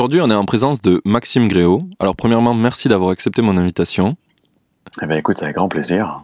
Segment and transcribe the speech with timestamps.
[0.00, 1.82] Aujourd'hui, on est en présence de Maxime Gréau.
[1.98, 4.16] Alors, premièrement, merci d'avoir accepté mon invitation.
[5.02, 6.22] Eh bien, écoute, avec grand plaisir.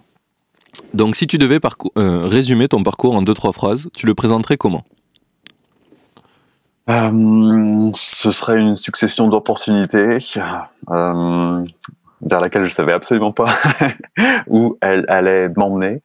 [0.94, 1.60] Donc, si tu devais
[1.98, 4.80] euh, résumer ton parcours en deux, trois phrases, tu le présenterais comment?
[6.88, 10.20] Euh, Ce serait une succession d'opportunités
[10.88, 11.62] euh,
[12.22, 13.52] vers laquelle je savais absolument pas
[14.46, 16.02] où elle allait m'emmener,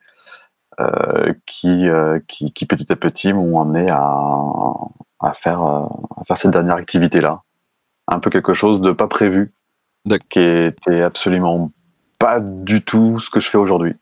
[1.46, 1.88] qui,
[2.28, 4.12] qui, petit à petit m'ont amené à,
[5.20, 7.40] à, faire, à faire cette dernière activité-là
[8.12, 9.52] un peu quelque chose de pas prévu,
[10.28, 11.70] qui était absolument
[12.18, 13.94] pas du tout ce que je fais aujourd'hui.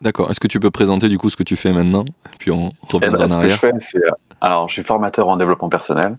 [0.00, 0.30] D'accord.
[0.30, 2.04] Est-ce que tu peux présenter du coup ce que tu fais maintenant
[2.38, 3.58] Puis on reviendra eh ben, en arrière.
[3.58, 4.00] Ce que je fais,
[4.40, 6.16] alors, je suis formateur en développement personnel.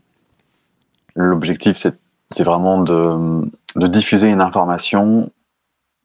[1.16, 5.32] L'objectif, c'est vraiment de, de, diffuser une information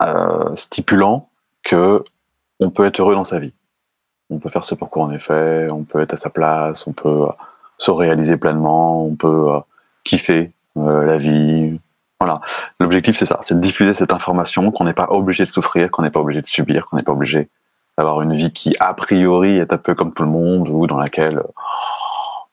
[0.02, 1.28] euh, stipulant
[1.64, 2.04] que
[2.60, 3.52] on peut être heureux dans sa vie.
[4.30, 6.92] On peut faire ce pourquoi on est fait, on peut être à sa place, on
[6.92, 7.26] peut
[7.78, 9.60] se réaliser pleinement, on peut euh,
[10.04, 11.78] kiffer, la vie.
[12.20, 12.40] Voilà.
[12.80, 16.02] L'objectif, c'est ça, c'est de diffuser cette information, qu'on n'est pas obligé de souffrir, qu'on
[16.02, 17.48] n'est pas obligé de subir, qu'on n'est pas obligé
[17.98, 20.96] d'avoir une vie qui, a priori, est un peu comme tout le monde, ou dans
[20.96, 21.42] laquelle,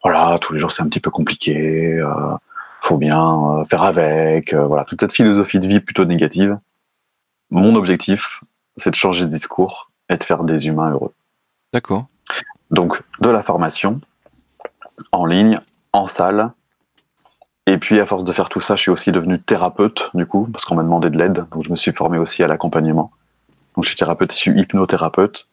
[0.04, 2.36] voilà, tous les jours, c'est un petit peu compliqué, euh,
[2.82, 6.58] faut bien euh, faire avec, euh, voilà, toute cette philosophie de vie plutôt négative.
[7.50, 8.44] Mon objectif,
[8.78, 11.14] c'est de changer de discours et de faire des humains heureux.
[11.74, 12.06] D'accord.
[12.70, 14.02] Donc, de la formation,
[15.12, 15.60] en ligne,
[15.94, 16.52] en salle,
[17.68, 20.48] et puis, à force de faire tout ça, je suis aussi devenu thérapeute, du coup,
[20.52, 21.46] parce qu'on m'a demandé de l'aide.
[21.52, 23.12] Donc, je me suis formé aussi à l'accompagnement.
[23.76, 25.48] Donc, je suis thérapeute, je suis hypnothérapeute.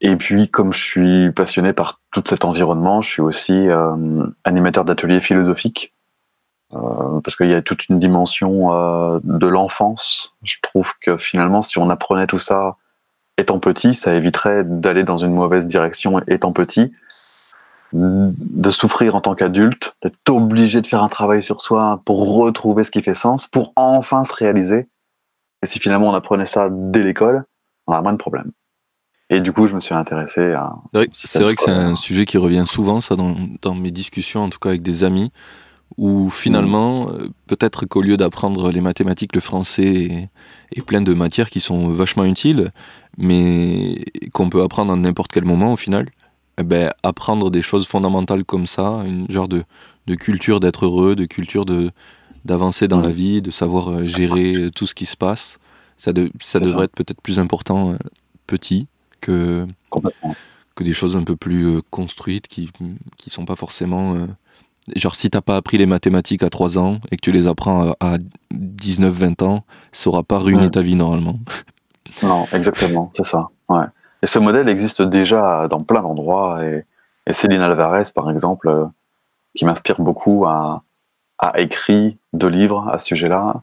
[0.00, 4.84] Et puis, comme je suis passionné par tout cet environnement, je suis aussi euh, animateur
[4.84, 5.94] d'ateliers philosophiques.
[6.72, 10.34] Euh, parce qu'il y a toute une dimension euh, de l'enfance.
[10.44, 12.76] Je trouve que finalement, si on apprenait tout ça
[13.38, 16.92] étant petit, ça éviterait d'aller dans une mauvaise direction étant petit
[17.92, 22.84] de souffrir en tant qu'adulte, d'être obligé de faire un travail sur soi pour retrouver
[22.84, 24.88] ce qui fait sens, pour enfin se réaliser.
[25.62, 27.44] Et si finalement on apprenait ça dès l'école,
[27.86, 28.52] on a moins de problèmes.
[29.32, 30.74] Et du coup, je me suis intéressé à.
[31.12, 34.58] C'est vrai, que c'est un sujet qui revient souvent, ça, dans, mes discussions, en tout
[34.58, 35.30] cas avec des amis,
[35.96, 37.10] où finalement, mm.
[37.10, 40.28] euh, peut-être qu'au lieu d'apprendre les mathématiques, le français
[40.72, 42.72] et, plein de matières qui sont vachement utiles,
[43.18, 46.06] mais qu'on peut apprendre à n'importe quel moment au final,
[46.60, 49.64] eh ben, apprendre des choses fondamentales comme ça, une genre de,
[50.06, 51.90] de culture d'être heureux, de culture de
[52.46, 55.58] d'avancer dans la vie, de savoir euh, gérer tout ce qui se passe,
[55.98, 56.10] ça,
[56.40, 57.96] ça devrait être peut-être plus important euh,
[58.46, 58.86] petit
[59.20, 59.66] que,
[60.74, 62.70] que des choses un peu plus euh, construites qui
[63.18, 64.26] qui sont pas forcément
[64.96, 67.94] genre si t'as pas appris les mathématiques à 3 ans et que tu les apprends
[68.00, 68.16] à,
[68.54, 71.38] 19-20 ans, ça aura pas ruiné ta vie normalement.
[72.22, 73.48] Non, exactement, c'est ça.
[73.68, 73.84] Ouais.
[74.22, 76.64] Et ce modèle existe déjà dans plein d'endroits.
[76.64, 76.84] Et,
[77.32, 78.86] Céline Alvarez, par exemple, euh,
[79.54, 80.82] qui m'inspire beaucoup, a,
[81.56, 83.62] écrit deux livres à ce sujet-là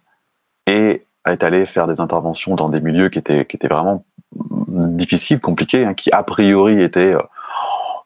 [0.66, 5.94] et est allée faire des interventions dans des milieux qui étaient, vraiment difficiles, compliqués, hein,
[5.94, 7.16] qui a priori étaient.
[7.16, 7.22] Euh,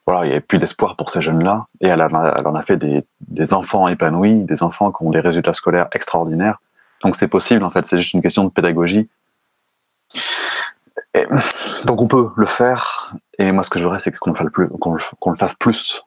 [0.08, 1.68] voilà, il n'y avait plus d'espoir pour ces jeunes-là.
[1.80, 5.88] Et elle, en a fait des, enfants épanouis, des enfants qui ont des résultats scolaires
[5.94, 6.60] extraordinaires.
[7.04, 9.08] Donc c'est possible, en fait, c'est juste une question de pédagogie
[11.86, 13.16] donc on peut le faire.
[13.38, 16.04] Et moi, ce que je voudrais, c'est qu'on le, fasse plus.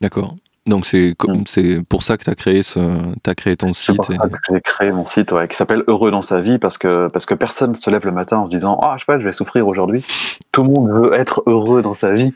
[0.00, 0.34] D'accord.
[0.66, 1.44] Donc c'est mm.
[1.46, 2.80] c'est pour ça que tu as créé ce
[3.26, 3.96] as créé ton site.
[3.96, 7.08] Pour ça que j'ai créé mon site qui s'appelle Heureux dans sa vie parce que
[7.08, 9.24] parce que personne se lève le matin en se disant ah je sais pas je
[9.24, 10.04] vais souffrir aujourd'hui.
[10.52, 12.32] Tout le monde veut être heureux dans sa vie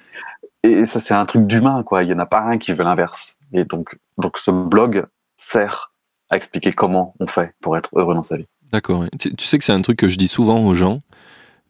[0.63, 2.03] et ça c'est un truc d'humain quoi.
[2.03, 3.37] Il y en a pas un qui veut l'inverse.
[3.53, 5.05] Et donc donc ce blog
[5.37, 5.93] sert
[6.31, 8.47] à expliquer comment on fait pour être heureux dans sa vie.
[8.73, 9.05] D'accord.
[9.21, 11.01] Tu sais que c'est un truc que je dis souvent aux gens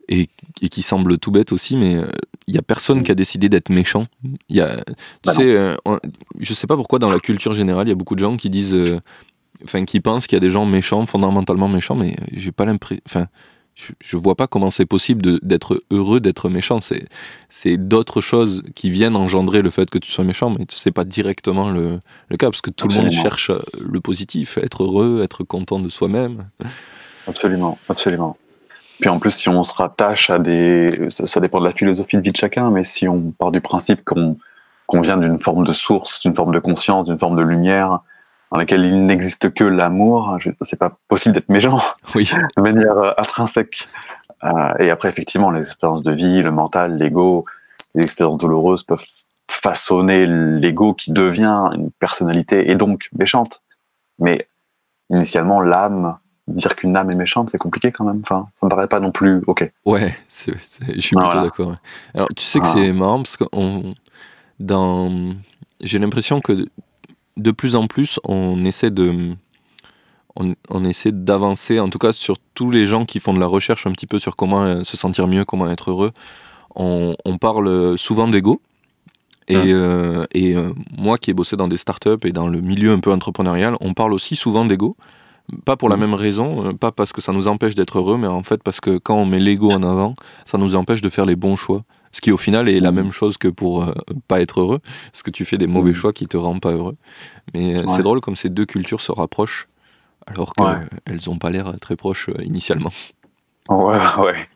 [0.09, 0.29] et,
[0.71, 2.09] qui semble tout bête aussi, mais il euh,
[2.49, 4.05] n'y a personne qui a décidé d'être méchant.
[4.49, 4.93] Y a, tu
[5.25, 5.77] bah sais, euh,
[6.41, 8.51] je sais pas pourquoi dans la culture générale, il y a beaucoup de gens qui
[8.51, 9.01] disent, euh,
[9.65, 13.03] enfin, qui pensent qu'il y a des gens méchants, fondamentalement méchants, mais j'ai pas l'impression,
[13.07, 13.27] enfin,
[14.01, 16.81] je, vois pas comment c'est possible d'être heureux d'être méchant.
[16.81, 17.07] C'est,
[17.49, 21.05] c'est d'autres choses qui viennent engendrer le fait que tu sois méchant, mais c'est pas
[21.05, 25.45] directement le, le, cas, parce que tout le monde cherche le positif, être heureux, être
[25.45, 26.49] content de soi-même.
[27.27, 28.37] Absolument, absolument.
[29.01, 30.89] Puis en plus, si on se rattache à des.
[31.09, 34.05] Ça, dépend de la philosophie de vie de chacun, mais si on part du principe
[34.05, 34.37] qu'on
[34.87, 38.01] qu'on vient d'une forme de source, d'une forme de conscience, d'une forme de lumière
[38.51, 41.81] dans laquelle il n'existe que l'amour, c'est pas possible d'être méchant
[42.15, 42.31] oui.
[42.57, 43.89] de manière euh, intrinsèque.
[44.45, 47.45] Euh, et après, effectivement, les expériences de vie, le mental, l'ego,
[47.95, 49.05] les expériences douloureuses peuvent
[49.51, 53.63] façonner l'ego qui devient une personnalité et donc méchante.
[54.19, 54.47] Mais
[55.11, 58.21] initialement, l'âme, dire qu'une âme est méchante, c'est compliqué quand même.
[58.23, 59.71] Enfin, ça me paraît pas non plus ok.
[59.87, 60.53] Ouais, je
[60.99, 61.75] suis plutôt d'accord.
[62.15, 63.45] Alors, tu sais que c'est marrant parce que
[64.61, 65.35] dans,
[65.81, 66.69] j'ai l'impression que
[67.37, 69.35] de plus en plus, on essaie de,
[70.37, 73.87] on, essaie d'avancer, en tout cas sur tous les gens qui font de la recherche
[73.87, 76.13] un petit peu sur comment euh, se sentir mieux, comment être heureux.
[76.77, 78.61] On, parle souvent d'ego.
[79.47, 79.67] Et, hein.
[79.67, 82.99] euh, et euh, moi qui ai bossé dans des startups et dans le milieu un
[82.99, 84.97] peu entrepreneurial, on parle aussi souvent d'ego.
[85.65, 86.01] Pas pour la mmh.
[86.01, 88.99] même raison, pas parce que ça nous empêche d'être heureux, mais en fait parce que
[88.99, 90.15] quand on met l'ego en avant,
[90.45, 91.83] ça nous empêche de faire les bons choix.
[92.13, 92.95] Ce qui au final est la mmh.
[92.95, 93.85] même chose que pour
[94.29, 94.79] pas être heureux,
[95.13, 95.95] parce que tu fais des mauvais mmh.
[95.95, 96.97] choix qui te rendent pas heureux.
[97.53, 99.69] Mais c'est drôle comme ces deux cultures se rapprochent
[100.27, 102.93] alors qu'elles n'ont pas l'air très proches euh, initialement.
[103.69, 104.49] Ouais, ouais.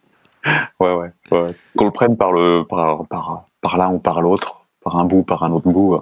[0.80, 1.54] Ouais, ouais.
[1.76, 5.22] Qu'on le prenne par, le, par, par, par l'un ou par l'autre, par un bout,
[5.22, 5.98] par un autre bout, euh,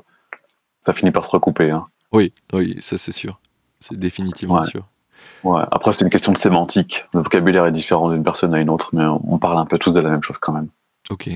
[0.80, 1.70] ça finit par se recouper.
[1.70, 1.84] Hein.
[2.12, 3.40] Oui, oui, ça c'est sûr.
[3.81, 4.84] C'est définitivement sûr.
[5.44, 5.62] Ouais.
[5.70, 7.05] Après, c'est une question de sémantique.
[7.14, 9.93] Le vocabulaire est différent d'une personne à une autre, mais on parle un peu tous
[9.93, 10.69] de la même chose quand même.
[11.11, 11.31] Ok.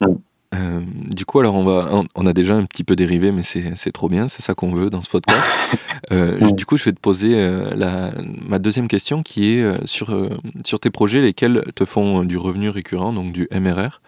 [0.00, 0.14] Mm.
[0.54, 3.92] Euh, du coup, alors on va, on, a déjà un petit peu dérivé, mais c'est
[3.92, 5.50] trop bien, c'est ça qu'on veut dans ce podcast.
[6.12, 8.10] Euh, du coup, je vais te poser euh, la,
[8.46, 10.14] ma deuxième question qui est sur,
[10.62, 14.02] sur tes projets, lesquels te font du revenu récurrent, donc du MRR,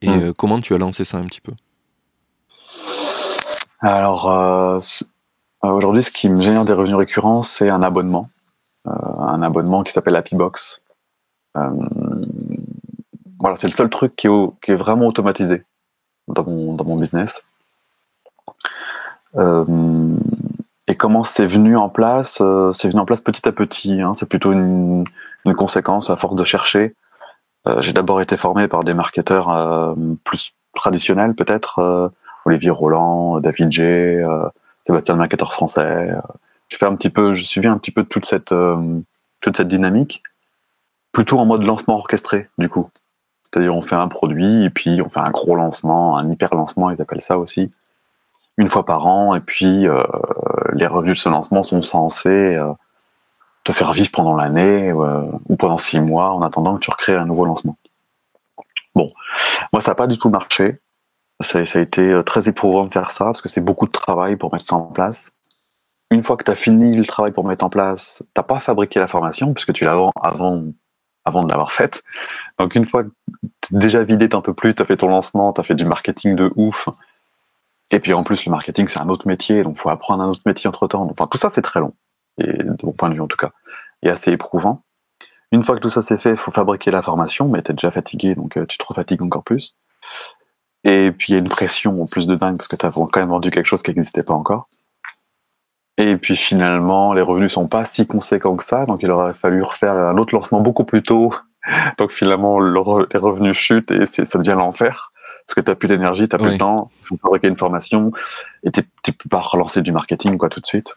[0.00, 0.32] et mm.
[0.38, 1.52] comment tu as lancé ça un petit peu?
[3.80, 4.82] Alors,
[5.62, 8.24] aujourd'hui, ce qui me génère des revenus récurrents, c'est un abonnement,
[8.84, 10.82] un abonnement qui s'appelle Happybox.
[11.54, 15.64] voilà, c'est le seul truc qui est vraiment automatisé
[16.28, 17.46] dans mon, dans mon business.
[19.36, 20.16] Euh,
[20.86, 24.00] et comment c'est venu en place euh, C'est venu en place petit à petit.
[24.00, 24.12] Hein.
[24.12, 25.04] c'est plutôt une,
[25.44, 26.94] une, conséquence à force de chercher.
[27.66, 29.94] Euh, j'ai d'abord été formé par des marketeurs
[30.24, 32.12] plus traditionnels, peut-être
[32.44, 34.24] Olivier Roland, David G,
[34.88, 36.10] Sébastien le marketeur français.
[36.68, 38.54] j'ai fait un petit peu, je suivi un petit peu toute cette
[39.40, 40.22] toute cette dynamique,
[41.12, 42.90] plutôt en mode lancement orchestré du coup.
[43.42, 46.90] C'est-à-dire on fait un produit et puis on fait un gros lancement, un hyper lancement,
[46.90, 47.70] ils appellent ça aussi,
[48.56, 49.34] une fois par an.
[49.34, 50.02] Et puis euh,
[50.74, 52.72] les revenus de ce lancement sont censés euh,
[53.64, 57.14] te faire vivre pendant l'année euh, ou pendant six mois en attendant que tu recrées
[57.14, 57.76] un nouveau lancement.
[58.94, 59.12] Bon,
[59.72, 60.78] moi ça n'a pas du tout marché.
[61.40, 64.52] Ça, a été très éprouvant de faire ça parce que c'est beaucoup de travail pour
[64.52, 65.30] mettre ça en place.
[66.10, 68.60] Une fois que tu as fini le travail pour mettre en place, tu n'as pas
[68.60, 70.64] fabriqué la formation puisque tu l'as avant
[71.28, 72.02] avant de l'avoir faite.
[72.58, 73.10] Donc une fois que
[73.70, 76.34] déjà vidé un peu plus, tu as fait ton lancement, tu as fait du marketing
[76.34, 76.88] de ouf.
[77.90, 80.28] Et puis en plus, le marketing, c'est un autre métier, donc il faut apprendre un
[80.28, 81.08] autre métier entre-temps.
[81.10, 81.94] Enfin, tout ça, c'est très long,
[82.38, 83.52] et, de mon point de vue en tout cas,
[84.02, 84.82] et assez éprouvant.
[85.52, 87.74] Une fois que tout ça c'est fait, il faut fabriquer la formation, mais tu es
[87.74, 89.76] déjà fatigué, donc euh, tu te refatigues encore plus.
[90.88, 92.90] Et puis il y a une pression en plus de dingue, parce que tu as
[92.90, 94.68] quand même vendu quelque chose qui n'existait pas encore.
[95.98, 99.62] Et puis finalement, les revenus sont pas si conséquents que ça, donc il aurait fallu
[99.62, 101.34] refaire un autre lancement beaucoup plus tôt.
[101.98, 105.12] Donc finalement, les revenus chutent et ça devient l'enfer.
[105.44, 107.56] Parce que tu n'as plus d'énergie, tu n'as plus le temps, il faut fabriquer une
[107.56, 108.12] formation
[108.62, 110.88] et tu ne peux pas relancer du marketing quoi tout de suite.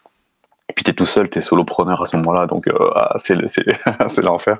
[0.68, 3.16] Et puis tu es tout seul, tu es solopreneur à ce moment-là, donc euh, ah,
[3.18, 4.58] c'est l'enfer.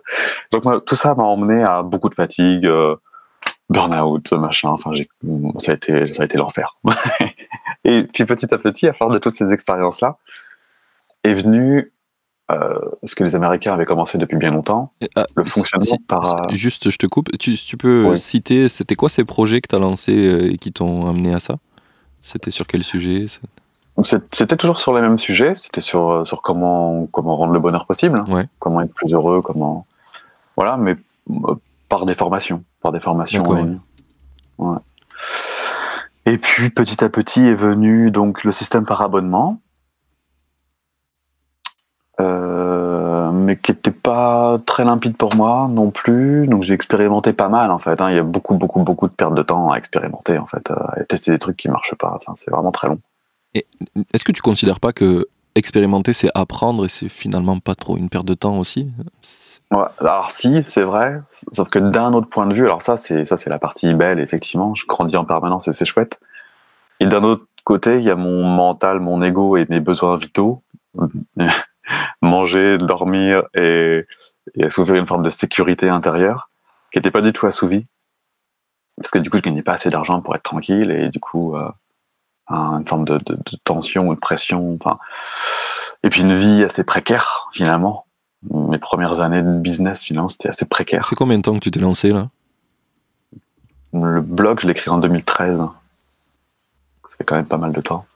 [0.51, 2.97] Donc moi, tout ça m'a emmené à beaucoup de fatigue, euh,
[3.73, 4.69] burn-out, machin.
[4.71, 4.93] Enfin,
[5.59, 6.77] ça a été, ça a été l'enfer.
[7.85, 10.19] Et puis petit à petit, à force de toutes ces expériences-là,
[11.25, 11.93] est venu
[12.51, 16.53] euh, ce que les Américains avaient commencé depuis bien longtemps, ah, le fonctionnement par...
[16.53, 19.79] Juste, je te coupe, tu, tu peux citer, c'était quoi ces projets que tu as
[19.79, 21.57] lancés euh, et qui t'ont amené à ça?
[22.21, 23.27] C'était sur quel sujet?
[24.33, 27.87] C'était toujours sur les mêmes sujets, c'était sur, euh, sur comment, comment rendre le bonheur
[27.87, 28.25] possible,
[28.59, 29.87] comment être plus heureux, comment...
[30.57, 30.97] Voilà, mais
[31.93, 33.79] par des formations, par des formations en ligne.
[34.57, 34.79] Ouais.
[36.25, 39.61] Et puis petit à petit est venu donc le système par abonnement,
[42.19, 46.47] euh, mais qui n'était pas très limpide pour moi non plus.
[46.47, 48.01] Donc j'ai expérimenté pas mal en fait.
[48.01, 48.09] Hein.
[48.09, 51.05] Il y a beaucoup beaucoup beaucoup de pertes de temps à expérimenter en fait, à
[51.05, 52.15] tester des trucs qui marchent pas.
[52.17, 53.01] Enfin c'est vraiment très long.
[53.55, 58.09] Est-ce que tu considères pas que expérimenter c'est apprendre et c'est finalement pas trop une
[58.09, 58.89] perte de temps aussi?
[59.99, 61.21] Alors si, c'est vrai,
[61.53, 64.21] sauf que d'un autre point de vue, alors ça c'est ça c'est la partie belle
[64.21, 66.21] effectivement, je grandis en permanence et c'est chouette.
[67.01, 70.63] Et d'un autre côté, il y a mon mental, mon ego et mes besoins vitaux,
[72.23, 74.07] manger, dormir et,
[74.55, 76.51] et assouvir une forme de sécurité intérieure
[76.93, 77.87] qui n'était pas du tout assouvie.
[78.97, 81.57] parce que du coup, je gagnais pas assez d'argent pour être tranquille et du coup,
[81.57, 81.69] euh,
[82.49, 83.19] une forme de,
[83.65, 84.77] tension ou de pression.
[84.81, 84.99] Enfin,
[86.03, 88.07] et puis une vie assez précaire finalement.
[88.51, 91.05] Mes premières années de business, finalement, c'était assez précaire.
[91.05, 92.29] Ça fait combien de temps que tu t'es lancé là?
[93.93, 95.65] Le blog, je l'ai écrit en 2013.
[97.07, 98.07] Ça fait quand même pas mal de temps.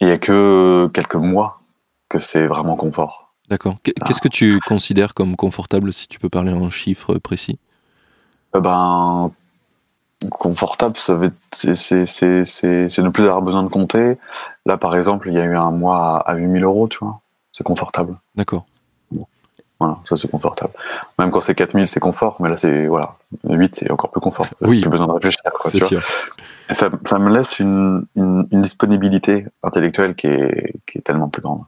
[0.00, 1.60] Il y a que quelques mois
[2.08, 3.32] que c'est vraiment confort.
[3.48, 3.76] D'accord.
[3.82, 7.58] Qu'est-ce que tu considères comme confortable, si tu peux parler en chiffres précis?
[8.54, 9.30] Euh, Ben,
[10.30, 11.20] confortable, ça
[11.52, 14.16] c'est ne plus avoir besoin de compter.
[14.64, 17.20] Là, par exemple, il y a eu un mois à 8000 euros, tu vois.
[17.52, 18.18] C'est confortable.
[18.34, 18.64] D'accord.
[19.84, 20.72] Voilà, ça c'est confortable.
[21.18, 24.46] Même quand c'est 4000, c'est confort, mais là, c'est, voilà, 8, c'est encore plus confort.
[24.62, 24.80] Oui.
[24.80, 26.02] Plus besoin de réfléchir, C'est sûr.
[26.70, 31.64] ça, ça, me laisse une, une, disponibilité intellectuelle qui est, qui est tellement plus grande.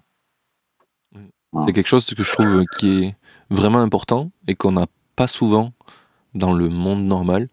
[1.66, 3.16] C'est quelque chose que je trouve qui est
[3.50, 5.72] vraiment important et qu'on n'a pas souvent
[6.34, 7.48] dans le monde normal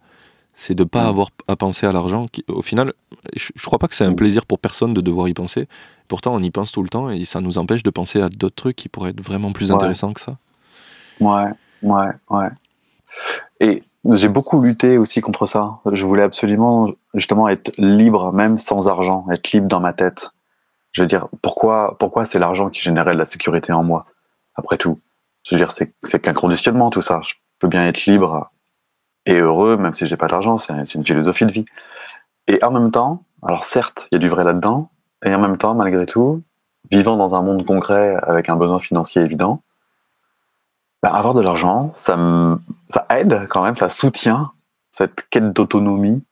[0.56, 2.28] c'est de pas avoir à penser à l'argent.
[2.48, 2.94] Au final,
[3.36, 5.68] je, ne crois pas que c'est un plaisir pour personne de devoir y penser.
[6.08, 8.56] Pourtant, on y pense tout le temps et ça nous empêche de penser à d'autres
[8.56, 10.38] trucs qui pourraient être vraiment plus intéressants que ça.
[11.20, 11.52] Ouais,
[11.82, 12.50] ouais, ouais.
[13.60, 15.80] Et j'ai beaucoup lutté aussi contre ça.
[15.92, 20.32] Je voulais absolument, justement, être libre, même sans argent, être libre dans ma tête.
[20.92, 24.06] Je veux dire, pourquoi, pourquoi c'est l'argent qui générait de la sécurité en moi,
[24.56, 25.00] après tout?
[25.44, 27.22] Je veux dire, c'est qu'un conditionnement, tout ça.
[27.24, 28.52] Je peux bien être libre
[29.26, 31.66] et heureux, même si j'ai pas d'argent, c'est une philosophie de vie.
[32.48, 34.90] Et en même temps, alors certes, il y a du vrai là-dedans,
[35.26, 36.42] et en même temps, malgré tout,
[36.92, 39.62] vivant dans un monde concret avec un besoin financier évident,
[41.04, 42.18] bah, avoir de l'argent, ça,
[42.88, 44.54] ça aide quand même, ça soutient
[44.90, 46.24] cette quête d'autonomie.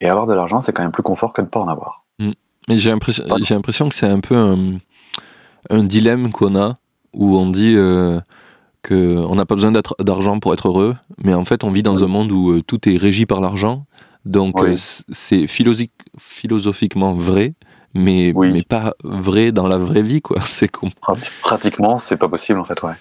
[0.00, 2.04] Et avoir de l'argent, c'est quand même plus confort que de ne pas en avoir.
[2.20, 2.30] Mm.
[2.68, 6.78] Mais j'ai l'impression que c'est un peu un, dilemme qu'on a,
[7.14, 8.20] où on dit euh,
[8.86, 12.06] qu'on n'a pas besoin d'argent pour être heureux, mais en fait on vit dans un
[12.06, 13.86] monde où euh, tout est régi par l'argent,
[14.24, 17.54] donc euh, c'est philosophiquement vrai,
[17.92, 20.40] mais, mais pas vrai dans la vraie vie, quoi.
[20.44, 20.70] C'est
[21.42, 22.94] Pratiquement, c'est pas possible en fait, ouais.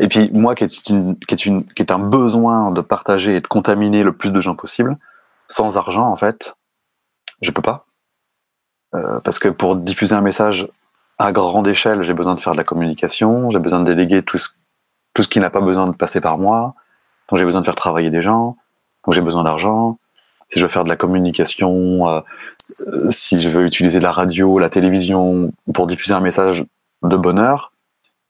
[0.00, 3.36] Et puis moi qui est, une, qui, est une, qui est un besoin de partager
[3.36, 4.96] et de contaminer le plus de gens possible,
[5.48, 6.54] sans argent en fait,
[7.42, 7.86] je peux pas.
[8.94, 10.68] Euh, parce que pour diffuser un message
[11.18, 14.38] à grande échelle, j'ai besoin de faire de la communication, j'ai besoin de déléguer tout
[14.38, 14.48] ce,
[15.14, 16.74] tout ce qui n'a pas besoin de passer par moi,
[17.28, 18.56] donc j'ai besoin de faire travailler des gens,
[19.04, 19.98] donc j'ai besoin d'argent.
[20.48, 22.20] Si je veux faire de la communication, euh,
[23.10, 26.64] si je veux utiliser la radio, la télévision pour diffuser un message
[27.02, 27.72] de bonheur,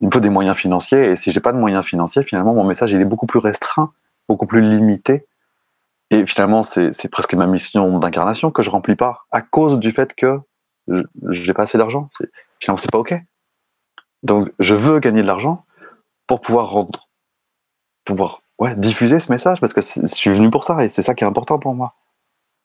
[0.05, 1.07] il me faut des moyens financiers.
[1.07, 3.91] Et si j'ai pas de moyens financiers, finalement, mon message il est beaucoup plus restreint,
[4.29, 5.27] beaucoup plus limité.
[6.11, 10.15] Et finalement, c'est presque ma mission d'incarnation que je remplis pas à cause du fait
[10.15, 10.39] que
[11.31, 12.11] j'ai pas assez d'argent
[12.61, 13.15] finalement, c'est pas OK.
[14.23, 15.65] Donc, je veux gagner de l'argent
[16.27, 17.09] pour pouvoir rendre,
[18.05, 21.15] pouvoir ouais, diffuser ce message parce que je suis venu pour ça et c'est ça
[21.15, 21.95] qui est important pour moi.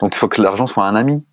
[0.01, 1.25] Donc, il faut que l'argent soit un ami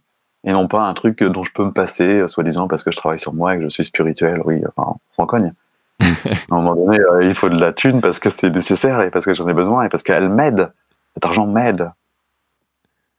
[0.45, 3.19] et non pas un truc dont je peux me passer, soi-disant parce que je travaille
[3.19, 4.41] sur moi et que je suis spirituel.
[4.45, 5.53] Oui, enfin, on s'en cogne.
[6.01, 6.05] À
[6.51, 9.25] un moment donné, euh, il faut de la thune parce que c'est nécessaire et parce
[9.25, 10.73] que j'en ai besoin et parce qu'elle m'aide.
[11.15, 11.91] Cet argent m'aide.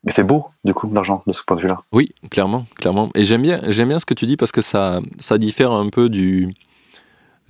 [0.04, 1.82] Mais c'est beau, du coup, l'argent, de ce point de vue-là.
[1.92, 3.10] Oui, clairement, clairement.
[3.16, 5.90] Et j'aime bien, j'aime bien ce que tu dis parce que ça, ça diffère un
[5.90, 6.50] peu du,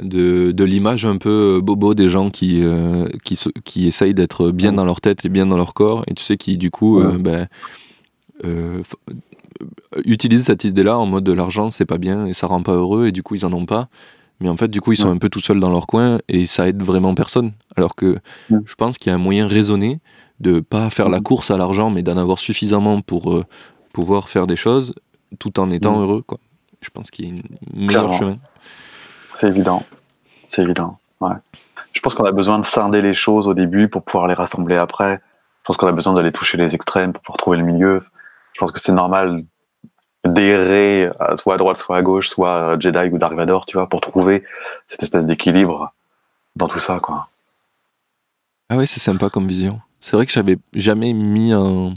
[0.02, 4.72] de, de l'image un peu bobo des gens qui, euh, qui, qui essayent d'être bien
[4.72, 6.04] dans leur tête et bien dans leur corps.
[6.08, 7.48] Et tu sais, qui, du coup, euh, ben,
[8.46, 8.82] euh,
[10.06, 13.08] utilisent cette idée-là en mode de l'argent, c'est pas bien et ça rend pas heureux
[13.08, 13.90] et du coup, ils en ont pas.
[14.40, 16.46] Mais en fait, du coup, ils sont un peu tout seuls dans leur coin et
[16.46, 17.54] ça aide vraiment personne.
[17.76, 18.18] Alors que
[18.50, 20.00] je pense qu'il y a un moyen raisonné
[20.40, 23.44] de pas faire la course à l'argent, mais d'en avoir suffisamment pour euh,
[23.94, 24.94] pouvoir faire des choses
[25.40, 26.22] tout en étant heureux.
[26.22, 26.38] Quoi.
[26.82, 27.42] Je pense qu'il y a un
[27.74, 28.38] meilleur chemin.
[29.28, 29.84] C'est évident.
[30.46, 31.00] C'est évident.
[31.20, 31.36] Ouais.
[31.94, 34.76] Je pense qu'on a besoin de scinder les choses au début pour pouvoir les rassembler
[34.76, 35.16] après.
[35.16, 38.02] Je pense qu'on a besoin d'aller toucher les extrêmes pour pouvoir trouver le milieu.
[38.54, 39.44] Je pense que c'est normal
[40.28, 43.78] d'errer euh, soit à droite, soit à gauche, soit euh, Jedi ou Dark Vador, tu
[43.78, 44.44] vois, pour trouver
[44.86, 45.94] cette espèce d'équilibre
[46.56, 47.30] dans tout ça, quoi.
[48.70, 49.80] Ah oui, c'est sympa comme vision.
[50.00, 51.94] C'est vrai que j'avais jamais mis en,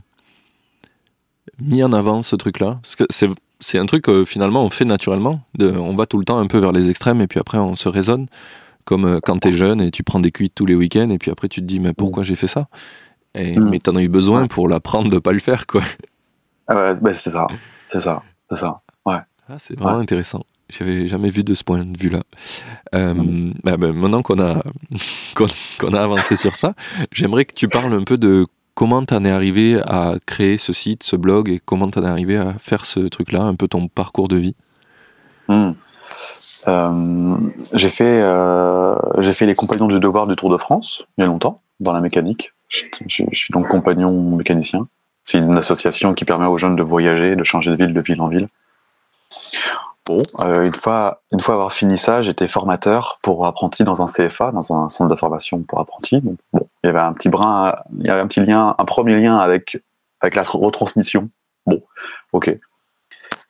[1.61, 2.79] mis en avant ce truc-là.
[2.83, 5.41] Parce que c'est, c'est un truc que finalement on fait naturellement.
[5.55, 7.75] De, on va tout le temps un peu vers les extrêmes et puis après on
[7.77, 8.27] se raisonne.
[8.85, 11.31] Comme euh, quand t'es jeune et tu prends des cuites tous les week-ends et puis
[11.31, 12.69] après tu te dis mais pourquoi j'ai fait ça?
[13.35, 13.69] Et, mm.
[13.69, 15.83] Mais t'en as eu besoin pour l'apprendre de pas le faire quoi.
[16.67, 17.49] Ah ouais, bah, c'est ça,
[17.91, 18.83] c'est ça, c'est ça.
[19.05, 19.19] Ouais.
[19.49, 20.45] Ah, c'est vraiment intéressant.
[20.69, 22.23] J'avais jamais vu de ce point de vue-là.
[22.95, 24.63] Euh, bah, bah, maintenant qu'on a,
[25.35, 26.75] qu'on, a avancé sur ça,
[27.11, 30.73] j'aimerais que tu parles un peu de comment tu en es arrivé à créer ce
[30.73, 33.67] site, ce blog, et comment tu en es arrivé à faire ce truc-là, un peu
[33.67, 34.55] ton parcours de vie.
[35.49, 35.73] Hmm.
[36.69, 37.37] Euh,
[37.75, 41.25] j'ai fait, euh, j'ai fait les compagnons du devoir du Tour de France il y
[41.25, 42.53] a longtemps dans la mécanique.
[42.69, 44.87] Je, suis donc compagnon mécanicien.
[45.23, 48.21] C'est une association qui permet aux jeunes de voyager, de changer de ville, de ville
[48.21, 48.49] en ville.
[50.07, 54.07] Bon, euh, une, fois, une fois avoir fini ça, j'étais formateur pour apprentis dans un
[54.07, 56.21] CFA, dans un centre de formation pour apprentis.
[56.21, 56.37] bon,
[56.83, 59.39] il y avait un petit brin, il y avait un petit lien, un premier lien
[59.39, 59.79] avec,
[60.21, 61.29] avec la retransmission.
[61.67, 61.83] Bon,
[62.33, 62.59] ok.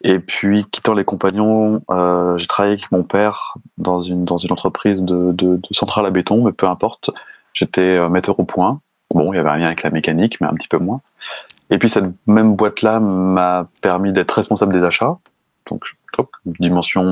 [0.03, 4.53] Et puis, quittant les compagnons, euh, j'ai travaillé avec mon père dans une, dans une
[4.53, 7.11] entreprise de, de, centrale à béton, mais peu importe.
[7.53, 8.81] J'étais euh, metteur au point.
[9.15, 11.01] Bon, il y avait un lien avec la mécanique, mais un petit peu moins.
[11.71, 15.17] Et puis, cette même boîte-là m'a permis d'être responsable des achats.
[15.69, 15.85] Donc,
[16.47, 17.03] une dimension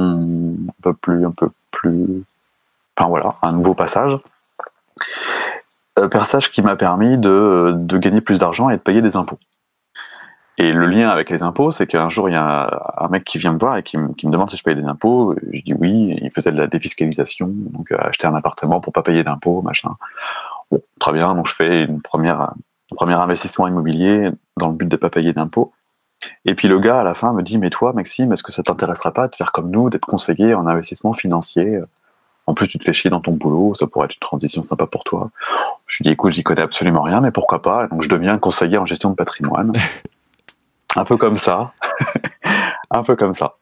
[0.69, 2.25] un peu plus, un peu plus,
[2.97, 4.19] enfin voilà, un nouveau passage.
[5.99, 9.39] Euh, passage qui m'a permis de, de gagner plus d'argent et de payer des impôts.
[10.61, 13.39] Et le lien avec les impôts, c'est qu'un jour, il y a un, mec qui
[13.39, 15.37] vient me voir et qui, me, demande si je paye des impôts.
[15.53, 16.19] Je dis oui.
[16.21, 19.91] Il faisait de la défiscalisation, donc euh, acheter un appartement pour pas payer d'impôts, machin.
[20.73, 21.33] Bon, très bien.
[21.37, 22.55] Donc je fais une première, un
[22.97, 25.73] premier investissement immobilier dans le but de pas payer d'impôts.
[26.45, 28.63] Et puis le gars à la fin me dit mais toi Maxime, est-ce que ça
[28.63, 31.79] t'intéressera pas de faire comme nous, d'être conseiller en investissement financier?
[32.47, 34.87] En plus tu te fais chier dans ton boulot, ça pourrait être une transition sympa
[34.87, 35.31] pour toi.
[35.87, 37.87] Je lui dis écoute, j'y connais absolument rien, mais pourquoi pas?
[37.89, 39.73] Donc je deviens conseiller en gestion de patrimoine.
[40.97, 41.73] Un peu comme ça.
[42.91, 43.57] un peu comme ça.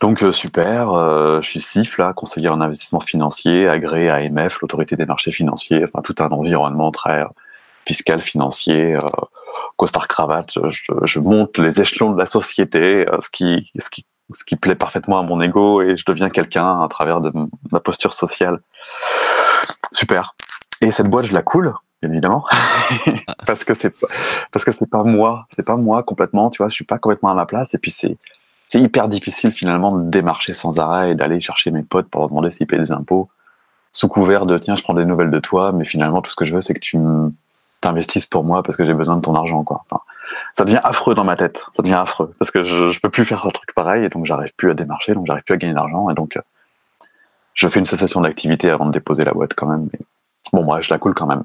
[0.00, 4.60] Donc euh, super, euh, je suis CIF là, conseiller en investissement financier, agréé à AMF,
[4.60, 7.24] l'autorité des marchés financiers, enfin tout un environnement très
[7.88, 8.98] fiscal, financier, euh,
[9.76, 10.50] costard cravate.
[10.68, 15.18] Je, monte les échelons de la société, ce qui, ce qui ce qui plaît parfaitement
[15.18, 17.32] à mon ego et je deviens quelqu'un à travers de
[17.72, 18.60] ma posture sociale.
[19.92, 20.34] Super.
[20.82, 22.44] Et cette boîte, je la coule évidemment,
[23.46, 23.92] parce que c'est
[24.52, 27.30] parce que c'est pas moi, c'est pas moi complètement, tu vois, je suis pas complètement
[27.30, 28.16] à ma place, et puis c'est
[28.68, 32.28] c'est hyper difficile finalement de démarcher sans arrêt et d'aller chercher mes potes pour leur
[32.28, 33.28] demander s'ils paient des impôts,
[33.90, 36.44] sous couvert de tiens, je prends des nouvelles de toi, mais finalement tout ce que
[36.44, 36.98] je veux c'est que tu
[37.80, 39.84] t'investisses pour moi parce que j'ai besoin de ton argent, quoi.
[39.88, 40.02] Enfin,
[40.52, 43.24] ça devient affreux dans ma tête, ça devient affreux parce que je, je peux plus
[43.24, 45.74] faire un truc pareil et donc j'arrive plus à démarcher, donc j'arrive plus à gagner
[45.74, 46.40] d'argent et donc euh,
[47.54, 49.88] je fais une cessation d'activité avant de déposer la boîte quand même.
[50.52, 51.44] Bon bref, je la coule quand même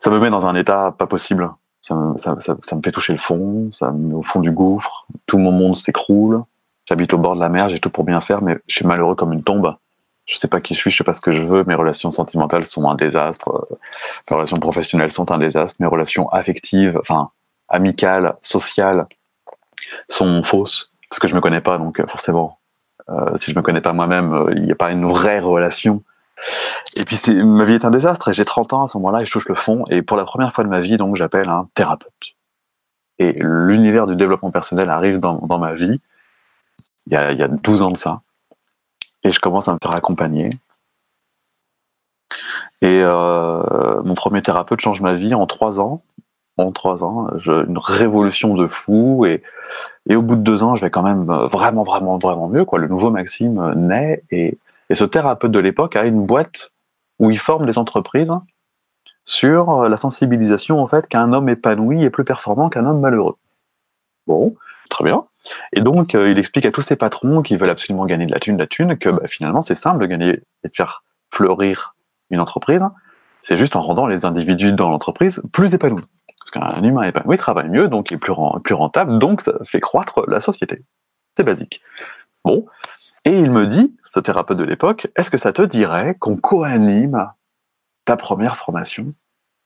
[0.00, 1.50] ça me met dans un état pas possible.
[1.80, 5.50] Ça, me fait toucher le fond, ça me met au fond du gouffre, tout mon
[5.50, 6.42] monde s'écroule.
[6.86, 9.14] J'habite au bord de la mer, j'ai tout pour bien faire, mais je suis malheureux
[9.14, 9.74] comme une tombe.
[10.30, 11.64] Je sais pas qui je suis, je sais pas ce que je veux.
[11.64, 13.66] Mes relations sentimentales sont un désastre.
[14.30, 15.76] Mes relations professionnelles sont un désastre.
[15.80, 17.30] Mes relations affectives, enfin
[17.68, 19.06] amicales, sociales,
[20.08, 21.78] sont fausses parce que je me connais pas.
[21.78, 22.58] Donc forcément,
[23.08, 26.02] euh, si je me connais pas moi-même, euh, il n'y a pas une vraie relation
[26.96, 29.26] et puis ma vie est un désastre et j'ai 30 ans à ce moment-là et
[29.26, 31.66] je touche le fond et pour la première fois de ma vie donc j'appelle un
[31.74, 32.34] thérapeute.
[33.18, 36.00] Et l'univers du développement personnel arrive dans, ma vie
[37.06, 38.22] il y a 12 ans de ça
[39.22, 40.50] et je commence à me faire accompagner.
[42.82, 46.02] Et euh, mon premier thérapeute change ma vie en trois ans.
[46.56, 49.24] En trois ans, une révolution de fou.
[49.26, 49.42] Et,
[50.08, 52.64] et au bout de deux ans, je vais quand même vraiment, vraiment, vraiment mieux.
[52.64, 52.78] Quoi.
[52.78, 56.72] Le nouveau Maxime naît et, et ce thérapeute de l'époque a une boîte
[57.18, 58.32] où il forme des entreprises
[59.24, 63.36] sur euh, la sensibilisation en fait qu'un homme épanoui est plus performant qu'un homme malheureux.
[64.26, 64.54] Bon,
[64.90, 65.24] très bien.
[65.72, 68.40] Et donc euh, il explique à tous ces patrons qui veulent absolument gagner de la
[68.40, 71.94] thune, de la thune, que bah, finalement c'est simple de gagner et de faire fleurir
[72.28, 72.82] une entreprise.
[73.40, 76.02] C'est juste en rendant les individus dans l'entreprise plus épanouis.
[76.38, 79.80] Parce qu'un humain épanoui travaille mieux, donc il est plus, plus rentable, donc ça fait
[79.80, 80.84] croître la société.
[81.36, 81.82] C'est basique.
[82.44, 82.66] Bon,
[83.24, 87.30] et il me dit, ce thérapeute de l'époque, est-ce que ça te dirait qu'on co-anime
[88.06, 89.12] ta première formation?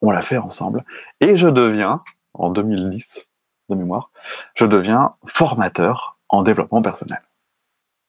[0.02, 0.82] On la fait ensemble.
[1.20, 2.02] Et je deviens,
[2.34, 3.26] en 2010
[3.68, 4.10] de mémoire,
[4.54, 7.22] je deviens formateur en développement personnel.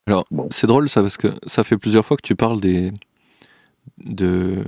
[0.07, 2.91] Alors, c'est drôle ça, parce que ça fait plusieurs fois que tu parles des,
[3.97, 4.63] de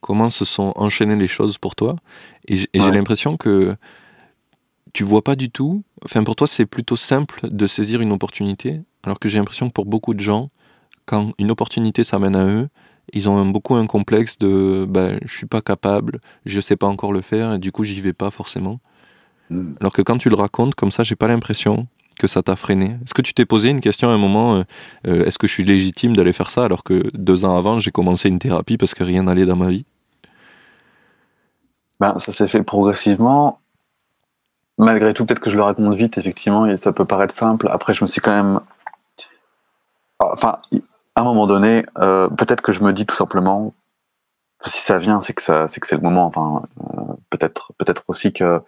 [0.00, 1.96] comment se sont enchaînées les choses pour toi.
[2.46, 3.76] Et j'ai l'impression que
[4.92, 5.82] tu vois pas du tout.
[6.04, 9.72] Enfin, pour toi, c'est plutôt simple de saisir une opportunité, alors que j'ai l'impression que
[9.72, 10.50] pour beaucoup de gens,
[11.06, 12.68] quand une opportunité s'amène à eux,
[13.12, 17.12] ils ont beaucoup un complexe de ben, je suis pas capable, je sais pas encore
[17.12, 18.80] le faire, et du coup, j'y vais pas forcément.
[19.50, 19.72] Hmm.
[19.80, 21.86] Alors que quand tu le racontes comme ça, j'ai pas l'impression
[22.18, 22.96] que ça t'a freiné.
[23.04, 24.62] Est-ce que tu t'es posé une question à un moment euh,
[25.06, 27.92] euh, est-ce que je suis légitime d'aller faire ça alors que deux ans avant, j'ai
[27.92, 29.84] commencé une thérapie parce que rien n'allait dans ma vie?
[32.00, 33.60] Ben, Ça s'est fait progressivement
[34.78, 37.68] malgré tout, peut-être que je le raconte vite, effectivement, et ça peut paraître simple.
[37.70, 38.60] Après, je me suis quand même.
[40.20, 40.58] Enfin,
[41.14, 43.74] à un moment donné, euh, peut-être que je me dis tout simplement,
[44.64, 46.26] si ça vient, c'est que ça, c'est que c'est le moment.
[46.26, 48.60] Enfin, euh, peut-être, peut-être aussi que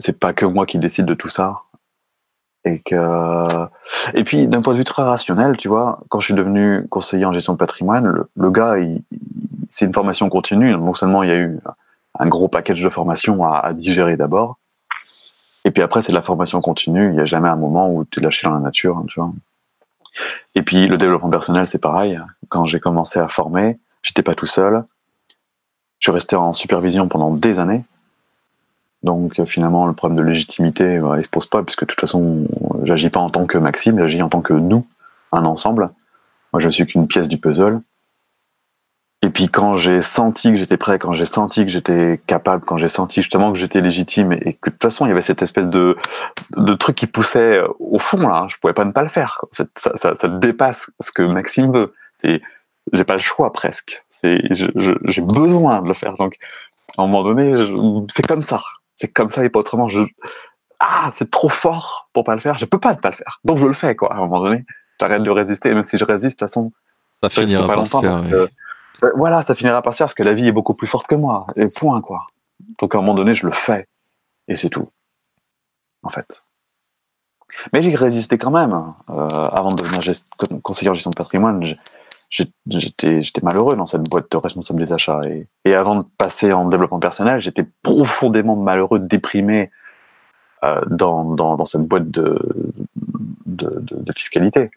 [0.00, 1.62] c'est pas que moi qui décide de tout ça,
[2.64, 3.66] et que.
[4.14, 7.24] Et puis, d'un point de vue très rationnel, tu vois, quand je suis devenu conseiller
[7.24, 8.76] en gestion de patrimoine, le, gars,
[9.68, 10.72] c'est une formation continue.
[10.72, 11.58] Non seulement il y a eu
[12.18, 14.58] un gros package de formation à, digérer d'abord.
[15.64, 17.08] Et puis après, c'est de la formation continue.
[17.08, 19.20] Il n'y a jamais un moment où tu es lâché dans la nature, hein, tu
[19.20, 19.32] vois.
[20.54, 22.18] Et puis le développement personnel, c'est pareil.
[22.48, 24.84] Quand j'ai commencé à former, j'étais pas tout seul.
[25.98, 27.84] Je resté en supervision pendant des années.
[29.02, 32.00] Donc euh, finalement, le problème de légitimité, bah, il se pose pas, puisque de toute
[32.00, 32.46] façon,
[32.84, 34.86] j'agis pas en tant que Maxime, j'agis en tant que nous,
[35.32, 35.90] un ensemble.
[36.52, 37.80] Moi, je suis qu'une pièce du puzzle.
[39.22, 42.78] Et puis quand j'ai senti que j'étais prêt, quand j'ai senti que j'étais capable, quand
[42.78, 45.42] j'ai senti justement que j'étais légitime et que de toute façon il y avait cette
[45.42, 45.94] espèce de,
[46.56, 49.38] de truc qui poussait euh, au fond là, je pouvais pas ne pas le faire.
[49.52, 51.92] Ça, ça, ça, dépasse ce que Maxime veut.
[52.24, 54.02] J'ai pas le choix presque.
[54.22, 56.14] J'ai besoin de le faire.
[56.14, 56.38] Donc
[56.96, 57.66] à un moment donné,
[58.10, 58.62] c'est comme ça.
[59.00, 59.88] C'est comme ça et pas autrement.
[59.88, 60.00] Je,
[60.78, 62.58] ah, c'est trop fort pour pas le faire.
[62.58, 63.40] Je peux pas ne pas le faire.
[63.44, 64.12] Donc je le fais quoi.
[64.12, 64.66] À un moment donné,
[65.00, 65.70] j'arrête de résister.
[65.70, 66.70] Et même si je résiste, de toute façon,
[67.22, 68.22] ça finira par se faire.
[68.30, 68.46] Euh,
[69.16, 71.14] voilà, ça finira par se faire parce que la vie est beaucoup plus forte que
[71.14, 71.46] moi.
[71.56, 72.26] Et point, quoi.
[72.78, 73.88] Donc à un moment donné, je le fais.
[74.48, 74.90] Et c'est tout.
[76.02, 76.42] En fait.
[77.72, 78.74] Mais j'ai résisté quand même.
[79.08, 81.64] Euh, avant de devenir conseiller en gestion de patrimoine,
[82.30, 85.20] j'étais malheureux dans cette boîte de responsable des achats.
[85.64, 89.70] Et, avant de passer en développement personnel, j'étais profondément malheureux, déprimé
[90.64, 92.38] euh, dans, cette boîte de,
[94.14, 94.70] fiscalité.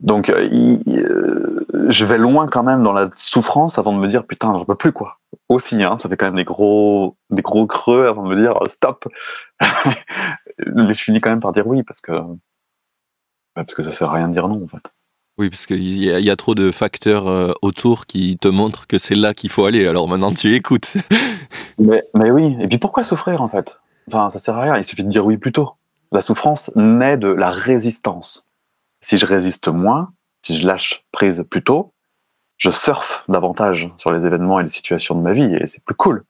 [0.00, 0.48] Donc, euh,
[0.88, 4.64] euh, je vais loin quand même dans la souffrance avant de me dire putain, j'en
[4.64, 5.18] peux plus quoi.
[5.48, 8.58] Aussi, hein, ça fait quand même des gros, des gros creux avant de me dire
[8.66, 9.06] stop.
[10.66, 12.12] Mais je finis quand même par dire oui parce que
[13.54, 14.90] parce que ça sert à rien de dire non en fait.
[15.40, 18.98] Oui, parce qu'il y, y, a trop de facteurs euh, autour qui te montrent que
[18.98, 19.86] c'est là qu'il faut aller.
[19.86, 20.92] Alors maintenant, tu écoutes.
[21.78, 22.58] mais, oui.
[22.60, 23.80] Et puis pourquoi souffrir en fait?
[24.06, 24.76] Enfin, ça sert à rien.
[24.76, 25.76] Il suffit de dire oui plus tôt.
[26.12, 28.50] La souffrance naît de la résistance
[29.00, 31.94] si je résiste moins, si je lâche prise plus tôt,
[32.58, 35.94] je surfe davantage sur les événements et les situations de ma vie et c'est plus
[35.94, 36.22] cool.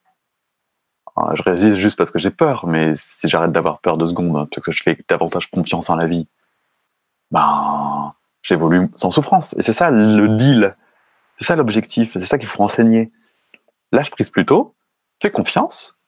[1.19, 4.49] Euh, je résiste juste parce que j'ai peur, mais si j'arrête d'avoir peur deux secondes,
[4.55, 6.29] parce que je fais davantage confiance en la vie,
[7.33, 9.55] ben, j'évolue sans souffrance.
[9.59, 10.77] Et c'est ça le deal.
[11.37, 12.13] C'est ça l'objectif.
[12.13, 13.13] C'est ça qu'il faut enseigner.
[13.93, 14.75] Lâche prise plus tôt,
[15.21, 15.99] fais confiance,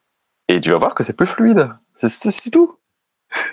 [0.48, 1.70] et tu vas voir que c'est plus fluide.
[1.94, 2.76] C'est tout.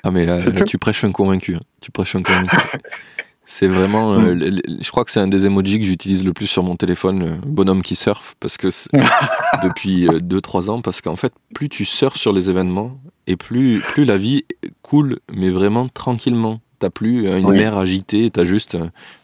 [0.03, 1.55] Ah mais là, tu prêches un convaincu.
[1.55, 1.61] Hein.
[1.81, 2.57] Tu prêches un convaincu.
[3.45, 4.61] c'est vraiment, euh, mm.
[4.81, 7.35] je crois que c'est un des emojis que j'utilise le plus sur mon téléphone, le
[7.37, 8.67] bonhomme qui surfe, parce que
[9.63, 13.79] depuis 2-3 euh, ans, parce qu'en fait, plus tu surfes sur les événements, et plus,
[13.79, 14.45] plus la vie
[14.81, 16.59] coule, mais vraiment tranquillement.
[16.79, 18.77] T'as plus une mer agitée, t'as juste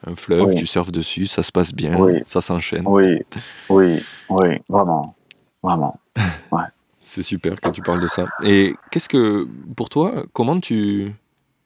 [0.06, 2.84] un, fleuve, tu surfes dessus, ça se passe bien, ça s'enchaîne.
[2.86, 3.22] Oui,
[3.70, 5.16] oui, oui, vraiment,
[5.64, 6.00] vraiment.
[6.52, 6.64] Ouais.
[7.00, 8.26] C'est super que tu parles de ça.
[8.44, 11.14] Et qu'est-ce que, pour toi, comment tu,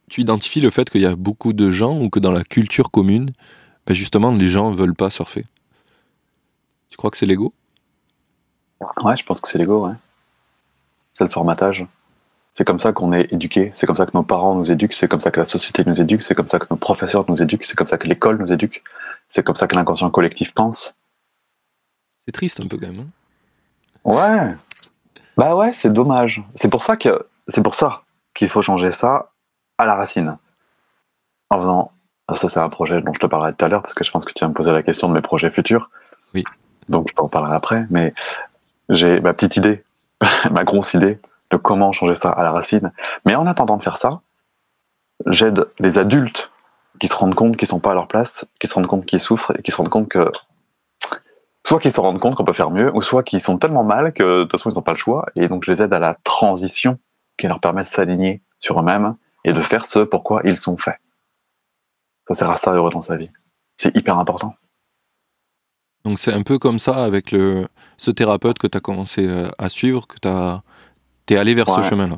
[0.10, 2.92] tu identifies le fait qu'il y a beaucoup de gens ou que dans la culture
[2.92, 3.32] commune,
[3.88, 5.46] ben justement, les gens ne veulent pas surfer?
[6.90, 7.54] Tu crois que c'est l'ego?
[9.02, 9.94] Ouais, je pense que c'est l'ego, ouais.
[11.14, 11.86] C'est le formatage.
[12.54, 15.08] C'est comme ça qu'on est éduqué, c'est comme ça que nos parents nous éduquent, c'est
[15.08, 17.64] comme ça que la société nous éduque, c'est comme ça que nos professeurs nous éduquent,
[17.64, 18.84] c'est comme ça que l'école nous éduque,
[19.28, 20.98] c'est comme ça que l'inconscient collectif pense.
[22.26, 23.00] C'est triste un peu quand même.
[23.00, 23.08] Hein
[24.04, 24.56] ouais,
[25.38, 26.44] bah ouais, c'est dommage.
[26.56, 29.32] C'est pour ça que c'est pour ça qu'il faut changer ça
[29.78, 30.38] à la racine.
[31.50, 31.92] En faisant
[32.34, 34.26] ça c'est un projet dont je te parlerai tout à l'heure parce que je pense
[34.26, 35.90] que tu vas me poser la question de mes projets futurs.
[36.34, 36.44] Oui.
[36.90, 38.14] Donc je t'en parlerai après, mais
[38.90, 39.84] j'ai ma petite idée,
[40.52, 41.20] ma grosse idée
[41.52, 42.92] de comment changer ça à la racine.
[43.26, 44.10] Mais en attendant de faire ça,
[45.28, 46.52] j'aide les adultes
[47.00, 49.20] qui se rendent compte qu'ils sont pas à leur place, qui se rendent compte qu'ils
[49.20, 50.32] souffrent et qui se rendent compte que
[51.66, 54.14] soit qu'ils se rendent compte qu'on peut faire mieux, ou soit qu'ils sont tellement mal
[54.14, 55.28] que de toute façon ils n'ont pas le choix.
[55.36, 57.00] Et donc je les aide à la transition
[57.38, 60.98] qui leur permet de s'aligner sur eux-mêmes et de faire ce pourquoi ils sont faits.
[62.28, 63.32] Ça sert à ça heureux dans sa vie.
[63.76, 64.56] C'est hyper important.
[66.06, 69.48] Donc c'est un peu comme ça avec le, ce thérapeute que tu as commencé euh,
[69.58, 70.28] à suivre, que tu
[71.38, 72.16] allé vers ce chemin-là.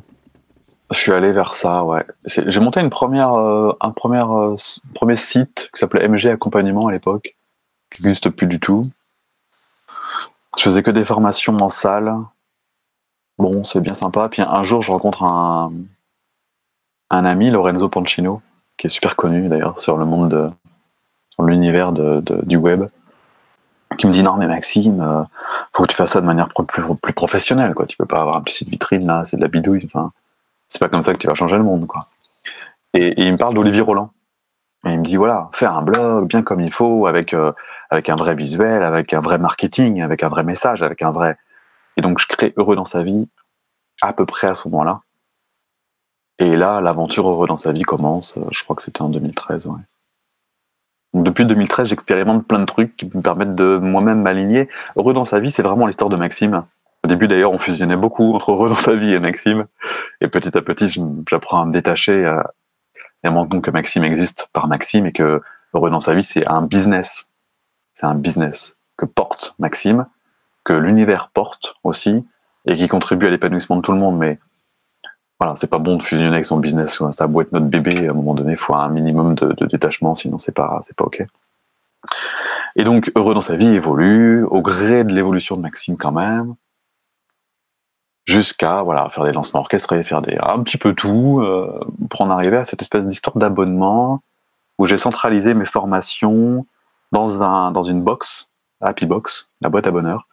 [0.91, 2.05] Je suis allé vers ça, ouais.
[2.25, 4.55] J'ai monté une première, euh, un premier, euh,
[4.93, 7.35] premier site qui s'appelait MG Accompagnement à l'époque,
[7.89, 8.89] qui n'existe plus du tout.
[10.57, 12.13] Je faisais que des formations en salle.
[13.37, 14.23] Bon, c'est bien sympa.
[14.29, 15.71] Puis un jour, je rencontre un,
[17.09, 18.41] un ami, Lorenzo Pancino,
[18.77, 20.49] qui est super connu d'ailleurs sur le monde de,
[21.39, 22.85] l'univers de, du web,
[23.97, 25.23] qui me dit non mais Maxime, euh,
[25.73, 27.85] faut que tu fasses ça de manière plus, plus, professionnelle quoi.
[27.85, 29.83] Tu peux pas avoir un petit site vitrine là, c'est de la bidouille.
[29.85, 30.11] Enfin,
[30.69, 32.07] c'est pas comme ça que tu vas changer le monde quoi.
[32.93, 34.11] Et, et il me parle d'Olivier Roland.
[34.85, 37.51] Et il me dit voilà, faire un blog bien comme il faut, avec euh,
[37.89, 41.37] avec un vrai visuel, avec un vrai marketing, avec un vrai message, avec un vrai.
[41.97, 43.27] Et donc je crée Heureux dans sa vie
[44.01, 45.01] à peu près à ce moment-là.
[46.39, 48.37] Et là, l'aventure Heureux dans sa vie commence.
[48.37, 49.67] Euh, je crois que c'était en 2013.
[49.67, 49.81] Ouais.
[51.13, 54.69] Depuis 2013, j'expérimente plein de trucs qui me permettent de moi-même m'aligner.
[54.95, 56.63] Heureux dans sa vie, c'est vraiment l'histoire de Maxime
[57.03, 59.65] Au début, d'ailleurs, on fusionnait beaucoup entre Heureux dans sa vie et Maxime.
[60.21, 60.87] Et petit à petit,
[61.29, 65.11] j'apprends à me détacher et à me rendre compte que Maxime existe par Maxime et
[65.11, 65.41] que
[65.73, 67.29] Heureux dans sa vie, c'est un business.
[67.93, 70.05] C'est un business que porte Maxime,
[70.63, 72.25] que l'univers porte aussi,
[72.65, 74.17] et qui contribue à l'épanouissement de tout le monde.
[74.17, 74.39] Mais
[75.41, 77.01] voilà, c'est pas bon de fusionner avec son business.
[77.09, 78.07] Ça doit être notre bébé.
[78.07, 81.03] À un moment donné, il faut un minimum de, détachement, sinon c'est pas, c'est pas
[81.03, 81.25] ok.
[82.75, 86.53] Et donc, heureux dans sa vie évolue au gré de l'évolution de Maxime quand même,
[88.27, 91.79] jusqu'à voilà faire des lancements orchestrés, faire des un petit peu tout euh,
[92.11, 94.21] pour en arriver à cette espèce d'histoire d'abonnement
[94.77, 96.67] où j'ai centralisé mes formations
[97.11, 98.47] dans un dans une box,
[98.79, 100.27] Happy Box, la boîte à bonheur,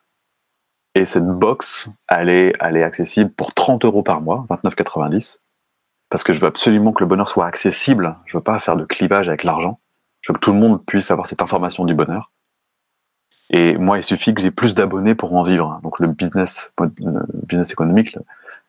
[0.94, 5.40] et cette box, elle est, elle est accessible pour 30 euros par mois, 29,90.
[6.10, 8.16] Parce que je veux absolument que le bonheur soit accessible.
[8.26, 9.78] Je veux pas faire de clivage avec l'argent.
[10.20, 12.30] Je veux que tout le monde puisse avoir cette information du bonheur.
[13.50, 15.80] Et moi, il suffit que j'ai plus d'abonnés pour en vivre.
[15.82, 16.72] Donc le business,
[17.46, 18.16] business économique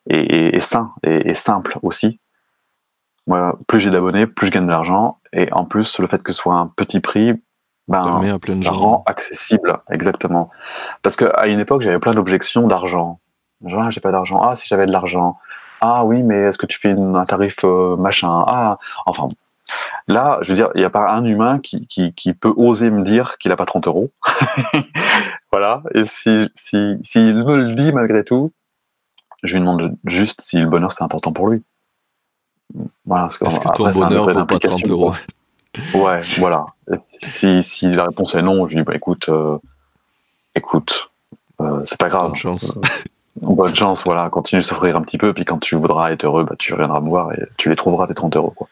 [0.09, 2.19] est, sain et, simple aussi.
[3.27, 5.19] Moi, plus j'ai d'abonnés, plus je gagne de l'argent.
[5.33, 7.33] Et en plus, le fait que ce soit un petit prix,
[7.89, 8.73] ben, à plein de gens.
[8.73, 10.51] rend accessible, exactement.
[11.01, 13.19] Parce qu'à une époque, j'avais plein d'objections d'argent.
[13.65, 14.39] Genre, ah, j'ai pas d'argent.
[14.41, 15.37] Ah, si j'avais de l'argent.
[15.81, 18.43] Ah oui, mais est-ce que tu fais un tarif euh, machin?
[18.47, 19.27] Ah, enfin.
[20.07, 22.89] Là, je veux dire, il n'y a pas un humain qui, qui, qui peut oser
[22.89, 24.11] me dire qu'il n'a pas 30 euros.
[25.51, 25.83] voilà.
[25.93, 28.51] Et si, si, s'il me le dit malgré tout,
[29.43, 31.61] je lui demande juste si le bonheur c'est important pour lui.
[33.05, 33.25] Voilà.
[33.25, 35.13] Parce que, Est-ce que ton bonheur vaut pas 30 euros?
[35.93, 36.65] Ouais, voilà.
[36.97, 39.57] Si, si la réponse est non, je dis bah écoute, euh,
[40.55, 41.11] écoute,
[41.61, 42.27] euh, c'est pas grave.
[42.27, 42.77] Bonne chance.
[42.77, 42.81] Euh,
[43.41, 44.29] bonne chance, voilà.
[44.29, 46.99] Continue de s'offrir un petit peu, puis quand tu voudras être heureux, bah, tu reviendras
[47.01, 48.67] me voir et tu les trouveras tes 30 euros, quoi.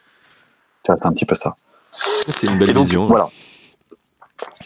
[0.84, 1.54] C'est un petit peu ça.
[1.92, 3.06] C'est une belle vision.
[3.06, 3.28] Voilà.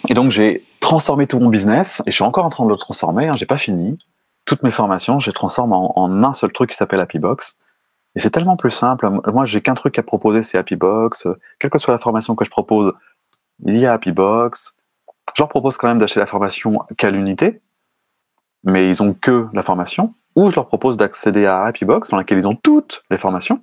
[0.09, 2.77] Et donc j'ai transformé tout mon business et je suis encore en train de le
[2.77, 3.27] transformer.
[3.27, 3.99] Hein, j'ai pas fini.
[4.45, 7.59] Toutes mes formations, je les transforme en, en un seul truc qui s'appelle Happy Box.
[8.15, 9.09] Et c'est tellement plus simple.
[9.33, 11.29] Moi, j'ai qu'un truc à proposer, c'est Happy Box.
[11.59, 12.93] Quelle que soit la formation que je propose,
[13.65, 14.77] il y a Happy Box.
[15.37, 17.63] Je leur propose quand même d'acheter la formation qu'à l'unité,
[18.65, 20.15] mais ils ont que la formation.
[20.37, 23.63] Ou je leur propose d'accéder à Happy Box, dans laquelle ils ont toutes les formations,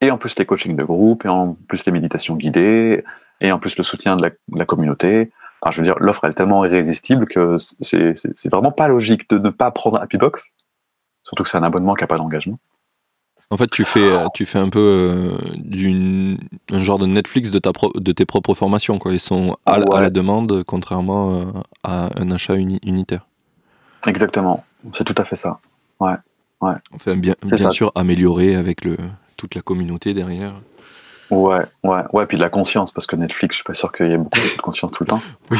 [0.00, 3.04] et en plus les coachings de groupe, et en plus les méditations guidées,
[3.40, 5.32] et en plus le soutien de la, communauté.
[5.70, 9.70] Je veux dire, l'offre est tellement irrésistible que c'est vraiment pas logique de ne pas
[9.70, 10.50] prendre Happy Box,
[11.22, 12.58] surtout que c'est un abonnement qui n'a pas d'engagement.
[13.50, 16.36] En fait, tu fais, euh, tu fais un peu euh,
[16.70, 18.98] un genre de Netflix de, ta de tes propres formations.
[18.98, 19.12] Quoi.
[19.12, 21.44] Ils sont à, la demande, contrairement euh,
[21.82, 23.26] à un achat unitaire.
[24.06, 25.60] Exactement, c'est tout à fait ça.
[26.00, 26.14] Ouais,
[26.60, 26.72] ouais.
[26.94, 28.96] Enfin, bien, bien sûr, améliorer avec le,
[29.36, 30.54] toute la communauté derrière.
[31.30, 34.08] Ouais, ouais, ouais, puis de la conscience, parce que Netflix, je suis pas sûr qu'il
[34.08, 35.22] y ait beaucoup de conscience tout le temps.
[35.50, 35.58] Oui,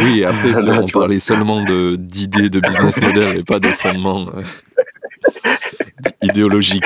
[0.00, 4.26] oui après, on parlait seulement d'idées de, business model et pas de fondement
[6.22, 6.84] idéologique.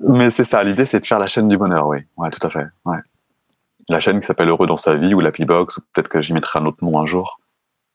[0.00, 1.98] Mais, c'est ça, l'idée c'est de faire la chaîne du bonheur, oui.
[2.16, 2.66] Ouais, tout à fait.
[2.84, 2.98] Ouais.
[3.88, 6.32] La chaîne qui s'appelle Heureux dans sa vie ou l'Happy Box, ou peut-être que j'y
[6.32, 7.40] mettrai un autre nom un jour.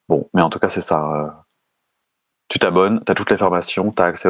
[0.10, 1.00] Bon, mais en tout cas, c'est ça.
[1.14, 1.30] Euh.
[2.50, 4.30] Tu t'abonnes, tu as toutes les formations, tu as accès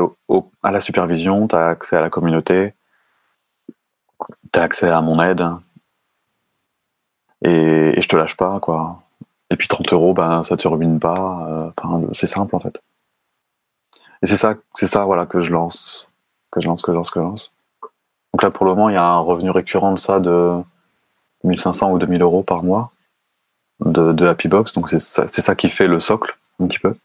[0.62, 2.74] à la supervision, tu as accès à la communauté,
[4.52, 5.46] tu as accès à mon aide.
[7.44, 9.04] Et, et, je te lâche pas, quoi.
[9.50, 11.48] Et puis 30 euros, ben, ça te ruine pas.
[11.50, 12.82] Euh, enfin, c'est simple, en fait.
[14.24, 16.10] Et c'est ça, c'est ça, voilà, que je lance,
[16.50, 17.54] que je lance, que je lance, que je lance.
[18.34, 20.54] Donc là, pour le moment, il y a un revenu récurrent de ça de
[21.44, 22.92] 1500 ou 2000 euros par mois
[23.86, 24.74] de, de Happy Box.
[24.74, 26.96] Donc c'est ça, ça, qui fait le socle, un petit peu.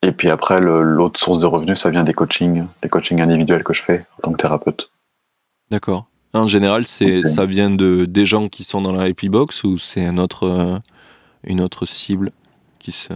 [0.00, 3.74] Et puis après, l'autre source de revenus, ça vient des coachings, des coachings individuels que
[3.74, 4.90] je fais en tant que thérapeute.
[5.72, 6.06] D'accord.
[6.34, 9.76] En général, c'est ça vient de des gens qui sont dans la Happy Box ou
[9.76, 10.78] c'est un autre, euh,
[11.42, 12.30] une autre cible?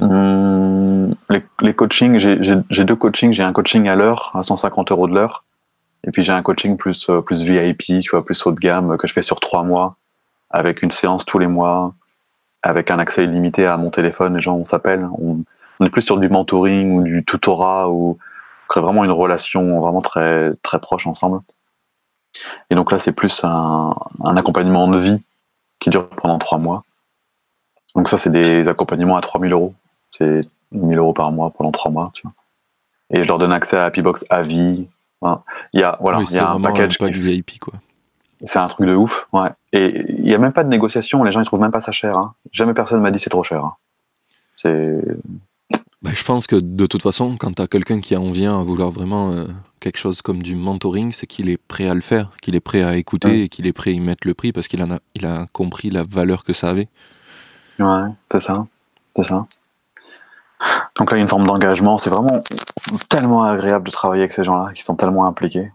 [0.00, 1.14] Hum,
[1.60, 3.32] les, coachings, j'ai deux coachings.
[3.32, 5.44] J'ai un coaching à l'heure, à 150 euros de l'heure.
[6.04, 9.12] Et puis j'ai un coaching plus, euh, VIP, tu plus haut de gamme, que je
[9.12, 9.96] fais sur trois mois,
[10.50, 11.94] avec une séance tous les mois,
[12.62, 14.36] avec un accès illimité à mon téléphone.
[14.36, 15.08] Les gens, on s'appelle.
[15.18, 15.44] On,
[15.84, 18.16] est plus sur du mentoring ou du tutorat, ou
[18.74, 21.40] vraiment une relation vraiment très, très proche ensemble.
[22.70, 23.94] Et donc là, c'est plus un
[24.36, 25.20] accompagnement de vie
[25.80, 26.84] qui dure pendant trois mois.
[27.94, 29.74] Donc ça, c'est des accompagnements à 3000 euros.
[30.10, 30.40] C'est
[30.72, 32.10] 1000 euros par mois pendant 3 mois.
[32.14, 32.32] Tu vois.
[33.10, 34.86] Et je leur donne accès à Happy Box à vie.
[35.72, 36.98] Il y a, voilà, il y a un package.
[36.98, 37.74] Pas du VIP, quoi.
[38.44, 39.50] C'est un truc de ouf, ouais.
[39.72, 41.92] Et il n'y a même pas de négociation, les gens ils trouvent même pas ça
[41.92, 42.16] cher.
[42.18, 42.34] Hein.
[42.50, 43.64] Jamais personne m'a dit c'est trop cher.
[43.64, 43.74] Hein.
[44.56, 45.00] C'est.
[46.02, 48.62] Bah, je pense que de toute façon, quand tu as quelqu'un qui en vient à
[48.64, 49.44] vouloir vraiment euh,
[49.78, 52.82] quelque chose comme du mentoring, c'est qu'il est prêt à le faire, qu'il est prêt
[52.82, 55.24] à écouter et qu'il est prêt à y mettre le prix parce qu'il a, il
[55.24, 56.88] a compris la valeur que ça avait.
[57.78, 58.66] Ouais, c'est ça.
[59.16, 59.46] C'est ça.
[60.96, 61.98] Donc là, a une forme d'engagement.
[61.98, 62.38] C'est vraiment
[63.08, 65.72] tellement agréable de travailler avec ces gens-là, qui sont tellement impliqués.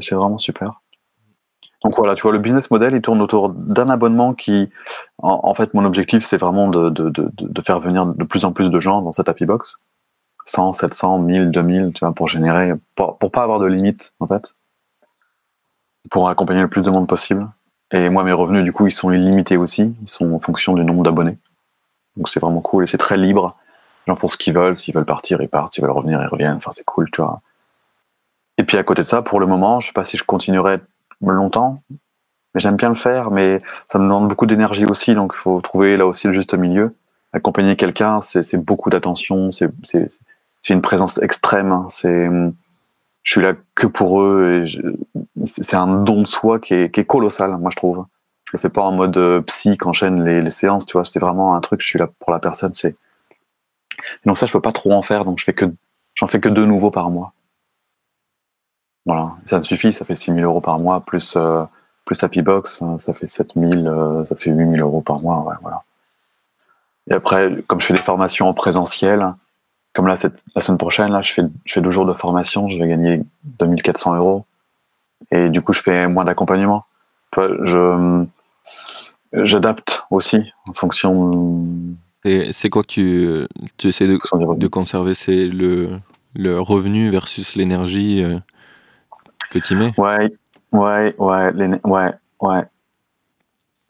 [0.00, 0.80] C'est vraiment super.
[1.84, 4.70] Donc voilà, tu vois, le business model, il tourne autour d'un abonnement qui,
[5.18, 9.02] en, fait, mon objectif, c'est vraiment de, faire venir de plus en plus de gens
[9.02, 9.80] dans cette Happy Box.
[10.46, 14.26] 100, 700, 1000, 2000, tu vois, pour générer, pour, pour pas avoir de limite, en
[14.26, 14.56] fait.
[16.10, 17.48] Pour accompagner le plus de monde possible.
[17.94, 19.94] Et moi, mes revenus, du coup, ils sont illimités aussi.
[20.02, 21.38] Ils sont en fonction du nombre d'abonnés.
[22.16, 23.56] Donc c'est vraiment cool et c'est très libre.
[24.06, 24.76] Les gens font ce qu'ils veulent.
[24.76, 25.74] S'ils veulent partir, ils partent.
[25.74, 26.56] S'ils veulent revenir, ils reviennent.
[26.56, 27.40] Enfin, c'est cool, tu vois.
[28.58, 30.80] Et puis à côté de ça, pour le moment, je sais pas si je continuerai
[31.20, 31.82] longtemps,
[32.54, 35.60] mais j'aime bien le faire, mais ça me demande beaucoup d'énergie aussi, donc il faut
[35.60, 36.94] trouver là aussi le juste milieu.
[37.32, 39.70] Accompagner quelqu'un, c'est beaucoup d'attention, c'est
[40.68, 41.72] une présence extrême.
[41.72, 41.86] Hein.
[41.88, 42.28] C'est
[43.24, 44.64] je suis là que pour eux
[45.44, 48.06] c'est un don de soi qui est, qui est, colossal, moi je trouve.
[48.46, 51.04] Je le fais pas en mode euh, psy qu'enchaîne les, les séances, tu vois.
[51.04, 51.80] C'est vraiment un truc.
[51.80, 52.72] Je suis là pour la personne.
[52.72, 52.94] C'est
[54.24, 55.66] donc ça, je peux pas trop en faire, donc je fais que
[56.14, 57.32] j'en fais que deux nouveaux par mois.
[59.06, 61.64] Voilà, ça me suffit, ça fait 6 000 euros par mois, plus, euh,
[62.06, 65.20] plus Happy Box, hein, ça fait 7 000, euh, ça fait 8 000 euros par
[65.20, 65.82] mois, ouais, voilà.
[67.10, 69.34] Et après, comme je fais des formations en présentiel,
[69.94, 72.68] comme là, cette, la semaine prochaine, là, je fais, je fais deux jours de formation,
[72.68, 73.22] je vais gagner
[73.60, 74.44] 2400 euros.
[75.30, 76.84] Et du coup, je fais moins d'accompagnement.
[77.36, 78.24] Je,
[79.32, 81.66] j'adapte aussi en fonction.
[82.24, 84.18] Et c'est quoi que tu, tu essaies de,
[84.56, 85.14] de conserver?
[85.14, 86.00] C'est le,
[86.34, 88.38] le revenu versus l'énergie euh,
[89.50, 89.92] que tu mets?
[89.96, 90.32] Ouais,
[90.72, 92.62] ouais, ouais, ouais, ouais.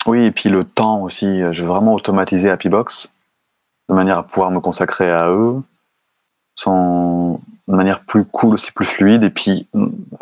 [0.06, 1.40] Oui, et puis le temps aussi.
[1.50, 3.14] Je vais vraiment automatiser Happybox
[3.88, 5.62] de manière à pouvoir me consacrer à eux
[6.54, 9.68] sans, de manière plus cool, aussi plus fluide, et puis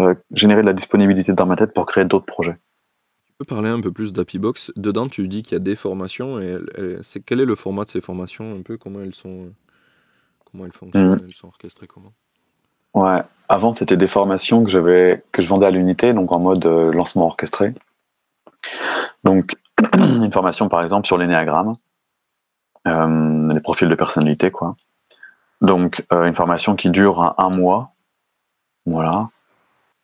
[0.00, 2.56] euh, générer de la disponibilité dans ma tête pour créer d'autres projets.
[3.26, 6.40] Tu peux parler un peu plus d'Happybox Dedans, tu dis qu'il y a des formations,
[6.40, 6.56] et
[7.02, 9.52] c'est, quel est le format de ces formations Un peu comment elles sont,
[10.50, 11.24] comment elles fonctionnent, mm.
[11.24, 12.12] elles sont orchestrées comment?
[12.94, 16.66] Ouais, avant c'était des formations que j'avais que je vendais à l'unité, donc en mode
[16.66, 17.74] euh, lancement orchestré.
[19.24, 19.56] Donc
[19.96, 21.76] une formation par exemple sur l'énéagramme,
[22.86, 24.76] euh, les profils de personnalité quoi.
[25.62, 27.94] Donc euh, une formation qui dure un, mois,
[28.84, 29.30] voilà.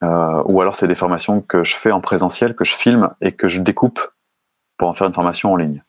[0.04, 3.32] Euh, ou alors c'est des formations que je fais en présentiel, que je filme et
[3.32, 4.00] que je découpe
[4.76, 5.82] pour en faire une formation en ligne.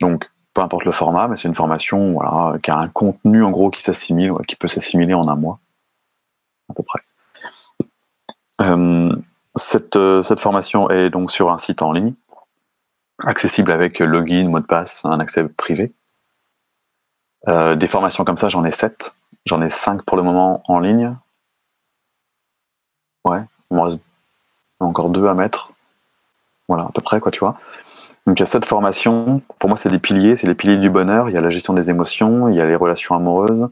[0.00, 2.18] Donc peu importe le format, mais c'est une formation
[2.62, 5.60] qui a un contenu en gros qui s'assimile, qui peut s'assimiler en un mois,
[6.70, 7.00] à peu près.
[8.62, 9.14] Euh,
[9.56, 12.14] cette, cette, formation est donc sur un site en ligne,
[13.18, 15.92] accessible avec login, mot de passe, un accès privé.
[17.48, 19.14] Euh, des formations comme ça, j'en ai 7.
[19.46, 21.14] J'en ai 5 pour le moment en ligne.
[23.24, 24.02] Ouais, il me reste
[24.80, 25.72] encore deux à mettre.
[26.68, 27.56] Voilà, à peu près, quoi, tu vois.
[28.26, 29.42] Donc il y a cette formation.
[29.58, 30.36] Pour moi, c'est des piliers.
[30.36, 31.28] C'est les piliers du bonheur.
[31.28, 33.68] Il y a la gestion des émotions, il y a les relations amoureuses,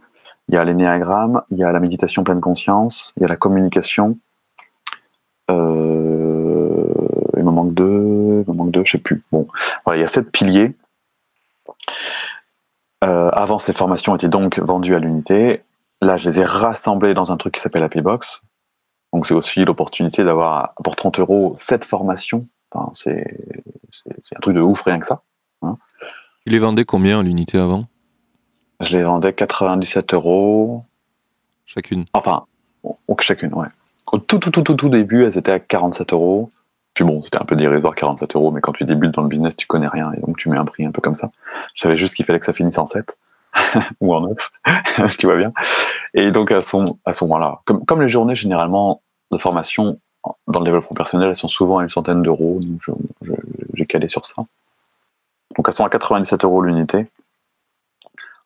[0.49, 3.37] il y a l'énéagramme, il y a la méditation pleine conscience, il y a la
[3.37, 4.19] communication.
[5.51, 6.85] Euh,
[7.37, 9.23] il me manque deux, il me manque deux, je sais plus.
[9.33, 9.49] Bon,
[9.85, 10.75] voilà, il y a sept piliers.
[13.03, 15.62] Euh, avant, ces formations étaient donc vendues à l'unité.
[16.01, 18.43] Là, je les ai rassemblées dans un truc qui s'appelle Happy Box.
[19.12, 22.47] Donc, c'est aussi l'opportunité d'avoir pour 30 euros cette formation.
[22.71, 23.27] Enfin, c'est
[24.35, 25.23] un truc de ouf, rien que ça.
[25.62, 25.77] Hein.
[26.47, 27.87] Tu les vendais combien à l'unité avant?
[28.81, 30.85] Je les vendais 97 euros.
[31.67, 32.47] Chacune Enfin,
[33.21, 33.69] chacune, ouais.
[34.11, 36.51] Au tout, tout, tout, tout, tout début, elles étaient à 47 euros.
[36.95, 39.57] Puis bon, c'était un peu dérisoire 47 euros, mais quand tu débutes dans le business,
[39.57, 41.31] tu connais rien et donc tu mets un prix un peu comme ça.
[41.75, 43.17] Je savais juste qu'il fallait que ça finisse en 7
[44.01, 44.51] ou en 9,
[45.19, 45.53] tu vois bien.
[46.15, 49.01] Et donc à son, à ce moment-là, comme, les journées généralement
[49.31, 49.99] de formation
[50.47, 52.81] dans le développement personnel, elles sont souvent à une centaine d'euros, donc
[53.75, 54.43] j'ai calé sur ça.
[55.57, 57.07] Donc elles sont à 97 euros l'unité.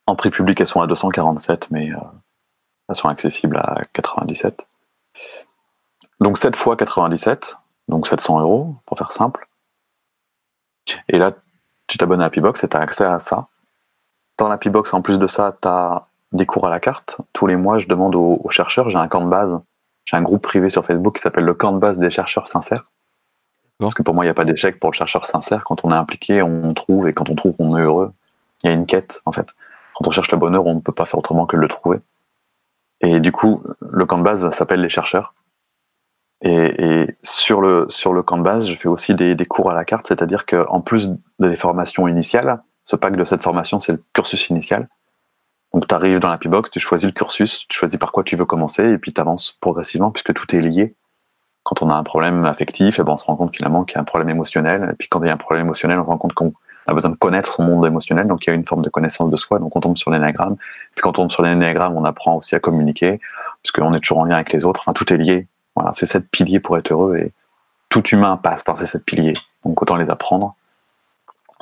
[0.07, 1.97] En prix public, elles sont à 247, mais euh,
[2.89, 4.57] elles sont accessibles à 97.
[6.21, 7.57] Donc 7 fois 97,
[7.89, 9.49] donc 700 euros, pour faire simple.
[11.09, 11.33] Et là,
[11.87, 13.49] tu t'abonnes à Happybox et tu as accès à ça.
[14.39, 17.19] Dans l'Happybox, en plus de ça, tu as des cours à la carte.
[17.33, 19.61] Tous les mois, je demande aux, chercheurs, j'ai un camp de base,
[20.05, 22.91] j'ai un groupe privé sur Facebook qui s'appelle le camp de base des chercheurs sincères.
[23.79, 25.65] Parce que pour moi, il n'y a pas d'échec pour le chercheur sincère.
[25.65, 28.13] Quand on est impliqué, on trouve, et quand on trouve, on est heureux.
[28.63, 29.55] Il y a une quête, en fait.
[29.95, 31.99] Quand on cherche le bonheur, on ne peut pas faire autrement que le trouver.
[33.03, 35.35] Et du coup, le camp de base s'appelle les chercheurs.
[36.43, 39.75] Et, sur, le, sur le camp de base, je fais aussi des, des cours à
[39.75, 44.03] la carte, c'est-à-dire qu'en plus des formations initiales, ce pack de cette formation, c'est le
[44.13, 44.89] cursus initial.
[45.73, 48.37] Donc tu arrives dans la P-Box, tu choisis le cursus, tu choisis par quoi tu
[48.37, 50.95] veux commencer, et puis tu avances progressivement, puisque tout est lié.
[51.65, 53.97] Quand on a un problème affectif, et eh ben on se rend compte finalement qu'il
[53.97, 56.05] y a un problème émotionnel, et puis quand il y a un problème émotionnel, on
[56.05, 56.53] se rend compte qu'on
[56.87, 58.89] On a besoin de connaître son monde émotionnel, donc il y a une forme de
[58.89, 59.59] connaissance de soi.
[59.59, 60.57] Donc on tombe sur l'énéagramme.
[60.95, 63.21] Puis quand on tombe sur l'énéagramme, on apprend aussi à communiquer,
[63.63, 64.81] puisqu'on est toujours en lien avec les autres.
[64.81, 65.49] Enfin, tout est lié.
[65.77, 67.33] Voilà, c'est sept piliers pour être heureux et
[67.91, 69.35] tout humain passe par ces sept piliers.
[69.65, 70.57] Donc autant les apprendre.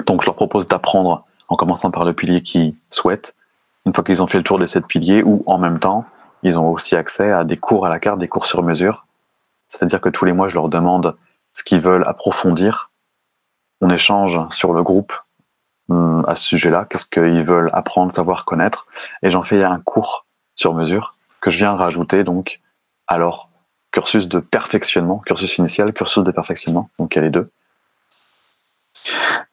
[0.06, 3.34] Donc je leur propose d'apprendre en commençant par le pilier qu'ils souhaitent.
[3.86, 6.06] Une fois qu'ils ont fait le tour des sept piliers, ou en même temps,
[6.42, 9.06] ils ont aussi accès à des cours à la carte, des cours sur mesure.
[9.66, 11.16] C'est-à-dire que tous les mois, je leur demande
[11.52, 12.90] ce qu'ils veulent approfondir.
[13.80, 15.12] On échange sur le groupe
[15.88, 18.86] hum, à ce sujet-là, qu'est-ce qu'ils veulent apprendre, savoir, connaître?
[19.22, 22.60] Et j'en fais un cours sur mesure que je viens rajouter donc
[23.06, 23.48] à leur
[23.94, 26.90] cursus de perfectionnement, cursus initial, cursus de perfectionnement.
[26.98, 27.48] Donc il y a les deux.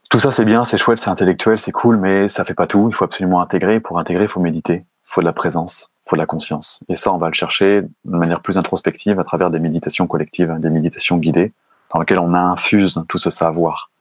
[0.09, 2.87] Tout ça c'est bien, c'est chouette, c'est intellectuel, c'est cool, mais ça fait pas tout.
[2.89, 3.79] Il faut absolument intégrer.
[3.79, 6.83] Pour intégrer, il faut méditer, il faut de la présence, il faut de la conscience.
[6.89, 10.51] Et ça, on va le chercher de manière plus introspective à travers des méditations collectives,
[10.57, 11.53] des méditations guidées
[11.93, 13.91] dans lequel on infuse tout ce savoir.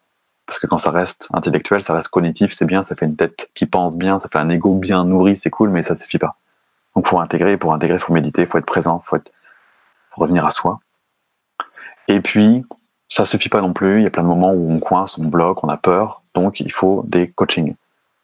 [0.46, 3.50] Parce que quand ça reste intellectuel, ça reste cognitif, c'est bien, ça fait une tête
[3.54, 6.36] qui pense bien, ça fait un ego bien nourri, c'est cool, mais ça suffit pas.
[6.96, 9.30] Donc faut intégrer, pour intégrer, faut méditer, faut être présent, faut, être,
[10.16, 10.80] revenir à soi.
[12.08, 12.64] Et puis,
[13.08, 15.24] ça suffit pas non plus, il y a plein de moments où on coince, on
[15.24, 17.74] bloque, on a peur, donc il faut des coachings.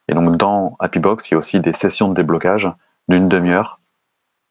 [0.09, 2.68] Et donc dans Happy Box, il y a aussi des sessions de déblocage
[3.09, 3.80] d'une demi-heure.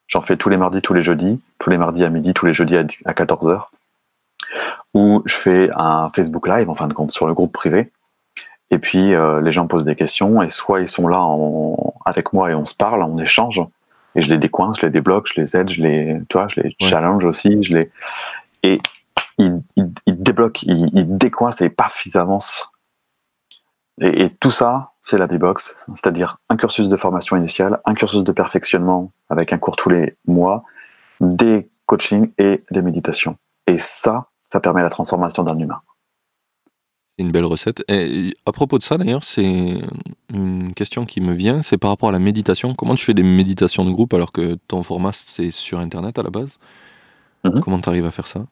[0.08, 2.54] J'en fais tous les mardis, tous les jeudis, tous les mardis à midi, tous les
[2.54, 3.68] jeudis à 14h
[4.94, 7.92] où je fais un Facebook Live, en fin de compte, sur le groupe privé.
[8.70, 11.24] Et puis, euh, les gens posent des questions, et soit ils sont là
[12.04, 13.60] avec moi et on se parle, on échange,
[14.16, 16.60] et je les décoince, je les débloque, je les aide, je les, tu vois, je
[16.60, 17.90] les challenge aussi, je les,
[18.62, 18.80] et
[19.38, 22.70] ils, ils, débloquent, ils, ils, décoincent et paf, ils avancent.
[24.00, 28.24] Et, et tout ça, c'est la B-Box, c'est-à-dire un cursus de formation initiale, un cursus
[28.24, 30.64] de perfectionnement avec un cours tous les mois,
[31.20, 33.36] des coachings et des méditations.
[33.66, 35.80] Et ça, ça permet la transformation d'un humain.
[37.16, 37.82] C'est une belle recette.
[37.90, 39.78] Et à propos de ça, d'ailleurs, c'est
[40.32, 42.74] une question qui me vient, c'est par rapport à la méditation.
[42.74, 46.22] Comment tu fais des méditations de groupe alors que ton format, c'est sur Internet à
[46.22, 46.58] la base?
[47.44, 47.60] Mhm.
[47.60, 48.44] Comment tu arrives à faire ça?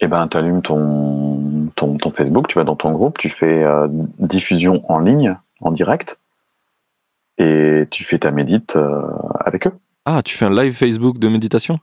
[0.00, 3.88] Eh ben, tu allumes ton, ton, Facebook, tu vas dans ton groupe, tu fais euh,
[4.18, 6.18] diffusion en ligne, en direct,
[7.38, 9.02] et tu fais ta médite euh,
[9.40, 9.72] avec eux.
[10.04, 11.78] Ah, tu fais un live Facebook de méditation?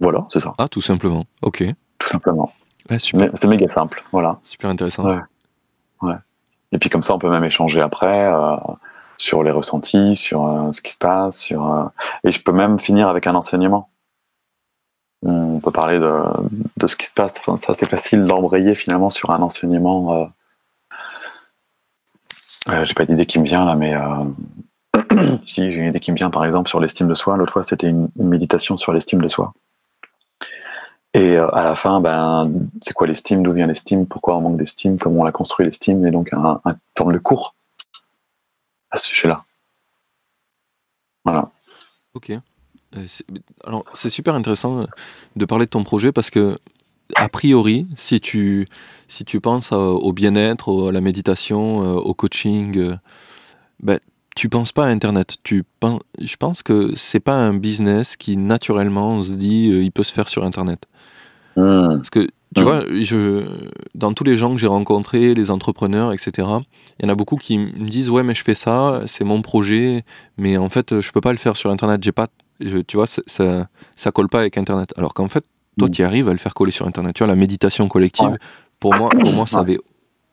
[0.00, 0.54] Voilà, c'est ça.
[0.58, 1.24] Ah, tout simplement.
[1.42, 1.64] Ok
[2.06, 2.52] tout simplement.
[2.98, 4.38] C'est méga simple, voilà.
[4.42, 5.04] Super intéressant.
[6.02, 6.16] Ouais.
[6.72, 8.56] Et puis comme ça, on peut même échanger après euh,
[9.16, 11.84] sur les ressentis, sur euh, ce qui se passe, sur euh,
[12.24, 13.88] et je peux même finir avec un enseignement.
[15.22, 16.22] On peut parler de,
[16.76, 17.40] de ce qui se passe.
[17.56, 20.30] ça, c'est facile d'embrayer finalement sur un enseignement.
[22.84, 23.94] j'ai pas d'idée qui me vient là, mais
[25.46, 27.36] si j'ai une idée qui me vient par exemple sur l'estime de soi.
[27.36, 29.52] L'autre fois, c'était une méditation sur l'estime de soi.
[31.14, 32.50] Et euh, à la fin, ben,
[32.82, 36.06] c'est quoi l'estime D'où vient l'estime Pourquoi on manque d'estime Comment on a construit l'estime
[36.06, 37.54] Et donc, un, un tourne le cours
[38.90, 39.44] à ce sujet-là.
[41.24, 41.50] Voilà.
[42.14, 42.30] Ok.
[42.30, 43.06] Euh,
[43.64, 44.86] alors, c'est super intéressant
[45.36, 46.58] de parler de ton projet parce que,
[47.14, 48.68] a priori, si tu,
[49.08, 52.96] si tu penses au bien-être, à la méditation, euh, au coaching,
[53.80, 54.00] ben,
[54.36, 55.36] tu penses pas à Internet.
[55.42, 60.04] Tu penses, je pense que c'est pas un business qui naturellement se dit il peut
[60.04, 60.84] se faire sur Internet.
[61.56, 61.96] Hmm.
[61.96, 62.64] Parce que, tu hmm.
[62.64, 63.44] vois, je,
[63.94, 66.48] dans tous les gens que j'ai rencontrés, les entrepreneurs, etc.,
[66.98, 69.40] il y en a beaucoup qui me disent Ouais, mais je fais ça, c'est mon
[69.40, 70.04] projet,
[70.36, 72.04] mais en fait, je peux pas le faire sur Internet.
[72.04, 72.28] J'ai pas,
[72.60, 73.66] tu vois, ça,
[73.96, 74.92] ça, colle pas avec Internet.
[74.98, 75.44] Alors qu'en fait,
[75.78, 75.92] toi, hmm.
[75.92, 77.14] tu arrives à le faire coller sur Internet.
[77.14, 78.36] Tu vois, la méditation collective,
[78.80, 79.78] pour moi, pour moi ça avait,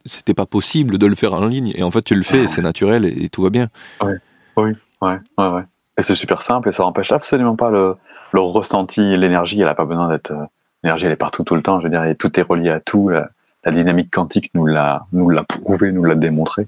[0.05, 1.71] c'était pas possible de le faire en ligne.
[1.75, 3.67] Et en fait, tu le fais, c'est naturel et, tout va bien.
[4.01, 4.13] Oui,
[4.57, 5.63] oui, ouais, ouais, ouais.
[5.97, 7.95] Et c'est super simple et ça n'empêche absolument pas le,
[8.31, 9.59] le ressenti, l'énergie.
[9.59, 10.45] Elle n'a pas besoin d'être euh,
[10.83, 11.79] L'énergie, elle est partout tout le temps.
[11.79, 13.09] Je veux dire, tout est relié à tout.
[13.09, 13.29] La,
[13.71, 16.67] dynamique quantique nous l'a, nous l'a prouvé, nous l'a démontré.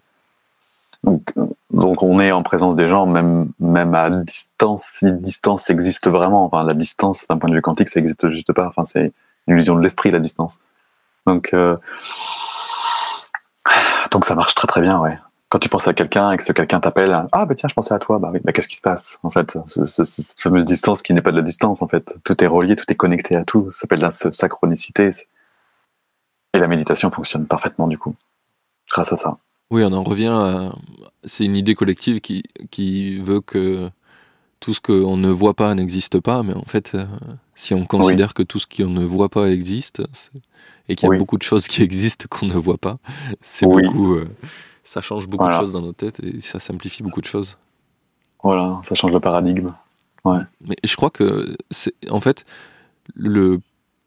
[1.03, 1.21] Donc,
[1.71, 6.45] donc, on est en présence des gens, même, même à distance, si distance existe vraiment.
[6.45, 8.67] Enfin, la distance, d'un point de vue quantique, ça n'existe juste pas.
[8.67, 9.11] Enfin, c'est
[9.47, 10.61] une illusion de l'esprit, la distance.
[11.27, 11.75] Donc, euh,
[14.11, 15.17] donc ça marche très très bien, ouais
[15.49, 17.93] quand tu penses à quelqu'un et que ce quelqu'un t'appelle, ah bah tiens, je pensais
[17.93, 19.57] à toi, bah bah qu'est-ce qui se passe en fait?
[19.67, 22.17] C'est cette fameuse distance qui n'est pas de la distance en fait.
[22.23, 23.69] Tout est relié, tout est connecté à tout.
[23.69, 25.11] Ça s'appelle la synchronicité.
[26.53, 28.15] Et la méditation fonctionne parfaitement du coup,
[28.89, 29.37] grâce à ça.
[29.71, 30.73] Oui, on en revient à...
[31.23, 33.89] C'est une idée collective qui, qui veut que
[34.65, 37.05] tout ce qu'on ne voit pas n'existe pas, mais en fait, euh,
[37.53, 40.01] si on considère que tout ce qu'on ne voit pas existe,
[40.89, 42.97] et qu'il y a beaucoup de choses qui existent qu'on ne voit pas,
[43.41, 44.15] c'est beaucoup...
[44.15, 44.27] Euh,
[44.83, 47.57] ça change beaucoup de choses dans nos têtes et ça simplifie beaucoup de choses.
[48.41, 49.71] Voilà, ça change le paradigme.
[50.23, 50.39] Ouais.
[50.61, 52.43] Mais je crois que, c'est en fait,
[53.13, 53.61] le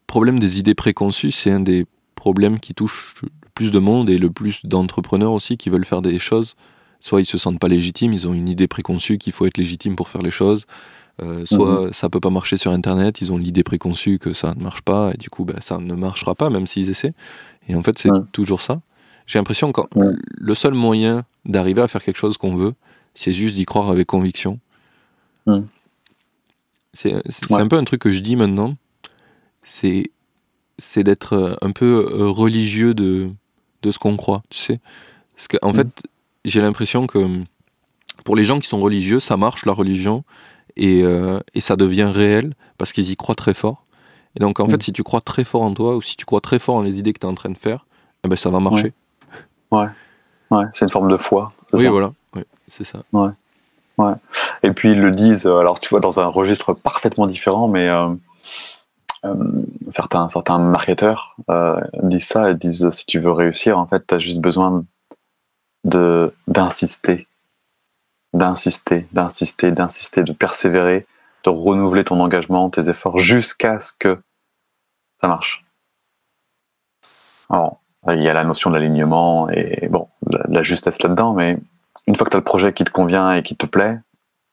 [0.07, 1.85] problème des idées préconçues, c'est un des
[2.15, 6.01] problèmes qui touche le plus de monde et le plus d'entrepreneurs aussi qui veulent faire
[6.01, 6.55] des choses.
[6.99, 9.95] Soit ils se sentent pas légitimes, ils ont une idée préconçue qu'il faut être légitime
[9.95, 10.65] pour faire les choses.
[11.21, 11.93] Euh, soit mhm.
[11.93, 15.11] ça peut pas marcher sur Internet, ils ont l'idée préconçue que ça ne marche pas
[15.13, 17.13] et du coup ben, ça ne marchera pas même s'ils essaient.
[17.67, 18.81] Et en fait c'est toujours ça.
[19.27, 22.73] J'ai l'impression que le seul moyen d'arriver à faire quelque chose qu'on veut,
[23.15, 24.59] c'est juste d'y croire avec conviction.
[26.93, 27.13] C'est
[27.51, 28.75] un peu un truc que je dis maintenant.
[29.61, 30.11] C'est
[30.77, 33.29] c'est d'être un peu religieux de,
[33.81, 34.79] de ce qu'on croit, tu sais.
[35.35, 36.03] Parce qu'en en fait,
[36.45, 37.45] j'ai l'impression que hum,
[38.23, 40.23] pour les gens qui sont religieux, ça marche la religion
[40.75, 43.85] et, euh, et ça devient réel parce qu'ils y croient très fort.
[44.35, 46.41] Et donc en fait, si tu crois très fort en toi ou si tu crois
[46.41, 47.85] très fort en les idées que tu es en train de faire,
[48.23, 48.93] eh ben, ça va marcher.
[49.71, 49.87] Ouais,
[50.51, 50.65] ouais.
[50.73, 51.51] c'est une forme de foi.
[51.73, 52.11] Oui, voilà,
[52.67, 52.99] c'est ça.
[53.11, 53.31] Ouais.
[53.97, 54.13] ouais.
[54.63, 59.33] Et puis ils le disent, alors tu vois, dans un registre parfaitement différent, mais euh,
[59.89, 64.15] certains, certains marketeurs euh, disent ça et disent si tu veux réussir, en fait, tu
[64.15, 64.85] as juste besoin de
[65.83, 67.27] d'insister,
[68.33, 71.05] d'insister, d'insister, d'insister, de persévérer,
[71.45, 74.19] de renouveler ton engagement, tes efforts jusqu'à ce que
[75.21, 75.65] ça marche.
[77.49, 80.07] Alors, il y a la notion de l'alignement et bon,
[80.47, 81.57] la justesse là-dedans, mais
[82.07, 83.99] une fois que tu as le projet qui te convient et qui te plaît,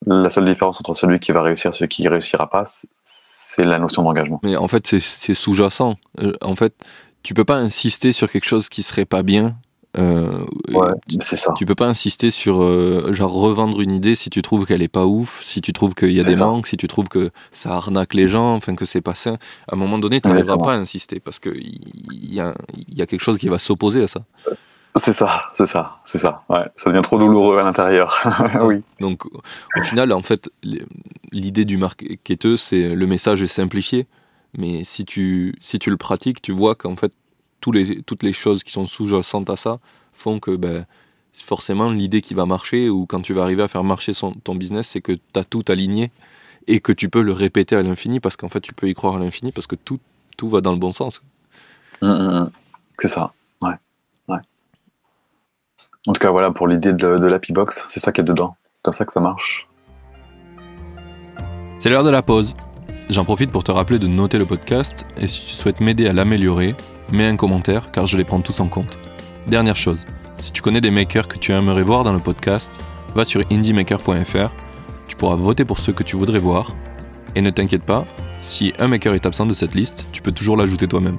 [0.07, 2.64] la seule différence entre celui qui va réussir et celui qui réussira pas,
[3.03, 4.41] c'est la notion d'engagement.
[4.43, 5.97] Mais en fait, c'est sous-jacent.
[6.20, 6.74] Euh, en fait,
[7.22, 9.55] tu peux pas insister sur quelque chose qui serait pas bien.
[9.99, 11.55] Euh, ouais, c'est ça.
[11.57, 14.89] Tu peux pas insister sur euh, genre revendre une idée si tu trouves qu'elle est
[14.89, 17.72] pas ouf, si tu trouves qu'il y a des manques, si tu trouves que ça
[17.72, 19.39] arnaque les gens, enfin que c'est pas sain.
[19.68, 21.80] À un moment donné, tu n'arriveras pas à insister parce qu'il
[22.12, 22.55] y, a,
[22.89, 24.20] y a quelque chose qui va s'opposer à ça.
[24.99, 26.45] C'est ça, c'est ça, c'est ça.
[26.49, 28.18] Ouais, ça devient trop douloureux à l'intérieur.
[28.62, 28.82] oui.
[29.01, 30.51] Donc, au final, en fait,
[31.32, 34.07] l'idée du marketeur, c'est le message est simplifié,
[34.57, 37.12] mais si tu, si tu le pratiques, tu vois qu'en fait,
[37.67, 39.81] tous les, toutes les choses qui sont sous-jacentes à ça
[40.12, 40.87] font que ben,
[41.33, 44.55] forcément, l'idée qui va marcher, ou quand tu vas arriver à faire marcher son, ton
[44.55, 46.12] business, c'est que tu as tout aligné
[46.69, 49.17] et que tu peux le répéter à l'infini parce qu'en fait, tu peux y croire
[49.17, 49.99] à l'infini parce que tout,
[50.37, 51.23] tout va dans le bon sens.
[52.03, 52.51] Mmh, mmh, mmh.
[53.01, 53.33] c'est ça.
[56.09, 58.55] En tout cas, voilà pour l'idée de, de l'Happy Box, c'est ça qui est dedans.
[58.77, 59.67] C'est comme ça que ça marche.
[61.81, 62.55] C'est l'heure de la pause.
[63.11, 66.12] J'en profite pour te rappeler de noter le podcast et si tu souhaites m'aider à
[66.12, 66.77] l'améliorer,
[67.13, 68.99] mets un commentaire car je les prends tous en compte.
[69.47, 70.07] Dernière chose,
[70.41, 72.73] si tu connais des makers que tu aimerais voir dans le podcast,
[73.15, 74.51] va sur indiemaker.fr,
[75.09, 76.75] tu pourras voter pour ceux que tu voudrais voir.
[77.35, 78.07] Et ne t'inquiète pas,
[78.43, 81.17] si un maker est absent de cette liste, tu peux toujours l'ajouter toi-même.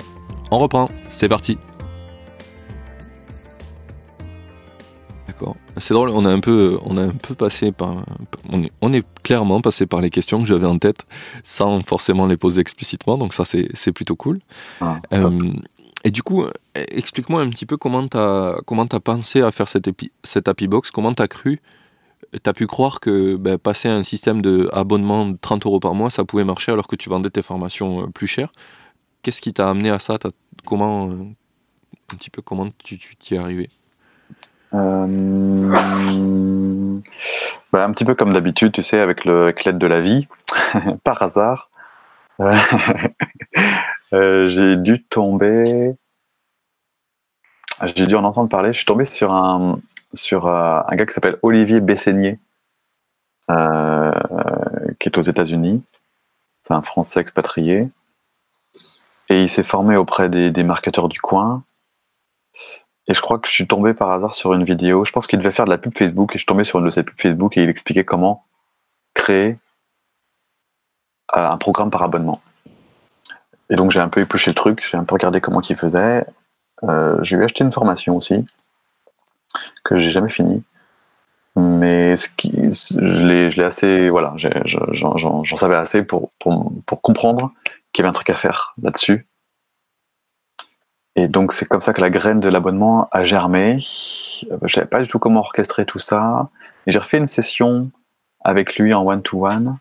[0.52, 1.58] On reprend, c'est parti.
[5.80, 8.04] C'est drôle, on a un peu, on a un peu passé par,
[8.82, 11.06] on est, clairement passé par les questions que j'avais en tête,
[11.44, 14.40] sans forcément les poser explicitement, donc ça c'est plutôt cool.
[14.82, 15.52] Ah, euh,
[16.04, 16.46] et du coup,
[16.76, 19.90] explique-moi un petit peu comment tu as, pensé à faire cette,
[20.24, 21.60] cette Happy Box, comment tu as cru,
[22.32, 25.96] tu as pu croire que ben, passer à un système d'abonnement de 30 euros par
[25.96, 28.52] mois, ça pouvait marcher alors que tu vendais tes formations euh, plus chères.
[29.22, 30.18] Qu'est-ce qui t'a amené à ça?
[30.66, 33.70] Comment, un petit peu, comment tu t'y es arrivé?
[34.74, 37.02] Euh,
[37.72, 40.28] bah, un petit peu comme d'habitude, tu sais, avec, l'aide de la vie,
[41.04, 41.70] par hasard,
[44.14, 45.96] euh, j'ai dû tomber.
[47.84, 48.74] J'ai dû en entendre parler.
[48.74, 49.80] Je suis tombé sur un,
[50.14, 52.40] sur euh, un gars qui s'appelle Olivier Bessénier,
[53.50, 55.84] qui est aux États-Unis.
[56.64, 57.90] C'est un Français expatrié.
[59.30, 61.64] Et il s'est formé auprès des, des marketeurs du coin.
[63.08, 65.06] Et je crois que je suis tombé par hasard sur une vidéo.
[65.06, 66.86] Je pense qu'il devait faire de la pub Facebook et je suis tombé sur une
[66.86, 68.46] de ses pubs Facebook et il expliquait comment
[69.14, 69.58] créer
[71.36, 72.42] euh, un programme par abonnement.
[73.70, 76.26] Et donc j'ai un peu épluché le truc, j'ai un peu regardé comment il faisait.
[76.84, 78.46] Euh, j'ai eu acheté une formation aussi
[79.84, 80.64] que j'ai jamais fini.
[81.56, 87.52] Mais ce qui, je l'ai assez, voilà, j'en savais assez pour, pour, pour comprendre
[87.92, 89.26] qu'il y avait un truc à faire là-dessus
[91.18, 93.78] et donc c'est comme ça que la graine de l'abonnement a germé.
[93.80, 96.50] Je savais pas du tout comment orchestrer tout ça.
[96.86, 97.90] J'ai refait une session
[98.44, 99.80] avec lui en one-to-one.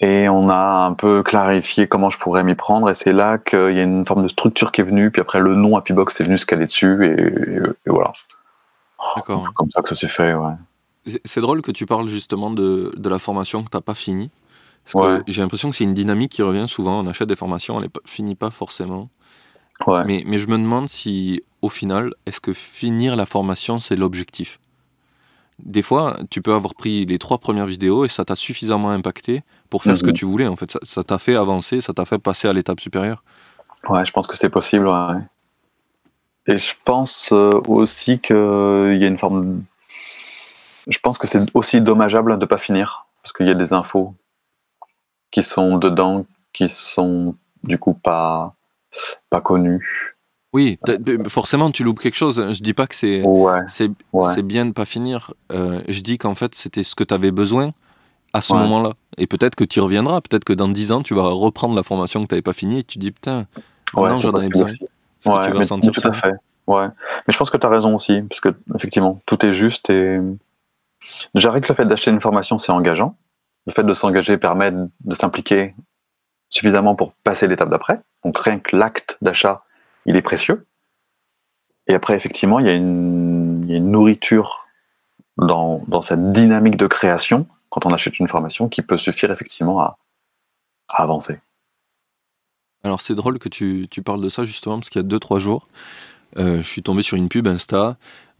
[0.00, 2.90] Et on a un peu clarifié comment je pourrais m'y prendre.
[2.90, 5.10] Et c'est là qu'il y a une forme de structure qui est venue.
[5.10, 7.06] Puis après, le nom Happybox est venu se caler dessus.
[7.06, 8.12] Et, voilà.
[9.16, 9.50] D'accord.
[9.54, 10.52] Comme ça que ça s'est fait, ouais.
[11.24, 14.30] C'est drôle que tu parles justement de, de la formation que tu n'as pas finie.
[14.84, 17.00] Parce que j'ai l'impression que c'est une dynamique qui revient souvent.
[17.00, 19.08] On achète des formations, on ne les finit pas forcément.
[19.88, 24.58] Mais, mais je me demande si, au final, est-ce que finir la formation, c'est l'objectif?
[25.58, 29.42] Des fois, tu peux avoir pris les trois premières vidéos et ça t'a suffisamment impacté
[29.70, 30.14] pour faire ce que mhm.
[30.14, 30.46] tu voulais.
[30.46, 33.22] En fait, ça t'a fait avancer, ça t'a fait passer à l'étape supérieure.
[33.88, 34.86] Ouais, je pense que c'est possible.
[34.86, 35.16] Ouais.
[36.46, 39.62] Et je pense aussi qu'il y a une forme.
[40.86, 43.72] Je pense que c'est aussi dommageable de ne pas finir, parce qu'il y a des
[43.72, 44.14] infos
[45.32, 47.34] qui sont dedans, qui sont
[47.64, 48.54] du coup pas,
[49.30, 50.15] pas connues.
[50.56, 50.78] Oui,
[51.28, 52.42] forcément, tu loupes quelque chose.
[52.50, 53.22] Je dis pas que c'est
[53.68, 55.34] c'est bien de pas finir.
[55.52, 57.68] Euh, je dis qu'en fait, c'était ce que tu avais besoin
[58.32, 58.94] à ce moment-là.
[59.18, 60.22] Et peut-être que tu reviendras.
[60.22, 62.78] Peut-être que dans 10 ans, tu vas reprendre la formation que tu n'avais pas finie
[62.78, 63.44] et tu dis putain,
[63.94, 64.64] non, j'en ai besoin.
[65.26, 66.32] Ouais, tu vas sentir tout à fait.
[66.66, 66.86] Ouais.
[67.26, 68.22] Mais je pense que tu as raison aussi.
[68.22, 69.90] Parce que, effectivement, tout est juste.
[69.90, 70.18] Et
[71.34, 73.14] déjà, que le fait d'acheter une formation, c'est engageant.
[73.66, 75.74] Le fait de s'engager permet de s'impliquer
[76.48, 78.00] suffisamment pour passer l'étape d'après.
[78.24, 79.65] Donc, rien que l'acte d'achat
[80.06, 80.66] il est précieux.
[81.88, 84.66] Et après, effectivement, il y a une, nourriture
[85.36, 89.98] dans, cette dynamique de création, quand on achète une formation, qui peut suffire effectivement à,
[90.88, 91.38] avancer.
[92.84, 95.64] Alors c'est drôle que tu, parles de ça justement, parce qu'il y a 2-3 jours,
[96.38, 97.96] euh, je suis tombé sur une pub Insta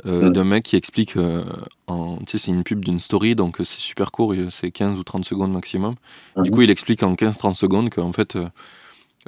[0.07, 0.33] euh, mm.
[0.33, 1.45] d'un mec qui explique, euh,
[1.89, 1.95] tu
[2.27, 5.53] sais, c'est une pub d'une story, donc c'est super court, c'est 15 ou 30 secondes
[5.53, 5.95] maximum.
[6.37, 6.55] Du mm-hmm.
[6.55, 8.39] coup, il explique en 15-30 secondes qu'en fait,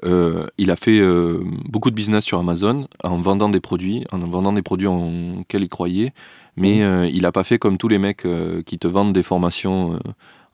[0.05, 4.19] euh, il a fait euh, beaucoup de business sur Amazon en vendant des produits, en
[4.19, 6.13] vendant des produits en quels il croyait,
[6.57, 6.83] mais mhm.
[6.83, 8.27] euh, il n'a pas fait comme tous les mecs
[8.67, 9.99] qui te vendent des formations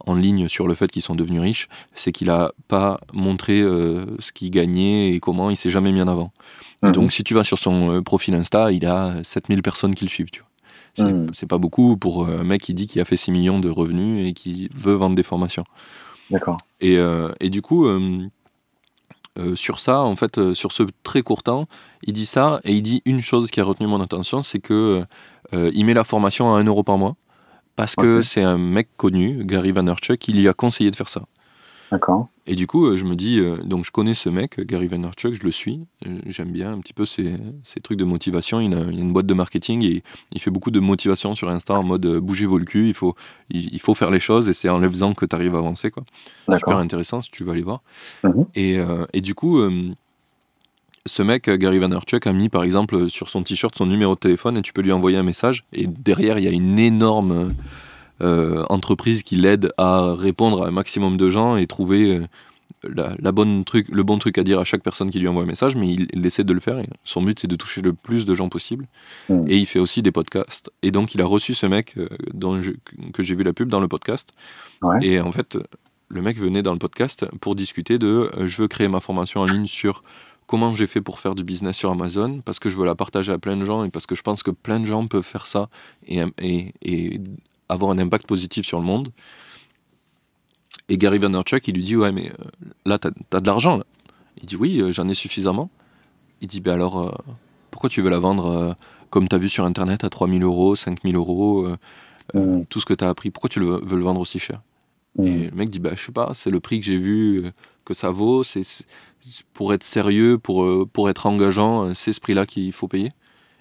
[0.07, 4.33] en ligne sur le fait qu'ils sont devenus riches, c'est qu'il n'a pas montré ce
[4.33, 6.33] qu'il gagnait et comment il s'est jamais mis en avant.
[6.83, 6.93] Mhm.
[6.93, 10.31] Donc si tu vas sur son profil Insta, il a 7000 personnes qui le suivent.
[10.31, 10.43] Tu
[10.97, 11.11] vois.
[11.11, 11.29] Mhm.
[11.33, 14.29] C'est pas beaucoup pour un mec qui dit qu'il a fait 6 millions de revenus
[14.29, 15.65] et qui veut vendre des formations.
[16.31, 16.59] D'accord.
[16.81, 16.99] Et,
[17.41, 17.87] et, du coup,
[19.39, 21.65] euh, sur ça, en fait, euh, sur ce très court temps,
[22.05, 25.05] il dit ça et il dit une chose qui a retenu mon attention, c'est que
[25.53, 27.17] euh, il met la formation à 1 euro par mois
[27.75, 31.23] parce que c'est un mec connu, Gary Vaynerchuk, qui lui a conseillé de faire ça.
[31.91, 32.29] D'accord.
[32.47, 35.35] Et du coup, euh, je me dis, euh, donc je connais ce mec, Gary Vaynerchuk,
[35.35, 37.39] je le suis, euh, j'aime bien un petit peu ses,
[37.83, 38.61] trucs de motivation.
[38.61, 41.83] Il a, une boîte de marketing et il fait beaucoup de motivation sur Insta en
[41.83, 43.15] mode bouger vos cul, il faut,
[43.51, 45.91] il, faut faire les choses et c'est en les faisant que tu arrives à avancer.
[45.91, 46.05] Quoi.
[46.57, 47.83] Super intéressant si tu veux aller voir.
[48.23, 48.47] Mhm.
[48.55, 48.79] Et,
[49.13, 49.61] et, du coup,
[51.07, 54.57] ce mec, Gary Vaynerchuk, a mis par exemple sur son t-shirt son numéro de téléphone
[54.57, 57.49] et tu peux lui envoyer un message et derrière il y a une énorme euh,
[58.21, 62.21] entreprise qui l'aide à répondre à un maximum de gens et trouver
[62.89, 65.43] euh, la, bonne truc, le bon truc à dire à chaque personne qui lui envoie
[65.43, 66.81] un message, mais il, essaie de le faire.
[67.05, 68.87] son but, c'est de toucher le plus de gens possible.
[69.29, 69.45] Mm.
[69.49, 70.71] Et il fait aussi des podcasts.
[70.83, 72.61] Et donc, il a reçu ce mec euh, dont
[73.13, 74.31] que j'ai vu la pub dans le podcast.
[75.01, 75.59] Et en fait,
[76.09, 79.45] le mec venait dans le podcast pour discuter de je veux créer ma formation en
[79.47, 80.03] ligne sur
[80.47, 83.33] comment j'ai fait pour faire du business sur Amazon, parce que je veux la partager
[83.33, 85.47] à plein de gens et parce que je pense que plein de gens peuvent faire
[85.47, 85.71] ça
[86.07, 87.21] et, et, et
[87.75, 89.11] avoir un impact positif sur le monde.
[90.89, 92.45] Et Gary Vaynerchuk, il lui dit Ouais, mais euh,
[92.85, 93.81] là, tu as, de l'argent.
[94.39, 95.71] Il dit Oui, euh, j'en ai suffisamment.
[96.41, 97.13] Il dit Ben alors, euh,
[97.71, 98.77] pourquoi tu veux la vendre
[99.11, 101.69] comme tu as vu sur Internet à 3000 euros, 5000 euros,
[102.35, 102.65] mm.
[102.69, 104.61] tout ce que tu as appris Pourquoi tu veux le vendre aussi cher?
[105.17, 105.27] Mm.
[105.27, 107.45] Et le mec dit Bah, je sais pas, c'est le prix que j'ai vu
[107.85, 108.45] que ça vaut.
[108.45, 108.63] C'est
[109.55, 113.11] pour être sérieux, pour, pour être engageant, c'est ce prix-là qu'il faut payer.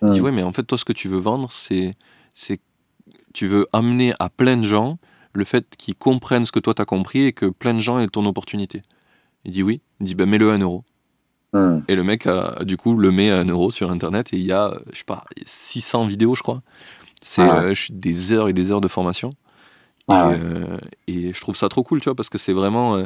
[0.02, 0.24] Il dit mm.
[0.24, 1.96] Ouais, mais en fait, toi, ce que tu veux vendre, c'est
[3.34, 4.98] tu veux amener à plein de gens
[5.34, 8.08] le fait qu'ils comprennent ce que toi t'as compris et que plein de gens aient
[8.08, 8.82] ton opportunité.
[9.46, 10.84] Il dit oui, il dit ben mets-le à un euro.
[11.54, 11.82] Hmm.
[11.88, 14.46] Et le mec, a, du coup, le met à un euro sur Internet et il
[14.46, 16.64] y a, je sais pas, 600 vidéos, je crois.
[17.22, 19.30] C'est ah euh, des heures et des heures de formation.
[20.08, 20.78] Ah euh,
[21.08, 22.96] et, je trouve ça trop cool, tu vois, parce que c'est vraiment.
[22.98, 23.04] Euh,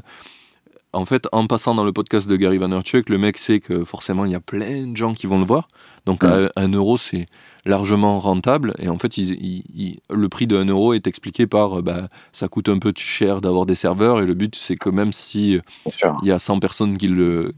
[0.93, 4.25] en fait, en passant dans le podcast de Gary Vaynerchuk, le mec sait que forcément
[4.25, 5.67] il y a plein de gens qui vont le voir.
[6.05, 6.49] Donc mm.
[6.55, 7.25] un euro, c'est
[7.65, 8.73] largement rentable.
[8.79, 12.79] Et en fait, le prix de 1 euro est expliqué par bah, ça coûte un
[12.79, 14.21] peu cher d'avoir des serveurs.
[14.21, 17.07] Et le but, c'est que même si il y a 100 personnes qui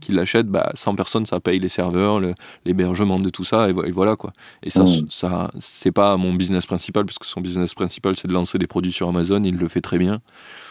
[0.10, 2.20] l'achètent, bah, 100 personnes, ça paye les serveurs,
[2.66, 3.70] l'hébergement de tout ça.
[3.70, 4.34] Et, voilà quoi.
[4.64, 5.08] Et ça, mm.
[5.12, 8.68] ça c'est pas mon business principal, parce que son business principal, c'est de lancer des
[8.68, 9.44] produits sur Amazon.
[9.44, 10.20] Il le fait très bien.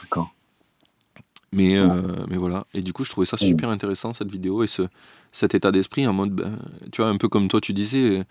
[0.03, 0.33] D'accord.
[1.53, 2.67] Mais, euh, mais voilà.
[2.75, 4.83] Et du coup, je trouvais ça super intéressant, cette vidéo, et ce,
[5.33, 6.59] cet état d'esprit en mode, ben,
[6.93, 8.25] tu vois, un peu comme toi, tu disais,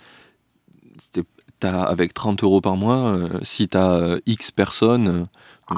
[1.64, 5.26] as, avec 30 euros par mois, euh, si tu as euh, X personnes,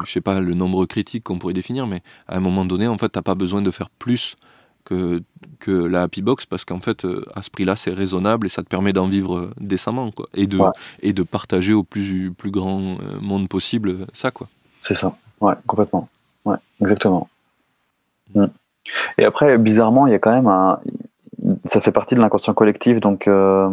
[0.05, 2.97] je sais pas le nombre critique qu'on pourrait définir, mais à un moment donné, en
[2.97, 4.35] fait, t'as pas besoin de faire plus
[4.83, 5.23] que,
[5.59, 8.67] que la Happy Box, parce qu'en fait, à ce prix-là, c'est raisonnable et ça te
[8.67, 10.27] permet d'en vivre décemment, quoi.
[10.33, 10.59] Et de,
[11.01, 14.49] et de partager au plus, plus grand monde possible ça, quoi.
[14.81, 16.09] C'est ça, ouais, complètement.
[16.49, 17.29] Ouais, exactement.
[18.33, 18.45] Mm.
[19.17, 20.79] Et après, bizarrement, il y a quand même un.
[21.65, 23.69] Ça fait partie de l'inconscient collectif, donc euh,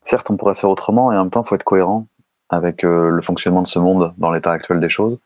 [0.00, 2.06] certes, on pourrait faire autrement, et en même temps, il faut être cohérent
[2.48, 5.18] avec euh, le fonctionnement de ce monde dans l'état actuel des choses.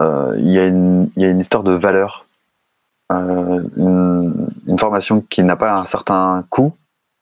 [0.00, 2.26] Euh, il y, a une, y a une histoire de valeur.
[3.10, 6.72] Une, une, formation qui n'a pas un certain coût,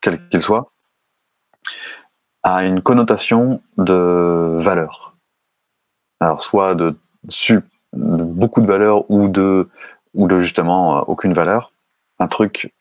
[0.00, 0.70] quel qu'il soit,
[2.42, 5.14] a une connotation de valeur.
[6.20, 6.96] Alors, soit de,
[7.92, 9.68] beaucoup de valeur ou de,
[10.14, 11.72] ou de justement euh, aucune valeur.
[12.18, 12.72] Un truc,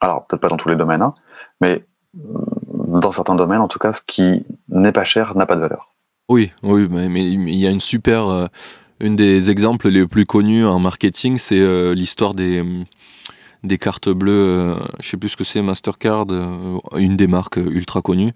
[0.00, 1.14] alors peut-être pas dans tous les domaines, hein,
[1.60, 1.84] mais
[2.16, 5.60] euh, dans certains domaines, en tout cas, ce qui n'est pas cher n'a pas de
[5.60, 5.92] valeur.
[6.28, 8.28] Oui, oui, mais, il y a une super.
[8.28, 8.46] Euh,
[9.00, 12.62] une des exemples les plus connus en marketing, c'est l'histoire des
[13.64, 16.26] des cartes bleues, je sais plus ce que c'est, Mastercard,
[16.96, 18.32] une des marques ultra connues,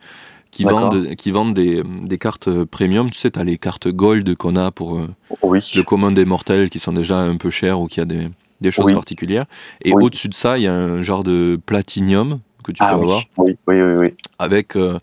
[0.54, 3.10] qui vendent, qui vendent des, des, cartes premium.
[3.10, 5.08] Tu sais, tu as les cartes gold qu'on a pour euh,
[5.42, 8.28] le commun des mortels qui sont déjà un peu chères ou qui a des,
[8.60, 9.46] des choses particulières.
[9.82, 13.02] Et au-dessus de ça, il y a un genre de platinium que tu ah peux
[13.02, 13.22] avoir.
[13.36, 13.94] Oui, oui, oui.
[13.98, 14.14] oui.
[14.38, 14.96] Avec, euh,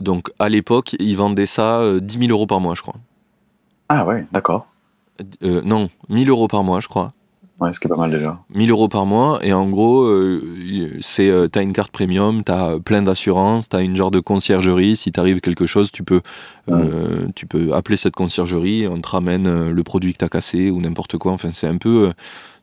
[0.00, 2.96] donc à l'époque, ils vendaient ça 10 euh, 000 euros par mois, je crois.
[3.88, 4.66] Ah ouais, d'accord.
[5.40, 7.10] non, 1000 euros par mois, je crois.
[7.60, 8.38] Ouais, ce qui est pas mal déjà.
[8.54, 12.80] 1000 euros par mois, et en gros, euh, c'est, euh, t'as une carte premium, t'as
[12.80, 14.96] plein d'assurances, t'as une genre de conciergerie.
[14.96, 16.22] Si t'arrive quelque chose, tu peux,
[16.70, 20.80] euh, tu peux appeler cette conciergerie, on te ramène le produit que t'as cassé ou
[20.80, 21.32] n'importe quoi.
[21.32, 22.12] Enfin, c'est un peu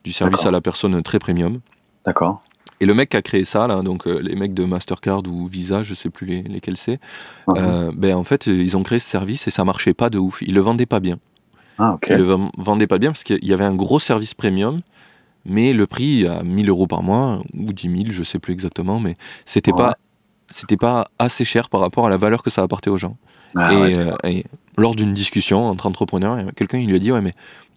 [0.04, 1.60] du service à la personne très premium.
[2.04, 2.42] D'accord.
[2.80, 5.84] Et le mec qui a créé ça, là, donc les mecs de Mastercard ou Visa,
[5.84, 7.00] je sais plus lesquels c'est,
[7.48, 10.42] ben en fait, ils ont créé ce service et ça marchait pas de ouf.
[10.42, 11.20] Ils le vendaient pas bien.
[11.80, 14.82] Ah, Il le vendait pas bien parce qu'il y avait un gros service premium,
[15.46, 19.00] mais le prix à 1000 euros par mois, ou 10 000, je sais plus exactement,
[19.00, 19.16] mais
[19.46, 19.98] c'était pas
[20.50, 23.18] c'était pas assez cher par rapport à la valeur que ça apportait aux gens.
[23.56, 24.46] Ah, euh, et,
[24.78, 27.34] lors d'une discussion entre entrepreneurs, quelqu'un lui a dit ouais mais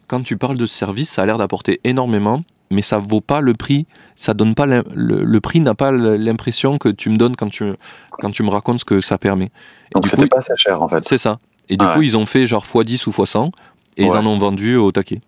[0.07, 3.41] quand tu parles de ce service, ça a l'air d'apporter énormément, mais ça vaut pas
[3.41, 7.49] le prix, ça donne pas le, prix n'a pas l'impression que tu me donnes quand
[7.49, 7.73] tu
[8.13, 9.51] quand tu me racontes ce que ça permet.
[9.95, 11.05] Donc c'était pas assez cher en fait.
[11.05, 11.39] C'est ça.
[11.69, 13.53] Et du coup, ils ont fait genre x10 ou x100
[13.97, 15.21] et ils en ont vendu au taquet.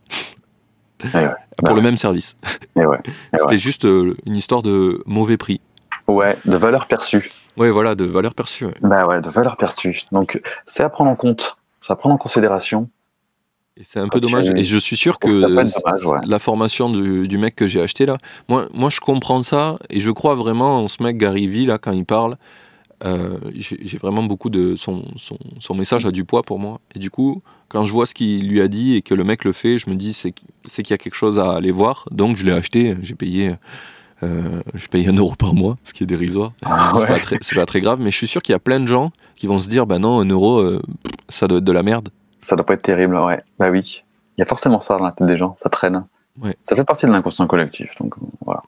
[1.05, 1.09] Eh
[1.65, 2.37] Pour le même service.
[2.77, 5.61] Eh eh C'était juste euh, une histoire de mauvais prix.
[6.09, 7.31] Ouais, de valeur perçue.
[7.57, 8.67] Oui, voilà, de valeur perçue.
[8.81, 10.03] Bah ouais, de valeur perçue.
[10.11, 12.89] Donc, c'est à prendre en compte, c'est à prendre en considération.
[13.77, 14.51] Et c'est un peu dommage.
[14.51, 18.17] Et je suis sûr que la formation du, mec que j'ai acheté là,
[18.49, 21.79] moi, moi je comprends ça et je crois vraiment en ce mec Gary Vee là
[21.79, 22.37] quand il parle.
[23.05, 24.77] Euh, j'ai vraiment beaucoup de.
[24.77, 26.81] Son, son, son, message a du poids pour moi.
[26.95, 29.45] Et du coup, quand je vois ce qu'il lui a dit et que le mec
[29.45, 32.07] le fait, je me dis c'est qu'il y a quelque chose à aller voir.
[32.11, 32.97] Donc je l'ai acheté.
[33.03, 33.55] J'ai payé.
[34.23, 36.53] Euh, je paye un euro par mois, ce qui est dérisoire.
[36.65, 38.87] Ah c'est pas, pas, très grave, mais je suis sûr qu'il y a plein de
[38.87, 40.81] gens qui vont se dire bah non, un euro, euh,
[41.29, 42.11] ça doit être de la merde.
[42.39, 43.43] Ça doit pas être terrible, ouais.
[43.59, 44.05] Bah oui.
[44.37, 46.05] Il y a forcément ça dans la tête des gens, ça traîne.
[46.41, 46.57] Ouais.
[46.63, 48.63] Ça fait partie de l'inconscient collectif, donc voilà.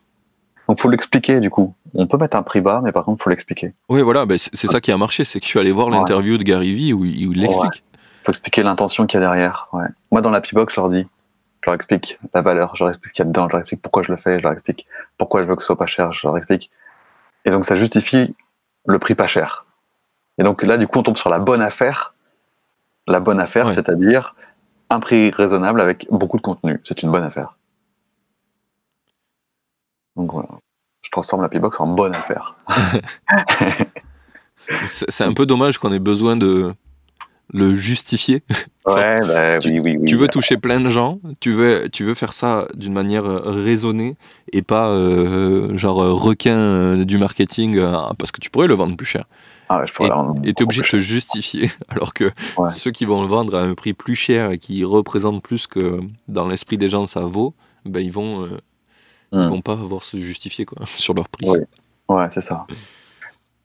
[0.69, 1.75] Donc faut l'expliquer du coup.
[1.95, 3.75] On peut mettre un prix bas, mais par contre faut l'expliquer.
[3.89, 6.39] Oui, voilà, bah, c'est ça qui a marché, c'est que je suis allé voir l'interview
[6.39, 7.85] de Gary Vee où, il l'explique.
[7.95, 9.69] Il faut expliquer l'intention qu'il y a derrière.
[10.11, 11.07] Moi dans la P-Box, je leur dis,
[11.63, 13.61] je leur explique la valeur, je leur explique ce qu'il y a dedans, je leur
[13.61, 14.87] explique pourquoi je le fais, je leur explique
[15.19, 16.71] pourquoi je veux que ce soit pas cher, je leur explique.
[17.45, 18.35] Et donc ça justifie
[18.87, 19.67] le prix pas cher.
[20.39, 22.15] Et donc là, du coup, on tombe sur la bonne affaire.
[23.07, 24.35] La bonne affaire, c'est-à-dire
[24.91, 26.81] un prix raisonnable avec beaucoup de contenu.
[26.85, 27.57] C'est une bonne affaire.
[30.17, 30.49] Donc voilà,
[31.03, 32.57] je transforme la P-Box en bonne affaire.
[34.87, 36.73] c'est un peu dommage qu'on ait besoin de
[37.53, 38.43] le justifier.
[38.87, 42.05] Ouais, bah, tu, oui, oui, oui, tu veux toucher plein de gens, tu veux, tu
[42.05, 44.15] veux faire ça d'une manière euh, raisonnée
[44.53, 47.81] et pas euh, genre euh, requin du marketing
[48.19, 49.25] parce que tu pourrais le vendre plus cher.
[49.69, 50.11] Ah ouais, je pourrais
[50.45, 52.31] et tu es obligé de te justifier alors que
[52.69, 56.01] ceux qui vont le vendre à un prix plus cher et qui représentent plus que
[56.29, 57.55] dans l'esprit des gens ça vaut,
[57.87, 58.47] ben ils vont
[59.35, 59.49] ils hmm.
[59.49, 61.49] vont pas avoir se justifier quoi, sur leur prix.
[61.49, 61.59] Oui.
[62.09, 62.67] Ouais, c'est ça.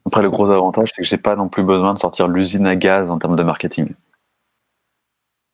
[0.06, 2.76] Après, le gros avantage, c'est que j'ai pas non plus besoin de sortir l'usine à
[2.76, 3.94] gaz en termes de marketing.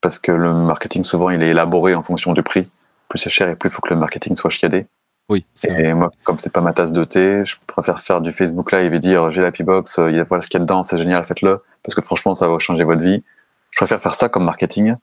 [0.00, 2.68] Parce que le marketing, souvent, il est élaboré en fonction du prix.
[3.08, 4.86] Plus c'est cher et plus il faut que le marketing soit chiadé.
[5.28, 5.44] Oui.
[5.66, 8.94] Et moi, comme c'est pas ma tasse de thé, je préfère faire du Facebook Live
[8.94, 11.62] et dire j'ai la P-Box, euh, voilà ce qu'il y a dedans, c'est génial, faites-le.
[11.82, 13.24] Parce que franchement, ça va changer votre vie.
[13.72, 14.94] Je préfère faire ça comme marketing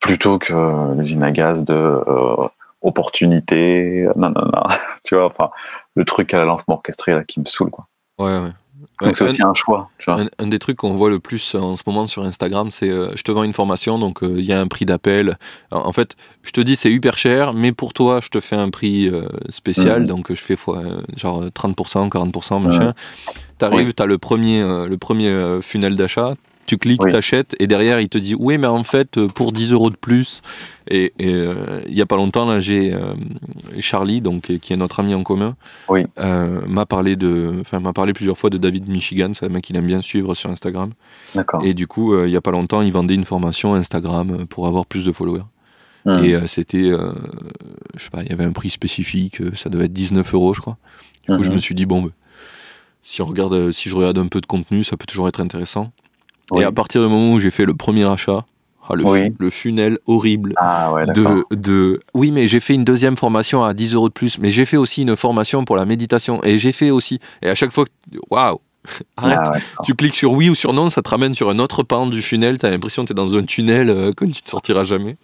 [0.00, 2.48] plutôt que l'usine à gaz de euh,
[2.84, 4.32] opportunité, non,
[5.04, 5.50] tu vois, enfin,
[5.94, 7.86] le truc à la lancement orchestré là, qui me saoule, quoi.
[8.18, 8.52] Ouais, ouais.
[9.02, 9.90] Donc c'est aussi un, choix.
[9.98, 10.24] Tu vois.
[10.38, 13.22] Un, des trucs qu'on voit le plus en ce moment sur Instagram, c'est euh, je
[13.22, 15.36] te vends une formation, donc euh, il y a un prix d'appel.
[15.70, 18.70] En fait, je te dis c'est hyper cher, mais pour toi, je te fais un
[18.70, 20.06] prix euh, spécial, mhm.
[20.06, 20.82] donc je fais fois,
[21.16, 22.94] genre 30%, 40%, machin.
[23.58, 26.34] T'arrives, tu t'as le premier, le premier funnel d'achat,
[26.66, 29.72] tu cliques, t'achètes, et derrière, il te dit Oui, mais en fait, euh, pour 10
[29.72, 30.42] euros de plus.
[30.90, 33.14] Et, euh, il y a pas longtemps, là, j'ai euh,
[33.80, 35.56] Charlie, donc, qui est notre ami en commun,
[35.88, 36.04] oui.
[36.16, 39.30] m'a parlé, de, m'a parlé plusieurs fois de David Michigan.
[39.32, 40.92] C'est un mec qu'il aime bien suivre sur Instagram.
[41.62, 44.86] Et du coup, il y a pas longtemps, il vendait une formation Instagram pour avoir
[44.86, 45.44] plus de followers.
[46.04, 46.22] Hmm.
[46.22, 50.34] Et c'était, je sais pas, il y avait un prix spécifique, ça devait être 19
[50.34, 50.76] euros, je crois.
[51.26, 51.54] Du coup, je hmm.
[51.54, 52.10] me suis dit, bon, bah,
[53.02, 55.92] si, on regarde, si je regarde un peu de contenu, ça peut toujours être intéressant.
[56.50, 56.62] Oui.
[56.62, 58.44] Et à partir du moment où j'ai fait le premier achat,
[58.88, 59.22] ah, le, Oui.
[59.24, 62.00] fu- le funnel horrible Ah ouais, de, de...
[62.12, 64.76] Oui, mais j'ai fait une deuxième formation à 10 euros de plus, mais j'ai fait
[64.76, 67.18] aussi une formation pour la méditation, et j'ai fait aussi...
[67.40, 68.60] Et à chaque fois, que- waouh
[69.16, 69.60] Arrête Ah ouais.
[69.84, 72.20] Tu cliques sur oui ou sur non, ça te ramène sur un autre pan du
[72.20, 75.16] funnel, t'as l'impression que t'es dans un tunnel euh, que tu te sortiras jamais.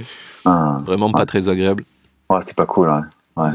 [0.47, 0.81] Ah.
[0.87, 1.27] Vraiment pas Ouais.
[1.27, 1.85] très agréable.
[2.31, 2.91] Ouais, c'est pas cool.
[3.37, 3.51] Ouais.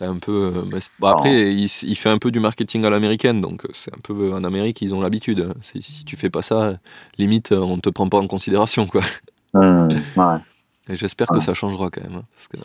[0.00, 0.50] C'est un peu.
[0.72, 3.92] euh, c'est- bon, après, il, fait un peu du marketing à l'américaine, donc euh, c'est
[3.94, 5.52] un peu en Amérique, ils ont l'habitude.
[5.60, 6.78] C'est- Si tu fais pas ça,
[7.18, 9.02] limite, euh, on te prend pas en considération, quoi.
[9.52, 10.36] Hmm, ouais.
[10.88, 11.40] Et j'espère que Ouais.
[11.40, 12.14] ça changera quand même.
[12.14, 12.56] hein, parce que,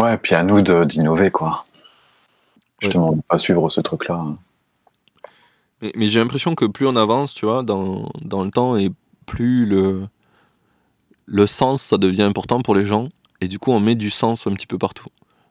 [0.00, 1.66] Ouais, puis à nous d'innover, quoi.
[2.80, 4.24] Justement, de pas suivre ce truc-là.
[5.82, 8.90] mais mais j'ai l'impression que plus on avance, tu vois, dans, dans le temps, et
[9.26, 10.06] plus le,
[11.26, 13.08] le sens, ça devient important pour les gens,
[13.42, 15.06] et du coup, on met du sens un petit peu partout.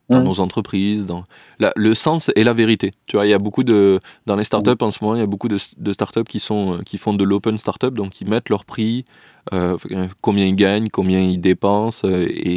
[0.09, 0.23] Dans Mm.
[0.23, 1.25] nos entreprises, dans
[1.59, 2.91] la- le sens et la vérité.
[3.07, 5.23] Tu vois, il y a beaucoup de dans les startups en ce moment, il y
[5.23, 8.23] a beaucoup de, de startups qui sont euh, qui font de l'open startup, donc qui
[8.23, 9.03] mettent leur prix,
[9.53, 9.77] euh,
[10.21, 12.55] combien ils gagnent, combien ils dépensent euh, et,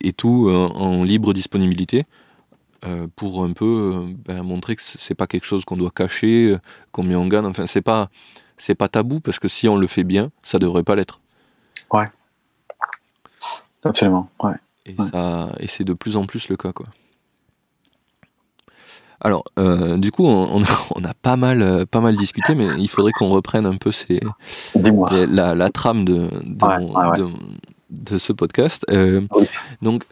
[0.00, 2.04] et tout euh, en libre disponibilité
[2.84, 3.64] euh, pour un peu
[4.08, 6.58] euh, ben, montrer que c'est pas quelque chose qu'on doit cacher, euh,
[6.90, 7.46] combien on gagne.
[7.46, 8.08] Enfin, c'est pas
[8.58, 11.20] c'est pas tabou parce que si on le fait bien, ça devrait pas l'être.
[13.84, 14.28] Absolument.
[14.42, 14.54] Ouais.
[14.86, 15.06] Et, Ouais.
[15.12, 16.86] ça, et c'est de plus en plus le cas, quoi.
[19.20, 20.60] Alors, euh, du coup, on,
[20.96, 23.92] on a, pas, mal, euh, pas mal discuté, mais il faudrait qu'on reprenne un peu
[23.92, 24.18] ces,
[24.74, 27.16] les- la, la trame de, de, Ouais, mon- ouais, ouais.
[27.18, 27.28] de-
[27.90, 28.84] de ce podcast.
[28.90, 29.46] Euh, Oui.
[29.82, 30.04] Donc,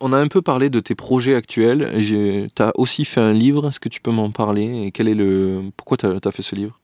[0.00, 1.90] on a un peu parlé de tes projets actuels.
[2.02, 3.68] Tu as aussi fait un livre.
[3.68, 4.84] Est-ce que tu peux m'en parler?
[4.86, 6.78] Et quel est le Pourquoi tu as, fait ce livre?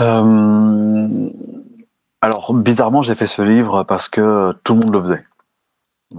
[0.00, 1.08] Euh,
[2.20, 5.24] alors, bizarrement, j'ai fait ce livre parce que tout le monde le faisait.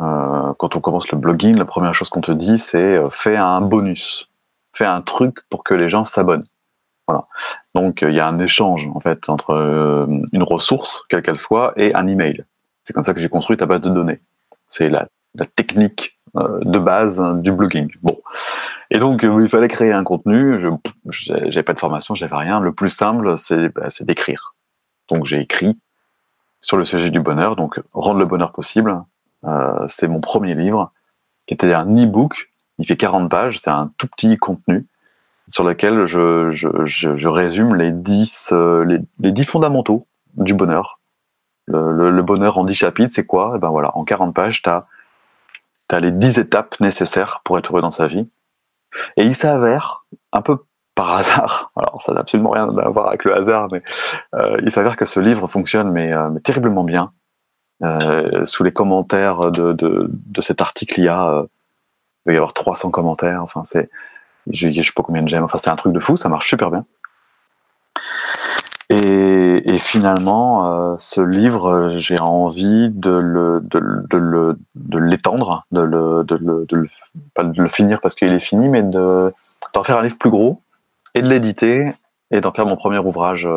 [0.02, 3.36] Euh, quand on commence le blogging, la première chose qu'on te dit, c'est euh, fais
[3.36, 4.30] un bonus,
[4.74, 6.46] fais un truc pour que les gens s'abonnent.
[7.08, 7.28] Voilà.
[7.76, 11.74] Donc, euh, il y a un échange en fait entre une ressource, quelle qu'elle soit,
[11.76, 12.46] et un email.
[12.84, 14.20] C'est comme ça que j'ai construit ta base de données.
[14.68, 15.08] C'est la,
[15.56, 17.92] technique de base hein, du blogging.
[18.02, 18.18] Bon.
[18.92, 20.60] Et donc, il fallait créer un contenu.
[20.60, 20.70] Je
[21.50, 22.60] j'avais pas de formation, j'avais rien.
[22.60, 23.36] Le plus simple,
[23.76, 24.56] bah, c'est d'écrire.
[25.10, 25.78] Donc, j'ai écrit
[26.60, 27.56] sur le sujet du bonheur.
[27.56, 29.04] Donc, rendre le bonheur possible.
[29.46, 30.92] Euh, c'est mon premier livre,
[31.46, 32.52] qui était un e-book.
[32.80, 33.60] Il fait 40 pages.
[33.60, 34.88] C'est un tout petit contenu
[35.48, 41.00] sur lequel je, résume les 10, euh, les, les 10 fondamentaux du bonheur.
[41.68, 43.54] Le, bonheur en 10 chapitres, c'est quoi?
[43.56, 44.86] Eh ben voilà, en 40 pages, tu as,
[46.00, 48.26] les 10 étapes nécessaires pour être heureux dans sa vie.
[49.16, 50.58] Et il s'avère, un peu
[50.96, 53.82] par hasard, alors ça n'a absolument rien à voir avec le hasard, mais
[54.36, 56.12] euh, il s'avère que ce livre fonctionne mais
[56.44, 57.14] terriblement bien.
[57.84, 61.44] Euh, sous les commentaires de, de, cet article, il y a, euh,
[62.28, 63.44] il y avoir 300 commentaires.
[63.44, 63.90] Enfin, c'est,
[64.50, 65.44] je, je sais pas combien de j'aime.
[65.44, 66.86] Enfin, c'est un truc de fou, ça marche super bien.
[68.90, 73.80] Et, finalement, euh, ce livre, j'ai envie de le, de,
[74.10, 76.90] de de l'étendre, de le, de le,
[77.34, 79.34] pas de le finir parce qu'il est fini, mais de,
[79.74, 80.62] d'en faire un livre plus gros
[81.16, 81.94] et de l'éditer
[82.32, 83.48] et d'en faire mon premier ouvrage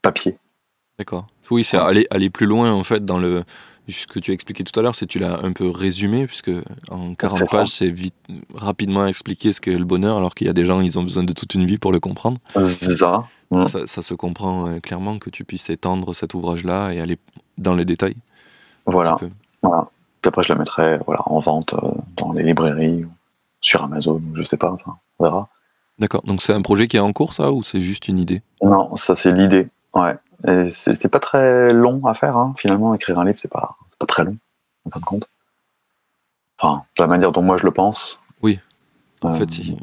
[0.00, 0.38] papier.
[0.98, 1.26] D'accord.
[1.50, 3.44] Oui, c'est aller, aller plus loin, en fait, dans le.
[3.86, 6.50] Ce que tu as expliqué tout à l'heure, c'est tu l'as un peu résumé, puisque
[6.90, 7.58] en 40 C'est ça.
[7.58, 8.14] pages, c'est vite,
[8.54, 11.22] rapidement expliquer ce qu'est le bonheur, alors qu'il y a des gens, ils ont besoin
[11.22, 12.38] de toute une vie pour le comprendre.
[12.62, 13.24] C'est ça.
[13.50, 13.66] Mm.
[13.66, 17.18] Ça, ça se comprend euh, clairement que tu puisses étendre cet ouvrage-là et aller
[17.58, 18.16] dans les détails.
[18.86, 19.18] Voilà.
[19.62, 19.88] voilà.
[20.22, 23.04] Puis après, je le mettrai voilà, en vente euh, dans les librairies,
[23.64, 25.48] sur Amazon, je sais pas, enfin, on verra.
[25.98, 26.22] D'accord.
[26.24, 28.42] Donc c'est un projet qui est en cours, ça, ou c'est juste une idée?
[28.62, 29.68] Non, ça c'est l'idée.
[29.94, 30.16] Ouais.
[30.70, 32.54] C'est pas très long à faire, hein.
[32.56, 34.36] finalement, écrire un livre, c'est pas, pas très long,
[34.86, 35.26] en fin de compte.
[36.58, 38.20] Enfin, de la manière dont moi je le pense.
[38.42, 38.60] Oui.
[39.22, 39.78] En Euh, fait, il-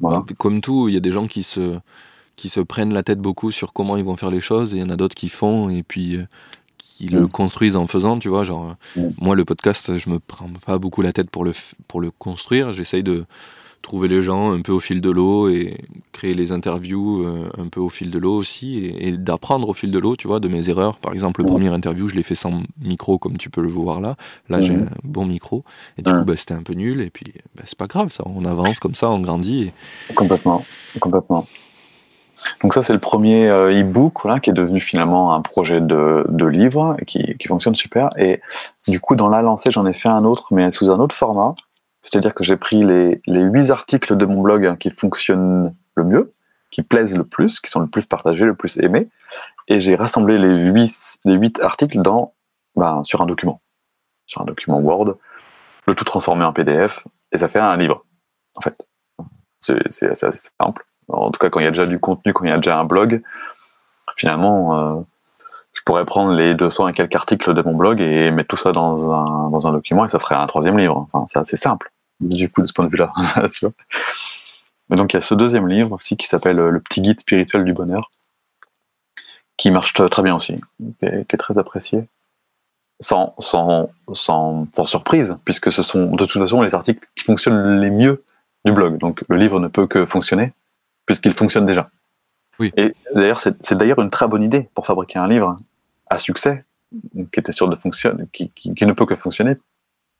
[0.00, 0.24] voilà.
[0.38, 1.78] comme tout, il y a des gens qui se,
[2.36, 4.80] qui se prennent la tête beaucoup sur comment ils vont faire les choses, et il
[4.82, 6.26] y en a d'autres qui font, et puis euh,
[6.78, 7.28] qui le Mm.
[7.28, 8.44] construisent en faisant, tu vois.
[8.44, 9.10] Genre, euh, Mm.
[9.20, 11.52] moi, le podcast, je me prends pas beaucoup la tête pour le,
[11.88, 12.72] pour le construire.
[12.72, 13.26] J'essaye de
[13.86, 15.78] trouver les gens un peu au fil de l'eau et
[16.10, 19.74] créer les interviews euh, un peu au fil de l'eau aussi, et, et d'apprendre au
[19.74, 20.96] fil de l'eau, tu vois, de mes erreurs.
[20.98, 24.00] Par exemple, le premier interview, je l'ai fait sans micro, comme tu peux le voir
[24.00, 24.16] là.
[24.48, 24.82] Là, j'ai Mhm.
[24.82, 25.62] un bon micro,
[25.98, 28.24] et du coup, bah, c'était un peu nul, et puis bah, c'est pas grave, ça.
[28.26, 29.62] On avance comme ça, on grandit.
[30.10, 30.64] et- Complètement,
[31.00, 31.46] complètement.
[32.62, 36.24] Donc ça, c'est le premier euh, e-book voilà, qui est devenu finalement un projet de,
[36.28, 38.10] de livre et qui, qui fonctionne super.
[38.18, 38.40] Et
[38.88, 41.54] du coup, dans la lancée, j'en ai fait un autre, mais sous un autre format.
[42.06, 46.32] C'est-à-dire que j'ai pris les, les articles de mon blog qui fonctionnent le mieux,
[46.70, 49.08] qui plaisent le plus, qui sont le plus partagés, le plus aimés,
[49.66, 52.32] et j'ai rassemblé les huit, les huit articles dans,
[52.76, 53.60] ben, sur un document,
[54.26, 55.16] sur un document Word,
[55.88, 58.04] le tout transformé en PDF, et ça fait un livre,
[58.54, 58.86] en fait.
[59.58, 60.86] C'est assez, simple.
[61.08, 62.78] En tout cas, quand il y a déjà du contenu, quand il y a déjà
[62.78, 63.20] un blog,
[64.16, 65.02] finalement, euh,
[65.72, 68.70] je pourrais prendre les 200 et quelques articles de mon blog et mettre tout ça
[68.70, 71.08] dans un, dans un document et ça ferait un troisième livre.
[71.12, 71.90] Enfin, c'est assez simple,
[72.20, 73.12] du coup, de ce point de vue-là.
[74.88, 77.64] Mais donc, il y a ce deuxième livre aussi qui s'appelle Le petit guide spirituel
[77.64, 78.10] du bonheur,
[79.56, 82.04] qui marche très bien aussi, qui est, très apprécié.
[83.00, 87.78] Sans, sans, sans, sans, surprise, puisque ce sont de toute façon les articles qui fonctionnent
[87.78, 88.24] les mieux
[88.64, 88.96] du blog.
[88.96, 90.54] Donc le livre ne peut que fonctionner,
[91.04, 91.90] puisqu'il fonctionne déjà.
[92.58, 92.72] Oui.
[92.78, 95.58] Et d'ailleurs, c'est d'ailleurs une très bonne idée pour fabriquer un livre
[96.08, 96.64] à succès,
[97.32, 99.56] qui était sûr de fonctionner, qui, qui, ne peut que fonctionner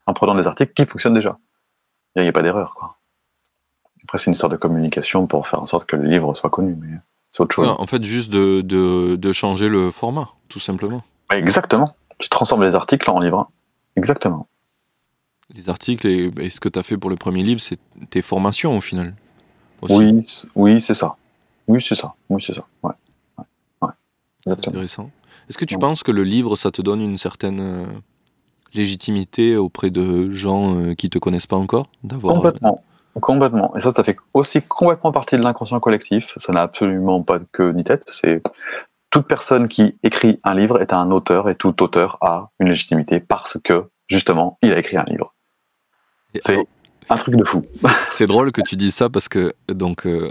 [0.07, 1.39] en prenant des articles qui fonctionnent déjà.
[2.17, 2.75] Il n'y a pas d'erreur.
[2.75, 2.97] Quoi.
[4.05, 6.77] Après, c'est une sorte de communication pour faire en sorte que le livre soit connu,
[6.81, 6.99] mais
[7.31, 7.69] c'est autre chose.
[7.69, 11.03] en fait, juste de, de, de, changer le format, tout simplement.
[11.33, 11.95] Exactement.
[12.19, 13.51] Tu transformes les articles en livres.
[13.97, 14.49] Exactement.
[15.55, 17.79] Les articles et, ce que tu as fait pour le premier livre, c'est
[18.11, 19.15] tes formations au final.
[19.83, 21.17] Oui, oui, c'est ça.
[21.69, 22.15] Oui, c'est ça.
[22.31, 22.65] Oui, c'est ça.
[22.83, 22.93] Ouais.
[23.83, 23.89] ouais.
[24.45, 25.11] C'est intéressant.
[25.49, 27.87] Est-ce que tu penses que le livre, ça te donne une certaine euh,
[28.77, 32.83] légitimité auprès de gens euh, qui te connaissent pas encore d'avoir Complètement.
[33.21, 33.75] Complètement.
[33.77, 36.35] Et ça, ça fait aussi complètement partie de l'inconscient collectif.
[36.37, 38.05] Ça n'a absolument pas que ni tête.
[38.09, 38.43] C'est
[39.11, 43.21] toute personne qui écrit un livre est un auteur et tout auteur a une légitimité
[43.21, 45.35] parce que justement, il a écrit un livre.
[46.39, 46.67] C'est
[47.09, 47.65] un truc de fou.
[48.03, 50.31] C'est drôle que tu dises ça parce que donc euh,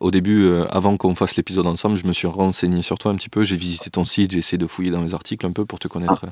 [0.00, 3.16] au début, euh, avant qu'on fasse l'épisode ensemble, je me suis renseigné sur toi un
[3.16, 3.44] petit peu.
[3.44, 5.88] J'ai visité ton site, j'ai essayé de fouiller dans les articles un peu pour te
[5.88, 6.26] connaître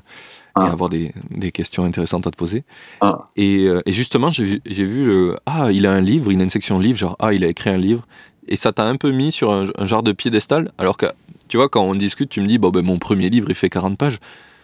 [0.55, 0.65] ah.
[0.65, 0.73] et ah.
[0.73, 1.13] avoir des,
[1.53, 2.65] questions intéressantes à te poser.
[3.01, 3.29] Ah.
[3.39, 6.79] Euh, et, justement, j'ai vu le Ah, il a un livre, il a une section
[6.79, 8.07] livre, genre Ah, il a écrit un livre.
[8.49, 10.73] Et ça t'a un peu mis sur un, genre de piédestal?
[10.77, 11.07] Alors que,
[11.49, 13.71] tu vois, quand on discute, tu me dis Bon, ben, mon premier livre, il fait
[13.71, 14.19] 40 pages.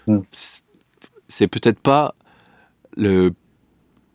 [0.07, 0.19] Mm.
[1.29, 2.15] C'est peut-être pas
[2.97, 3.33] le.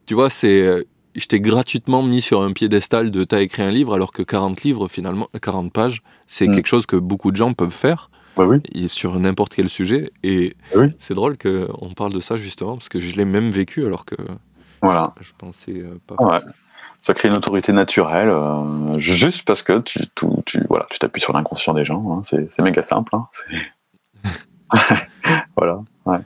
[0.05, 0.83] Tu vois, c'est euh,
[1.15, 4.63] je t'ai gratuitement mis sur un piédestal de t'as écrit un livre, alors que 40
[4.63, 6.55] livres, finalement, 40 pages, c'est mm.
[6.55, 8.09] quelque chose que beaucoup de gens peuvent faire.
[8.35, 8.57] Bah oui.
[8.73, 10.11] Et sur n'importe quel sujet.
[10.23, 13.85] Et bah c'est drôle qu'on parle de ça justement, parce que je l'ai même vécu,
[13.85, 14.15] alors que
[14.81, 15.13] voilà.
[15.21, 16.15] je, pensais euh, pas.
[16.23, 16.39] Ouais.
[16.99, 19.99] Ça crée une autorité naturelle, euh, juste parce que tu,
[20.45, 22.03] tu, voilà, tu t'appuies sur l'inconscient des gens.
[22.11, 22.21] Hein.
[22.23, 23.15] c'est méga simple.
[23.15, 23.27] Hein.
[25.57, 25.81] voilà.
[26.05, 26.19] Ouais.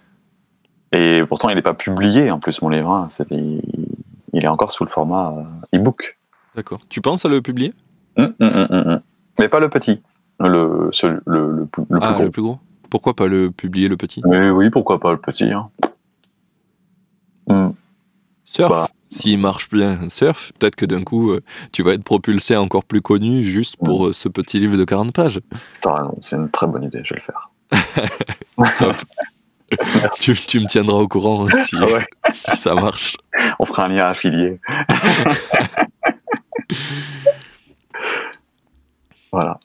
[0.93, 2.91] Et pourtant, il n'est pas publié en plus, mon livre.
[2.91, 3.09] Hein.
[4.34, 5.34] Il est encore sous le format
[5.73, 6.17] euh, e-book.
[6.55, 6.80] D'accord.
[6.89, 7.73] Tu penses à le publier?
[8.17, 9.01] Hum, hum, hum,
[9.39, 10.01] Mais pas le petit.
[10.39, 12.23] Le, le, le, plus, ah, gros.
[12.23, 12.59] le plus gros.
[12.89, 14.21] Pourquoi pas le publier le petit?
[14.25, 15.69] Mais oui, pourquoi pas le petit hein.
[18.43, 18.88] Surf, bah.
[19.09, 21.41] s'il marche bien, surf, peut-être que d'un coup, euh,
[21.73, 25.13] tu vas être propulsé encore plus connu juste pour euh, ce petit livre de 40
[25.13, 25.41] pages.
[26.21, 27.51] c'est une très bonne idée, je vais le faire.
[30.20, 31.86] tu, tu, me tiendras au courant si, ah
[32.30, 33.18] si, ça marche.
[33.59, 34.59] On fera un lien affilié.
[39.32, 39.59] voilà.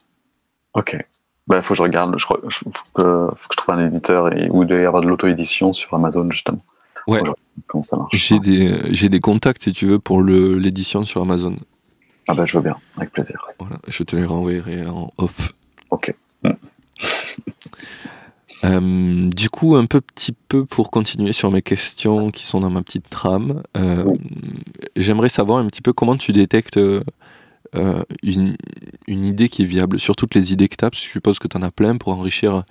[0.73, 0.93] Ok.
[0.93, 1.05] Il
[1.47, 2.15] bah, faut que je regarde.
[2.17, 5.01] Je, faut, que, faut que je trouve un éditeur et, ou il doit y avoir
[5.01, 6.61] de l'auto-édition sur Amazon, justement.
[7.07, 7.21] Ouais.
[7.67, 8.15] Comment ça marche.
[8.15, 11.55] J'ai des, des, contacts, si tu veux, pour l'édition sur Amazon.
[12.27, 13.45] Ah bah, je veux bien, avec plaisir.
[13.59, 15.51] Voilà, je te les renverrai en off.
[15.89, 16.15] Ok.
[18.63, 22.69] Euh, du coup, un peu petit peu pour continuer sur mes questions qui sont dans
[22.69, 24.05] ma petite trame, euh,
[24.95, 27.01] j'aimerais savoir un petit peu comment tu détectes euh,
[28.21, 28.55] une,
[29.07, 31.11] une, idée qui est viable sur toutes les idées que tu as, parce que je
[31.11, 32.63] suppose que tu en as plein pour enrichir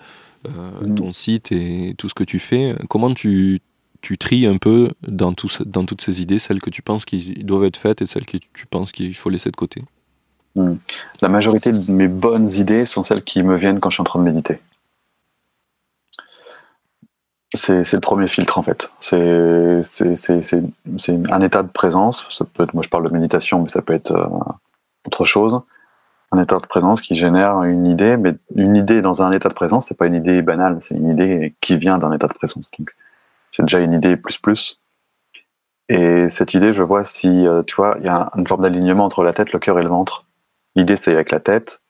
[0.49, 0.95] mm.
[0.95, 2.75] ton site et tout ce que tu fais.
[2.89, 3.61] Comment tu,
[4.01, 7.35] tu tries un peu dans, tout, dans toutes ces idées, celles que tu penses qui
[7.45, 9.83] doivent être faites et celles que tu penses qu'il faut laisser de côté?
[10.57, 10.73] Mm.
[11.21, 14.05] La majorité de mes bonnes idées sont celles qui me viennent quand je suis en
[14.05, 14.59] train de méditer.
[17.55, 18.91] C'est le premier filtre en fait.
[19.01, 19.17] C'est
[21.31, 22.27] un état de présence.
[22.31, 24.27] Ça peut être, moi je parle de méditation, mais ça peut être euh,
[25.07, 25.61] autre chose.
[26.31, 29.55] Un état de présence qui génère une idée, mais une idée dans un état de
[29.55, 32.71] présence, c'est pas une idée banale, c'est une idée qui vient d'un état de présence.
[32.79, 32.95] Donc
[33.51, 34.81] c'est déjà une idée plus plus.
[35.91, 39.05] Et cette idée, je vois si, euh, tu vois, il y a une forme d'alignement
[39.05, 40.25] entre la tête, le cœur et le ventre.
[40.75, 41.83] L'idée, c'est avec la tête.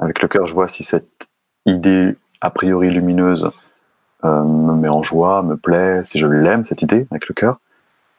[0.00, 1.28] Avec le cœur, je vois si cette
[1.66, 3.52] idée a priori lumineuse
[4.24, 7.60] me met en joie, me plaît, si je l'aime, cette idée, avec le cœur.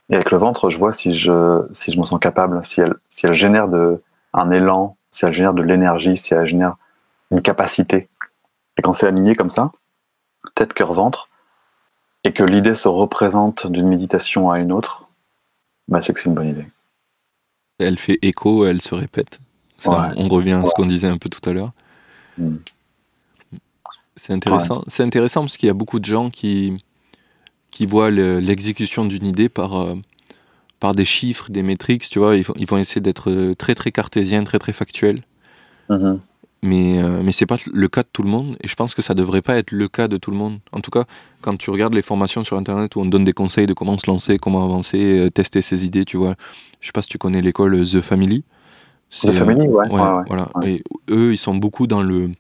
[0.10, 2.96] Et avec le ventre, je vois si je, si je me sens capable, si elle,
[3.10, 4.02] si elle génère de,
[4.34, 6.76] un élan, si elle génère de l'énergie, si elle génère
[7.32, 8.08] une capacité.
[8.78, 9.72] Et quand c'est aligné comme ça,
[10.54, 11.30] tête, cœur, ventre,
[12.24, 15.08] et que l'idée se représente d'une méditation à une autre,
[15.88, 16.68] bah c'est que c'est une bonne idée.
[17.80, 19.40] Elle fait écho, elle se répète.
[19.86, 21.72] on revient à ce qu'on disait un peu tout à l'heure.
[22.38, 22.58] Hmm.
[24.16, 24.84] C'est intéressant.
[24.88, 26.84] C'est intéressant parce qu'il y a beaucoup de gens qui,
[27.72, 29.96] qui voient l'exécution d'une idée par, euh,
[30.80, 33.76] par des chiffres, des métriques, tu vois, ils, vont- ils vont essayer d'être euh, très
[33.76, 35.20] très cartésiens, très très factuels.
[35.90, 36.20] Mhm.
[36.64, 39.04] Mais, euh, mais c'est pas le cas de tout le monde, et je pense que
[39.04, 40.60] ça devrait pas être le cas de tout le monde.
[40.72, 41.04] En tout cas,
[41.42, 44.10] quand tu regardes les formations sur Internet où on donne des conseils de comment se
[44.10, 46.36] lancer, comment avancer, euh, tester ses idées, tu vois.
[46.80, 48.44] Je sais pas si tu connais l'école The Family.
[49.12, 50.24] The Family, ouais, ouais, ouais, ouais.
[50.28, 50.50] voilà.
[50.64, 52.32] Et eux, ils sont beaucoup dans le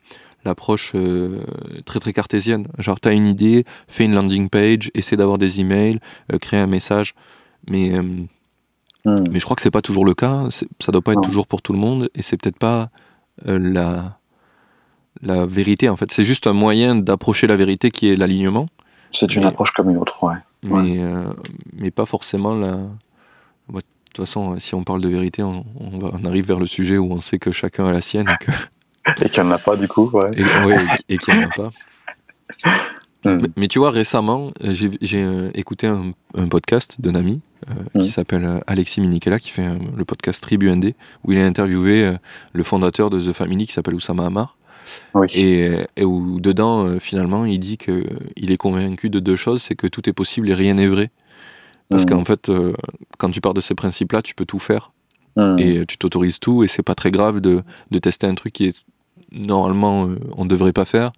[0.46, 1.39] l'approche euh,
[1.86, 2.66] très très cartésienne.
[2.78, 6.00] Genre, tu as une idée, fais une landing page, essaie d'avoir des emails,
[6.32, 7.14] euh, crée un message.
[7.70, 8.02] Mais, euh,
[9.06, 9.26] Mhm.
[9.32, 10.48] mais je crois que c'est pas toujours le cas.
[10.52, 11.28] Ça doit pas être Non.
[11.28, 12.10] toujours pour tout le monde.
[12.16, 12.89] Et c'est peut-être pas
[13.48, 14.18] euh, la,
[15.22, 16.12] la vérité, en fait.
[16.12, 18.68] C'est juste un moyen d'approcher la vérité qui est l'alignement.
[19.12, 20.36] C'est une Mais- approche comme une autre, ouais.
[20.64, 21.00] Mais,
[21.74, 22.78] mais pas forcément la.
[23.70, 26.58] Ouais, De toute façon, si on parle de vérité, on, on va- on arrive vers
[26.60, 28.52] le sujet où on sait que chacun a la sienne et que-
[29.22, 30.32] Et qu'il n'y en a pas, du coup, ouais.
[30.36, 30.78] et, ouais,
[31.10, 31.72] et- et qu'il n'y en a pas.
[33.26, 33.39] Mhm.
[33.41, 37.41] Mais, mais tu vois, récemment, euh, j'ai j'ai, euh, écouté un, un podcast d'un ami
[37.68, 38.06] euh, qui Mhm.
[38.06, 40.93] s'appelle Alexis Minikela, qui fait euh, le podcast Tribu ND,
[41.24, 42.14] où il a interviewé euh,
[42.53, 44.58] le fondateur de The Family qui s'appelle Oussama Hamar.
[45.16, 45.26] Oui.
[45.34, 49.88] Et, et où dedans, finalement, il dit qu'il est convaincu de deux choses c'est que
[49.88, 51.10] tout est possible et rien n'est vrai.
[51.89, 52.10] Parce Mhm.
[52.12, 52.51] qu'en fait,
[53.18, 54.91] quand tu pars de ces principes-là, tu peux tout faire
[55.58, 58.66] et tu t'autorises tout et c'est pas très grave de, de tester un truc qui
[58.68, 58.76] est
[59.32, 61.12] normalement euh, on devrait pas faire.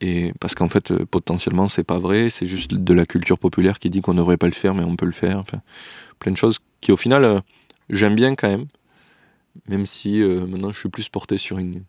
[0.00, 2.30] Et parce qu'en fait euh, potentiellement c'est pas vrai.
[2.30, 4.96] C'est juste de la culture populaire qui dit qu'on devrait pas le faire mais on
[4.96, 5.38] peut le faire.
[5.38, 5.60] Enfin
[6.18, 7.40] plein de choses qui au final euh,
[7.90, 8.66] j'aime bien quand même.
[9.68, 11.82] Même si maintenant je suis plus porté sur une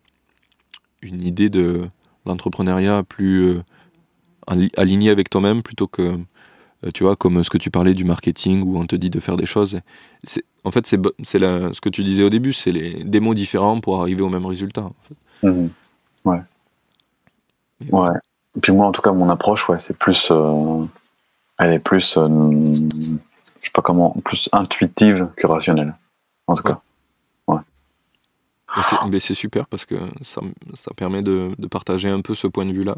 [1.02, 1.88] une idée de
[2.26, 3.62] l'entrepreneuriat plus euh,
[4.46, 6.18] ali- aligné avec toi-même plutôt que
[6.94, 9.36] tu vois comme ce que tu parlais du marketing où on te dit de faire
[9.36, 9.80] des choses
[10.64, 14.00] en fait, c'est ce que tu disais au début, c'est les, des mots différents pour
[14.00, 14.82] arriver au même résultat.
[14.82, 15.46] en fait.
[15.48, 15.70] Mhm.
[16.24, 16.40] Ouais.
[17.80, 18.10] Mais Ouais.
[18.56, 20.84] Et puis moi, en tout cas, mon approche, ouais, c'est plus, euh,
[21.58, 22.28] elle est plus, euh,
[22.60, 23.18] je
[23.56, 25.94] sais pas comment, plus intuitive que rationnelle.
[26.48, 26.72] En tout Ouais.
[26.74, 26.82] cas.
[29.10, 30.40] Mais c'est- super parce que ça,
[30.74, 32.96] ça permet de, de partager un peu ce point de vue-là,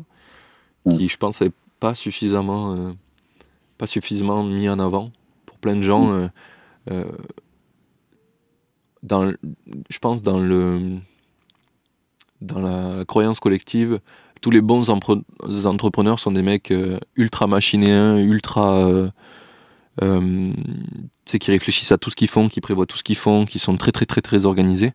[0.87, 0.97] Mm.
[0.97, 2.93] qui, je pense, n'est pas suffisamment, euh,
[3.81, 5.11] pas suffisamment mis en avant
[5.47, 6.05] pour plein de gens.
[6.05, 6.31] Mm.
[6.91, 7.05] euh,
[9.03, 9.33] dans,
[9.89, 10.99] je pense dans le
[12.43, 14.01] dans la croyance collective,
[14.43, 19.09] tous les bons entrepreneurs sont des mecs euh, ultra machinéens, ultra euh,
[20.03, 20.53] euh,
[21.25, 23.77] qui réfléchissent à tout ce qu'ils font, qui prévoient tout ce qu'ils font, qui sont
[23.77, 24.93] très très très très organisés,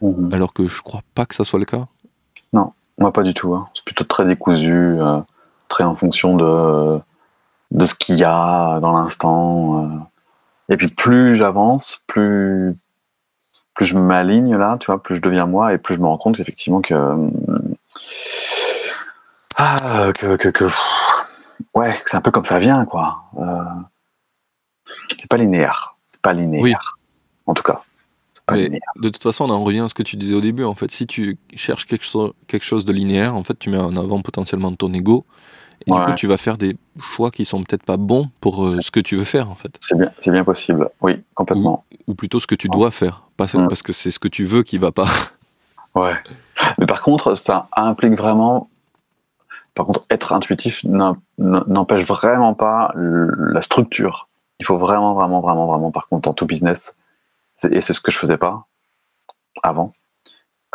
[0.00, 0.32] Mhm.
[0.32, 1.86] alors que je crois pas que ça soit le cas.
[3.00, 3.54] Moi, pas du tout.
[3.54, 3.68] hein.
[3.74, 5.20] C'est plutôt très décousu, euh,
[5.68, 6.98] très en fonction de,
[7.70, 9.84] de ce qu'il y a dans l'instant.
[9.84, 9.98] euh.
[10.70, 12.76] Et puis, plus j'avance, plus,
[13.74, 16.18] plus je m'aligne là, tu vois, plus je deviens moi et plus je me rends
[16.18, 16.94] compte qu'effectivement que.
[16.94, 17.28] euh,
[19.56, 20.36] Ah, que.
[20.36, 20.66] que, que
[21.74, 23.24] ouais, c'est un peu comme ça vient, quoi.
[23.38, 23.64] Euh,
[25.18, 25.96] c'est pas linéaire.
[26.06, 26.62] C'est pas linéaire.
[26.62, 26.74] Oui.
[27.46, 27.82] En tout cas.
[28.50, 30.64] Mais de toute façon, on en revient à ce que tu disais au début.
[30.64, 33.78] En fait, si tu cherches quelque, chose quelque chose de linéaire, en fait, tu mets
[33.78, 35.26] en avant potentiellement ton ego.
[35.86, 38.80] Et du coup, tu vas faire des choix qui sont peut-être pas bons pour euh,
[38.80, 39.76] ce que tu veux faire, en fait.
[39.80, 40.90] C'est bien, c'est bien possible.
[41.00, 41.84] Oui, complètement.
[42.06, 43.24] Ou plutôt ce que tu dois faire.
[43.36, 43.68] Pas Mm.
[43.68, 45.06] parce que c'est ce que tu veux qui va pas.
[45.94, 46.14] Ouais.
[46.78, 48.68] Mais par contre, ça implique vraiment.
[49.74, 50.84] Par contre, être intuitif
[51.38, 54.28] n'empêche vraiment pas la structure.
[54.60, 56.94] Il faut vraiment, vraiment, vraiment, vraiment, par contre, dans tout business,
[57.68, 58.66] et c'est ce que je faisais pas
[59.62, 59.92] avant,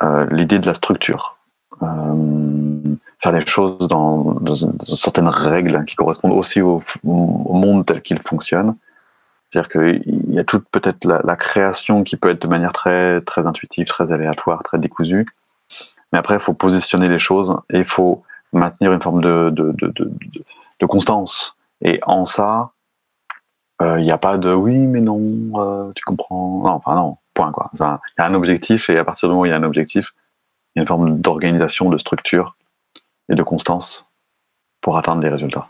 [0.01, 1.37] euh, l'idée de la structure.
[1.83, 2.81] Euh,
[3.23, 4.35] faire les choses dans,
[4.81, 8.75] certaines règles qui correspondent aussi au, monde tel qu'il fonctionne.
[9.49, 13.47] C'est-à-dire qu'il y a toute peut-être la, création qui peut être de manière très, très
[13.47, 15.25] intuitive, très aléatoire, très décousue.
[16.11, 19.71] Mais après, il faut positionner les choses et il faut maintenir une forme de, de,
[19.71, 19.93] de,
[20.81, 21.55] de, constance.
[21.81, 22.71] Et en ça,
[23.81, 25.21] euh, il n'y a pas de oui, mais non,
[25.55, 26.61] euh, tu comprends.
[26.63, 27.71] Non, enfin non, point quoi.
[27.73, 29.63] Il y a un objectif et à partir du moment où il y a un
[29.63, 30.13] objectif,
[30.75, 32.55] il y a une forme d'organisation, de structure
[33.29, 34.05] et de constance
[34.81, 35.69] pour atteindre des résultats.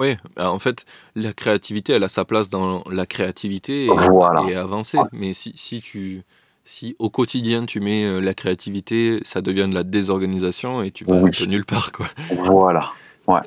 [0.00, 0.84] Oui, en fait,
[1.14, 4.42] la créativité, elle a sa place dans la créativité et, Voilà.
[4.50, 4.98] et avancer.
[5.12, 6.22] Mais si, si, tu,
[6.64, 11.04] si au quotidien tu mets euh, la créativité, ça devient de la désorganisation et tu
[11.04, 11.28] vas Oui.
[11.28, 11.92] un peu nulle part.
[11.92, 12.06] Quoi.
[12.36, 12.90] Voilà.
[13.28, 13.40] Ouais.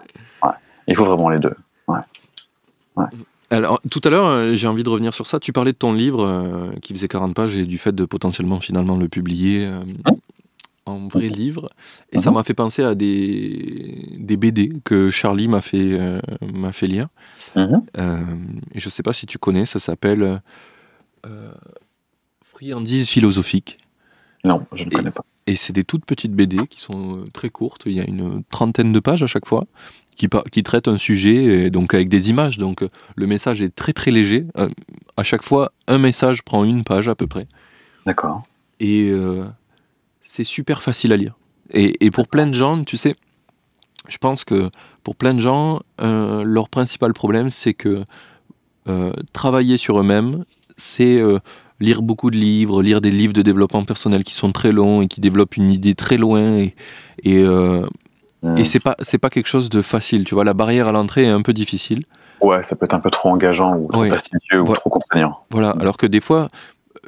[0.43, 0.49] ouais.
[0.87, 1.55] Il faut vraiment les deux.
[3.51, 5.39] Alors, tout à l'heure, euh, j'ai envie de revenir sur ça.
[5.39, 8.59] Tu parlais de ton livre euh, qui faisait 40 pages et du fait de potentiellement
[8.59, 9.83] finalement le publier euh,
[10.85, 11.69] en vrai livre.
[12.11, 12.35] Et ça Mhm.
[12.37, 16.19] m'a fait penser à des, des BD que Charlie m'a fait, euh,
[16.53, 17.07] m'a fait lire.
[17.55, 17.81] Mhm.
[17.97, 18.19] Euh,
[18.75, 20.41] je sais pas si tu connais, ça s'appelle
[21.25, 21.51] euh,
[22.43, 23.77] Friandises philosophiques.
[24.43, 25.25] Non, je ne connais pas.
[25.47, 27.83] Et c'est des toutes petites BD qui sont euh, très courtes.
[27.85, 29.65] Il y a une trentaine de pages à chaque fois
[30.15, 32.57] qui, qui traitent un sujet, et donc avec des images.
[32.57, 32.83] Donc
[33.15, 34.45] le message est très très léger.
[35.17, 37.47] À chaque fois, un message prend une page à peu près.
[38.05, 38.43] D'accord.
[38.79, 39.11] Et
[40.27, 41.35] c'est super facile à lire.
[41.71, 43.15] Et, et pour plein de gens, tu sais,
[44.07, 44.69] je pense que
[45.03, 48.03] pour plein de gens, euh, leur principal problème, c'est que
[48.87, 50.43] euh, travailler sur eux-mêmes,
[50.77, 51.39] c'est euh,
[51.79, 55.07] lire beaucoup de livres, lire des livres de développement personnel qui sont très longs et
[55.07, 56.57] qui développent une idée très loin.
[56.57, 56.75] Et,
[57.23, 57.43] et,
[58.43, 58.57] Hmm.
[58.57, 60.23] et c'est pas c'est pas quelque chose de facile.
[60.23, 62.03] Tu vois, la barrière à l'entrée est un peu difficile.
[62.41, 64.09] Ouais, ça peut être un peu trop engageant ou trop Oui.
[64.09, 64.79] fastidieux ou Voilà.
[64.81, 65.39] trop contraignant.
[65.49, 65.71] Voilà.
[65.79, 66.49] Alors que des fois,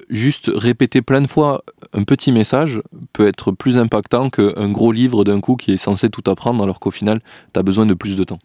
[0.09, 1.63] juste répéter plein de fois
[1.93, 2.81] un petit message
[3.13, 6.79] peut être plus impactant qu'un gros livre d'un coup qui est censé tout apprendre, alors
[6.79, 7.21] qu'au final,
[7.53, 8.39] tu as besoin de plus de temps.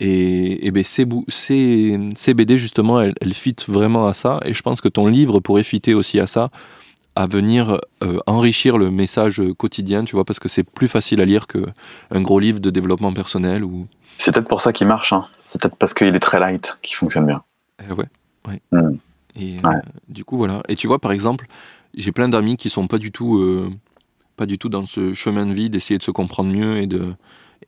[0.00, 4.40] Et, et ben ces, bou- ces, ces BD, justement, elles, elles fit vraiment à ça.
[4.44, 6.50] Et je pense que ton livre pourrait fitter aussi à ça,
[7.14, 11.24] à venir euh, enrichir le message quotidien, tu vois, parce que c'est plus facile à
[11.24, 13.86] lire qu'un gros livre de développement personnel ou.
[14.18, 15.12] C'est peut-être pour ça qu'il marche.
[15.12, 15.26] hein.
[15.38, 17.42] C'est peut-être parce qu'il est très light qu'il fonctionne bien.
[17.88, 18.06] Eh ouais,
[18.48, 18.60] ouais.
[18.72, 18.96] Mm.
[19.36, 19.76] Et Ouais.
[19.76, 20.62] euh, du coup, voilà.
[20.68, 21.46] Et tu vois, par exemple,
[21.96, 23.70] j'ai plein d'amis qui sont pas du tout, euh,
[24.36, 27.14] pas du tout dans ce chemin de vie d'essayer de se comprendre mieux et de,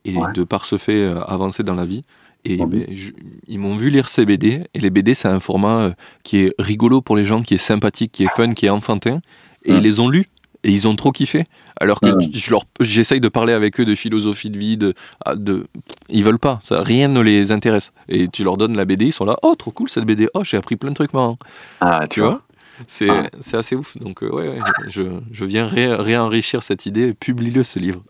[0.05, 0.31] et Ouais.
[0.33, 2.03] de par ce fait euh, avancer dans la vie.
[2.45, 3.11] Et ben, je-
[3.47, 4.63] ils m'ont vu lire ces BD.
[4.73, 5.91] Et les BD, c'est un format
[6.23, 9.19] qui est rigolo pour les gens, qui est sympathique, qui est fun, qui est enfantin.
[9.65, 10.25] Et ils les ont lus.
[10.67, 11.45] Et ils ont trop kiffé.
[11.79, 14.93] Alors que je leur- j'essaye de parler avec eux de philosophie de vie, de,
[15.25, 15.65] ah, de,
[16.09, 17.93] ils veulent pas, ça, rien ne les intéresse.
[18.09, 20.43] Et tu leur donnes la BD, ils sont là, oh trop cool cette BD, oh
[20.43, 21.37] j'ai appris plein de trucs marrants.
[21.81, 22.41] Ah, tu vois?
[22.85, 23.27] C'est Ah.
[23.39, 23.97] c'est assez ouf.
[23.97, 27.13] Donc, euh, ouais, ouais, je, je viens ré- réenrichir cette idée.
[27.13, 28.03] Publie-le, ce livre.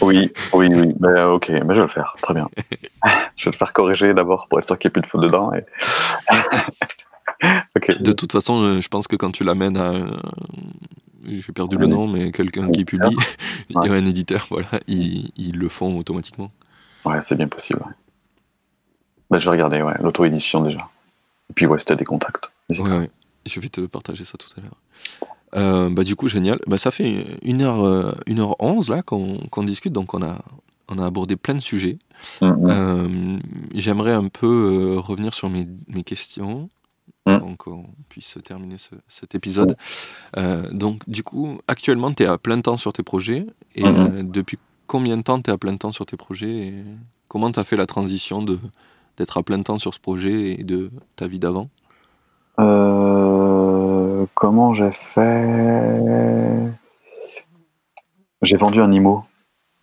[0.00, 0.92] Oui, oui, oui.
[1.00, 2.14] Ben, euh, ok, ben, je vais le faire.
[2.22, 2.48] Très bien.
[3.36, 5.22] je vais le faire corriger d'abord pour être sûr qu'il n'y ait plus de fautes
[5.22, 5.50] dedans.
[5.52, 5.64] Et...
[8.00, 9.92] De toute façon, euh, je pense que quand tu l'amènes à.
[11.28, 13.16] Euh, J'ai perdu le Un nom, mais quelqu'un qui publie,
[13.70, 16.50] il y a un éditeur, voilà, ils, ils le font automatiquement.
[17.04, 17.80] Ouais, c'est bien possible.
[19.30, 20.78] Ben, je vais regarder, ouais, l'auto-édition déjà.
[21.50, 22.50] Et puis, ouais, t'as des contacts.
[22.70, 23.10] Ouais.
[23.44, 24.76] Je vais te partager ça tout à l'heure.
[25.54, 26.58] Euh, bah, du coup, génial.
[26.66, 30.38] Bah, ça fait 1h, 1h11 là qu'on qu'on discute, donc on a,
[30.88, 31.98] on a abordé plein de sujets.
[32.40, 32.70] Mm, mm.
[32.70, 33.38] Euh,
[33.74, 34.46] J'aimerais un peu
[34.96, 36.70] euh, revenir sur mes, mes questions
[37.26, 37.30] Mm.
[37.30, 39.76] avant qu'on puisse terminer ce- cet épisode.
[40.36, 43.46] Euh, donc, du coup, actuellement, tu es à plein temps sur tes projets.
[43.74, 43.96] Et Mhm.
[44.18, 46.74] euh, depuis combien de temps tu es à plein temps sur tes projets et
[47.28, 48.56] Comment tu as fait la transition de
[49.16, 51.68] d'être à plein temps sur ce projet et de ta vie d'avant?
[52.60, 56.72] Euh, comment j'ai fait?
[58.42, 59.24] J'ai vendu un IMO.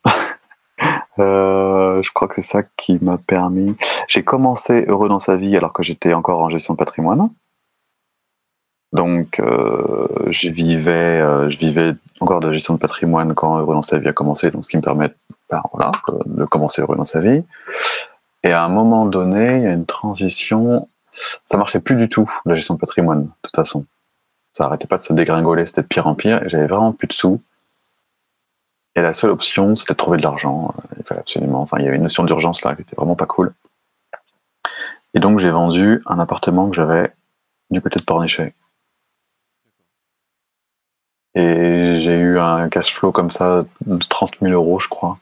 [1.18, 3.76] Je crois que c'est ça qui m'a permis.
[4.08, 7.30] J'ai commencé heureux dans sa vie alors que j'étais encore en gestion de patrimoine.
[8.92, 13.74] Donc, euh, je vivais, euh, je vivais encore de la gestion de patrimoine quand heureux
[13.74, 14.52] dans sa vie a commencé.
[14.52, 15.12] Donc, ce qui me permet,
[15.50, 15.62] ben,
[16.26, 17.44] de commencer heureux dans sa vie.
[18.44, 20.88] Et à un moment donné, il y a une transition
[21.46, 23.86] ça marchait plus du tout, la gestion de patrimoine, de toute façon.
[24.52, 27.08] Ça arrêtait pas de se dégringoler, c'était de pire en pire, et j'avais vraiment plus
[27.08, 27.42] de sous.
[28.96, 30.74] Et la seule option, c'était de trouver de l'argent.
[30.98, 33.26] Il fallait absolument, enfin, il y avait une notion d'urgence là qui était vraiment pas
[33.26, 33.54] cool.
[35.14, 37.14] Et donc, j'ai vendu un appartement que j'avais
[37.70, 38.54] du côté de Pornichet.
[41.36, 45.18] Et j'ai eu un cash flow comme ça de 30 000 euros, je crois.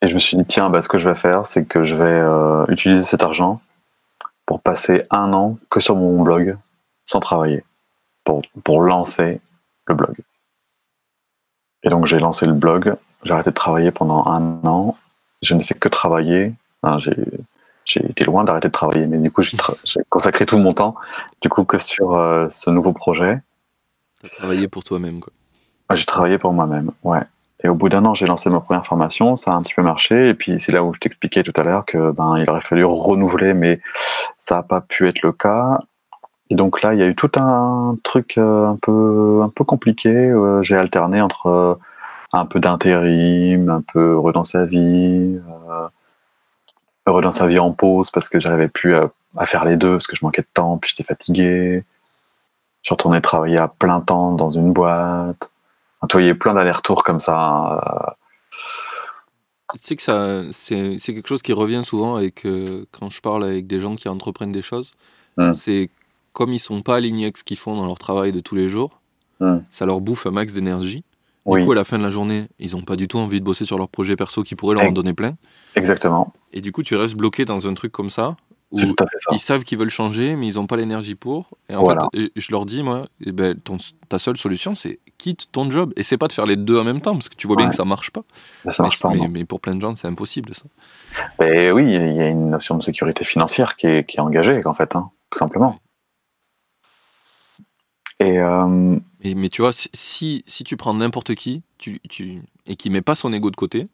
[0.00, 1.94] Et je me suis dit, tiens, bah, ce que je vais faire, c'est que je
[1.94, 3.60] vais euh, utiliser cet argent
[4.46, 6.58] pour passer un an que sur mon blog
[7.04, 7.64] sans travailler,
[8.24, 9.40] pour, pour lancer
[9.86, 10.16] le blog.
[11.84, 14.96] Et donc j'ai lancé le blog, j'ai arrêté de travailler pendant un an,
[15.42, 16.54] je n'ai fait que travailler,
[16.98, 17.16] j'ai
[17.84, 19.76] j'ai été loin d'arrêter de travailler, mais du coup j'ai tra-
[20.08, 20.94] consacré tout mon temps
[21.40, 23.40] du coup que sur euh, ce nouveau projet.
[24.20, 25.20] Tu as travaillé pour toi-même.
[25.20, 25.32] quoi.
[25.90, 27.20] Ouais, J'ai travaillé pour moi-même, ouais.
[27.64, 29.82] Et au bout d'un an, j'ai lancé ma première formation, ça a un petit peu
[29.82, 32.60] marché, et puis c'est là où je t'expliquais tout à l'heure que ben il aurait
[32.60, 33.80] fallu renouveler, mais
[34.38, 35.78] ça n'a pas pu être le cas.
[36.50, 39.62] Et donc là, il y a eu tout un truc euh, un peu un peu
[39.64, 40.10] compliqué.
[40.10, 41.78] euh, j'ai alterné entre
[42.32, 45.38] un peu d'intérim, un peu dans sa vie,
[47.06, 49.92] heureux dans sa vie en pause parce que j'arrivais plus à, à faire les deux
[49.92, 51.84] parce que je manquais de temps, puis j'étais fatigué.
[52.82, 55.50] Je suis retourné travailler à plein temps dans une boîte.
[56.00, 58.16] Enfin, tu vois, il y a eu plein d'allers-retours comme ça.
[59.72, 63.44] Tu sais que ça, c'est quelque chose qui revient souvent avec, euh, quand je parle
[63.44, 64.92] avec des gens qui entreprennent des choses.
[65.38, 65.52] Mm.
[65.52, 65.90] C'est
[66.32, 68.68] comme ils sont pas alignés avec ce qu'ils font dans leur travail de tous les
[68.68, 68.90] jours,
[69.42, 69.58] Mm.
[69.70, 71.04] ça leur bouffe un max d'énergie.
[71.44, 73.40] Oui, Du coup, à la fin de la journée, ils ont pas du tout envie
[73.40, 75.34] de bosser sur leur projet perso qui pourrait leur en donner plein.
[75.74, 76.32] exactement.
[76.52, 78.36] Et du coup, tu restes bloqué dans un truc comme ça,
[78.70, 79.30] où C'est tout à fait ça.
[79.34, 81.46] ils savent qu'ils veulent changer, mais ils n'ont pas l'énergie pour.
[81.68, 82.06] Et en Voilà.
[82.14, 83.78] fait, je leur dis, moi, eh ben, ton-
[84.08, 85.92] ta seule solution, c'est quitte ton job.
[85.96, 87.68] Et c'est pas de faire les deux en même temps, parce que tu vois bien
[87.68, 88.22] que ça marche pas.
[88.70, 89.28] Ça marche mais, pas.
[89.28, 90.62] mais- pour plein de gens, c'est impossible, ça.
[91.38, 94.60] Ben oui, il y a une notion de sécurité financière qui est, qui est engagée,
[94.64, 95.76] en fait, hein, tout simplement.
[98.22, 102.76] Et, euh, Mais, mais tu vois, si- si, tu prends n'importe qui tu, tu, et
[102.76, 103.88] qui met pas son ego de côté,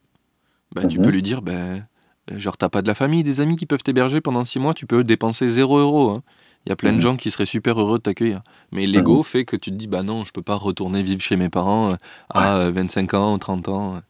[0.74, 1.04] bah, tu Mhm.
[1.04, 1.86] peux lui dire, ben,
[2.30, 4.74] euh, genre, t'as pas de la famille, des amis qui peuvent t'héberger pendant six mois,
[4.74, 6.10] tu peux dépenser 0 euros.
[6.10, 6.22] hein.
[6.66, 7.02] Il y a plein de Mhm.
[7.02, 8.40] gens qui seraient super heureux de t'accueillir.
[8.72, 11.36] Mais l'ego fait que tu te dis, bah non, je peux pas retourner vivre chez
[11.36, 11.96] mes parents euh,
[12.28, 14.00] à euh, 25 ans ou 30 ans.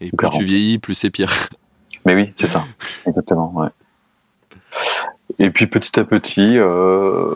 [0.00, 0.38] Et plus 40.
[0.40, 1.30] tu vieillis, plus c'est pire.
[2.04, 2.66] mais oui, c'est ça,
[3.06, 3.52] exactement.
[3.54, 3.68] Ouais.
[5.38, 7.34] Et puis petit à petit, euh,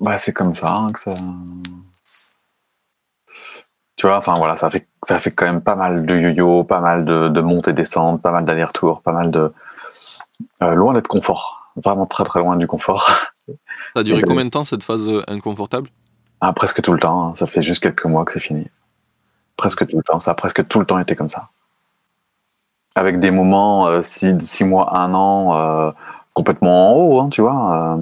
[0.00, 1.14] bah, c'est comme ça hein, que ça.
[3.96, 6.80] Tu vois, enfin voilà, ça fait, ça fait quand même pas mal de yo-yo, pas
[6.80, 9.52] mal de, de montées, descentes, pas mal d'allers-retours, pas mal de.
[10.62, 13.10] euh, loin d'être confort, vraiment très très loin du confort.
[13.94, 15.88] Ça a duré combien de temps cette phase euh, inconfortable?
[16.40, 17.34] Ah, presque tout le temps, hein.
[17.34, 18.66] ça fait juste quelques mois que c'est fini.
[19.56, 21.48] Presque tout le temps, ça a presque tout le temps été comme ça.
[22.94, 25.90] Avec des moments, euh, six, six mois, un an, euh,
[26.34, 27.98] complètement en haut, hein, tu vois.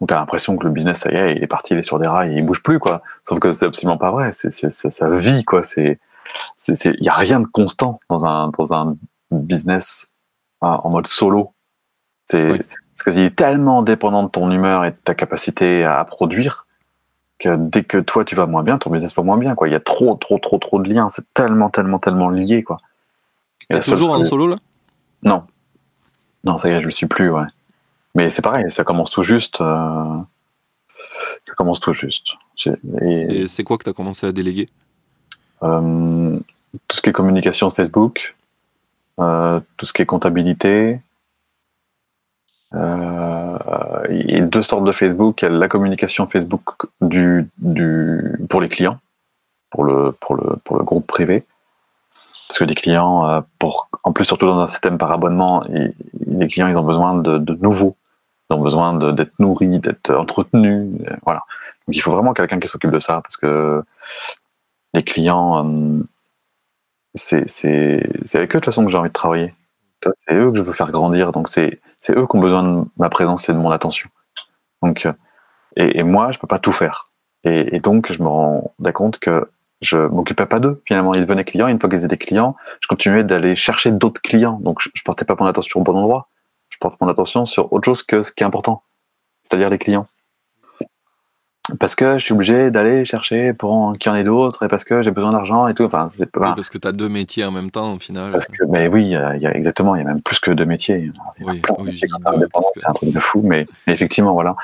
[0.00, 1.82] Euh, donc t'as l'impression que le business, ça y est, il est parti, il est
[1.82, 3.02] sur des rails, il bouge plus, quoi.
[3.26, 5.62] Sauf que c'est absolument pas vrai, c'est, c'est, ça vit, quoi.
[5.62, 5.98] C'est,
[6.68, 8.96] il y a rien de constant dans un, dans un
[9.30, 10.12] business
[10.62, 11.52] euh, en mode solo.
[12.24, 12.60] C'est, Oui.
[12.96, 16.66] parce qu'il est tellement dépendant de ton humeur et de ta capacité à produire
[17.38, 19.54] que dès que toi tu vas moins bien, ton business va moins bien.
[19.54, 19.68] Quoi.
[19.68, 21.08] Il y a trop, trop, trop, trop de liens.
[21.08, 22.62] C'est tellement, tellement, tellement lié.
[22.62, 22.76] Quoi.
[23.70, 24.56] Et toujours en solo là?
[25.22, 25.44] Non.
[26.44, 27.44] Non, ça y est, je le suis plus, ouais.
[28.14, 29.60] Mais c'est pareil, ça commence tout juste.
[29.60, 30.16] euh,
[31.46, 32.34] Ça commence tout juste.
[32.56, 34.66] C'est- Et, c'est quoi que t'as commencé à déléguer?
[35.62, 36.38] Euh,
[36.88, 38.36] tout ce qui est communication de Facebook,
[39.18, 41.00] euh, tout ce qui est comptabilité.
[42.72, 45.42] Il y a deux sortes de Facebook.
[45.42, 46.62] Il y a la communication Facebook
[47.00, 48.98] du, du, pour les clients,
[49.70, 51.44] pour le, pour, le, pour le groupe privé.
[52.48, 56.68] Parce que les clients, pour, en plus surtout dans un système par abonnement, les clients
[56.68, 57.96] ils ont besoin de, de nouveaux.
[58.50, 60.88] Ils ont besoin d'être nourris, d'être entretenus.
[61.08, 61.42] euh, Voilà.
[61.86, 63.82] Donc il faut vraiment quelqu'un qui s'occupe de ça parce que
[64.92, 66.02] les clients, euh,
[67.14, 67.44] c'est
[68.34, 69.54] avec eux de toute façon que j'ai envie de travailler.
[70.16, 71.32] C'est eux que je veux faire grandir.
[71.32, 74.08] Donc c'est eux qui ont besoin de ma présence et de mon attention.
[74.82, 75.12] Donc, euh,
[75.76, 77.10] et, moi, je peux pas tout faire.
[77.44, 79.50] Et, donc, je me rendais compte que
[79.82, 80.82] je m'occupais pas d'eux.
[80.86, 81.68] Finalement, ils devenaient clients.
[81.68, 84.58] Une fois qu'ils étaient clients, je continuais d'aller chercher d'autres clients.
[84.62, 86.29] Donc, je, je portais pas mon attention au bon endroit.
[86.80, 88.82] Porte mon attention sur autre chose que ce qui est important,
[89.42, 90.06] c'est-à-dire les clients.
[91.78, 94.82] Parce que je suis obligé d'aller chercher pour qu'il y en ait d'autres et parce
[94.84, 95.84] que j'ai besoin d'argent et tout.
[95.84, 96.48] Enfin, c'est pas.
[96.48, 98.32] Oui, Parce que t'as deux métiers en même temps au final.
[98.32, 100.64] Parce que, mais oui, il y a- exactement, il y a même plus que deux
[100.64, 101.12] métiers.
[101.40, 102.14] Oui, métiers que-
[102.74, 104.56] c'est un truc de fou, mais, mais effectivement, voilà.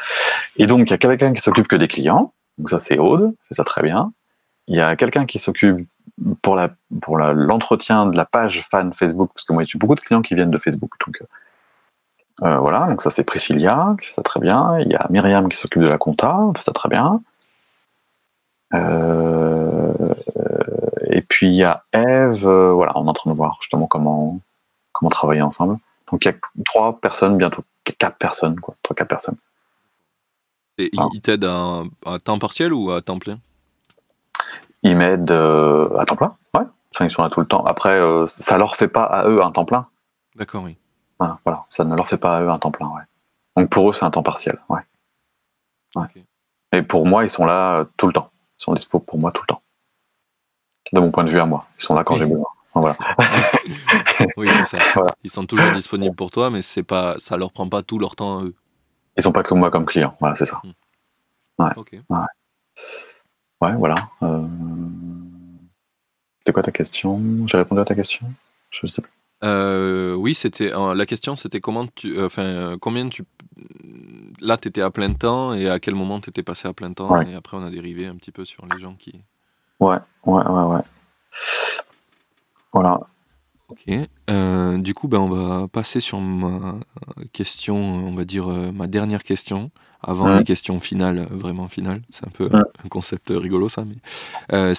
[0.56, 3.34] Et donc, il y a quelqu'un qui s'occupe que des clients, donc ça c'est Aude,
[3.48, 4.10] c'est ça très bien.
[4.66, 5.86] Il y a quelqu'un qui s'occupe
[6.43, 6.70] pour la
[7.02, 10.22] pour la- l'entretien de la page fan Facebook, parce que moi j'ai beaucoup de clients
[10.22, 11.20] qui viennent de Facebook, donc
[12.42, 14.78] euh, voilà, donc ça c'est Priscilla, qui fait ça très bien.
[14.80, 17.20] Il y a Myriam qui s'occupe de la compta, elle fait ça très bien.
[18.74, 20.14] Euh,
[21.04, 23.86] et puis il y a Eve, euh, voilà, on est en train de voir justement
[23.86, 24.38] comment,
[24.92, 25.78] comment travailler ensemble.
[26.10, 26.34] Donc il y a
[26.64, 27.62] trois personnes, bientôt
[27.98, 29.36] quatre personnes, quoi, trois, quatre personnes.
[30.78, 31.06] Et Ah.
[31.14, 33.38] ils t'aident à, à temps partiel ou à temps plein?
[34.82, 36.66] Ils m'aident à temps plein, ouais.
[36.94, 37.64] Enfin, ils sont là tout le temps.
[37.64, 39.86] Après, ça leur fait pas à eux un temps plein.
[40.36, 40.76] D'accord, oui.
[41.18, 43.02] Voilà, ça ne leur fait pas à eux un temps plein, ouais.
[43.56, 44.80] Donc pour eux, c'est un temps partiel, ouais.
[45.94, 46.06] Ouais.
[46.72, 48.30] Et pour moi, ils sont là euh, tout le temps.
[48.59, 49.62] Ils sont dispo pour moi tout le temps.
[50.93, 51.66] De mon point de vue à moi.
[51.78, 52.47] Ils sont là quand j'ai besoin.
[52.74, 52.97] Voilà.
[54.36, 54.78] Oui, c'est ça.
[54.94, 55.14] Voilà.
[55.24, 58.16] Ils sont toujours disponibles pour toi, mais c'est pas, ça leur prend pas tout leur
[58.16, 58.55] temps à eux.
[59.16, 60.16] Ils sont pas comme moi comme client.
[60.20, 60.60] Voilà, c'est ça.
[61.76, 61.98] Ok.
[63.60, 63.94] Ouais, voilà.
[64.22, 64.47] Euh...
[66.38, 67.20] C'était quoi ta question?
[67.47, 68.26] J'ai répondu à ta question?
[68.70, 69.12] Je sais plus.
[69.47, 73.23] Euh, oui, c'était euh, la question, c'était comment tu, euh, enfin, combien tu,
[74.40, 77.31] là, t'étais à plein temps et à quel moment t'étais passé à plein temps Ouais.
[77.31, 79.20] et après on a dérivé un petit peu sur les gens qui.
[79.81, 80.81] Ouais, ouais, ouais, ouais.
[82.73, 83.01] Voilà.
[83.68, 83.85] Ok.
[84.31, 86.77] Euh, du coup, ben, on va passer sur ma
[87.32, 89.70] question, on va dire euh, ma dernière question,
[90.02, 90.39] avant Ouais.
[90.39, 92.02] les questions finales, vraiment finales.
[92.10, 92.60] C'est un peu Ouais.
[92.85, 93.85] un concept rigolo, ça.
[93.85, 93.94] Mais
[94.52, 94.74] euh,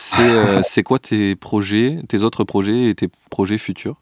[0.64, 3.98] c'est quoi tes projets, tes autres projets et tes projets futurs?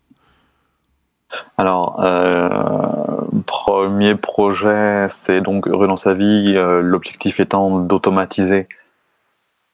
[1.57, 8.67] Alors, euh, premier projet, c'est donc Heureux dans sa vie, euh, l'objectif étant d'automatiser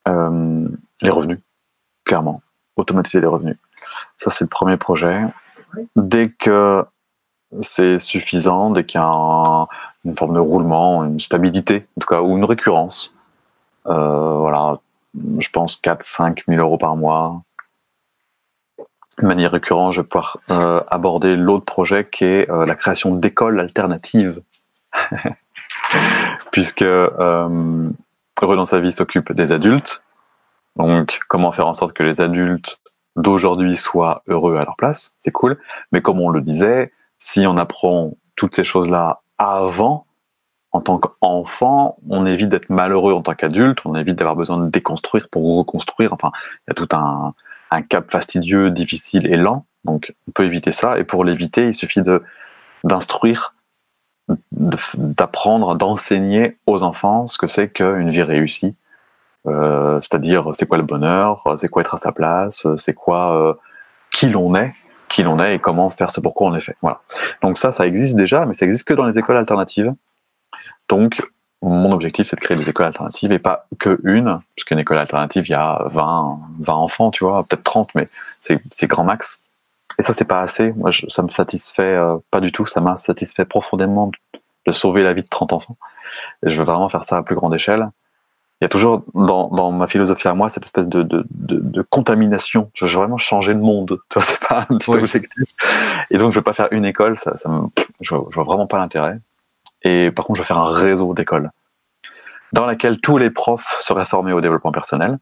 [0.08, 0.68] euh,
[1.02, 1.40] les revenus,
[2.06, 2.42] clairement.
[2.78, 3.58] Automatiser les revenus.
[4.18, 5.22] Ça, c'est le premier projet.
[5.96, 6.86] Dès que
[7.60, 9.68] c'est suffisant, dès qu'il y a un-
[10.06, 13.14] une forme de roulement, une stabilité, en tout cas, ou une récurrence,
[13.86, 14.80] voilà,
[15.40, 17.42] je pense 4-5 000 euros par mois,
[19.22, 23.16] de manière récurrente, je vais pouvoir euh, aborder l'autre projet qui est euh, la création
[23.16, 24.42] d'écoles alternatives.
[26.52, 27.90] Puisque euh,
[28.42, 30.04] heureux dans sa vie s'occupe des adultes.
[30.76, 32.80] Donc, comment faire en sorte que les adultes
[33.16, 35.60] d'aujourd'hui soient heureux à leur place, c'est cool.
[35.92, 40.06] Mais comme on le disait, si on apprend toutes ces choses-là avant,
[40.72, 44.70] en tant qu'enfant, on évite d'être malheureux en tant qu'adulte, on évite d'avoir besoin de
[44.70, 46.14] déconstruire pour reconstruire.
[46.14, 47.34] Enfin, il y a tout un,
[47.72, 49.66] un cap fastidieux, difficile et lent.
[49.86, 51.00] Donc, on peut éviter ça.
[51.00, 52.22] Et pour l'éviter, il suffit de
[52.84, 53.54] d'instruire,
[54.52, 58.76] d'apprendre, d'enseigner aux enfants ce que c'est qu'une vie réussie.
[59.48, 63.54] Euh, c'est-à-dire, c'est quoi le bonheur, c'est quoi être à sa place, c'est quoi euh,
[64.12, 64.74] qui l'on est,
[65.10, 66.76] qui l'on est et comment faire ce pourquoi on est fait.
[66.82, 67.02] Voilà.
[67.42, 69.94] Donc ça, ça existe déjà, mais ça existe que dans les écoles alternatives.
[70.90, 71.22] Donc,
[71.70, 74.98] mon objectif, c'est de créer des écoles alternatives et pas que une, parce qu'une école
[74.98, 78.08] alternative, il y a 20, 20 enfants, tu vois, peut-être 30, mais
[78.40, 79.42] c'est grand max.
[80.00, 80.72] Et ça, c'est pas assez.
[80.74, 82.66] Moi, ça me satisfait euh, pas du tout.
[82.66, 84.12] Ça m'a satisfait profondément
[84.66, 85.78] de, sauver la vie de 30 enfants.
[86.46, 87.88] Et je veux vraiment faire ça à plus grande échelle.
[88.60, 91.82] Il y a toujours dans, dans ma philosophie à moi cette espèce de, de, de,
[91.82, 92.72] contamination.
[92.74, 94.00] Je veux vraiment changer le monde.
[94.10, 95.50] Tu vois, c'est pas un petit objectif.
[96.10, 97.18] Et donc, je veux pas faire une école.
[97.18, 97.68] Ça, ça me,
[98.00, 99.20] je, vois, je vois vraiment pas l'intérêt.
[99.84, 101.52] Et par contre, je veux faire un réseau d'écoles
[102.54, 105.20] dans laquelle tous les profs seraient formés au développement personnel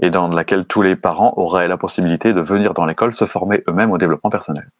[0.00, 3.62] et dans laquelle tous les parents auraient la possibilité de venir dans l'école se former
[3.68, 4.70] eux-mêmes au développement personnel.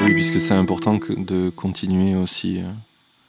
[0.00, 2.64] Oui, puisque c'est important de continuer aussi.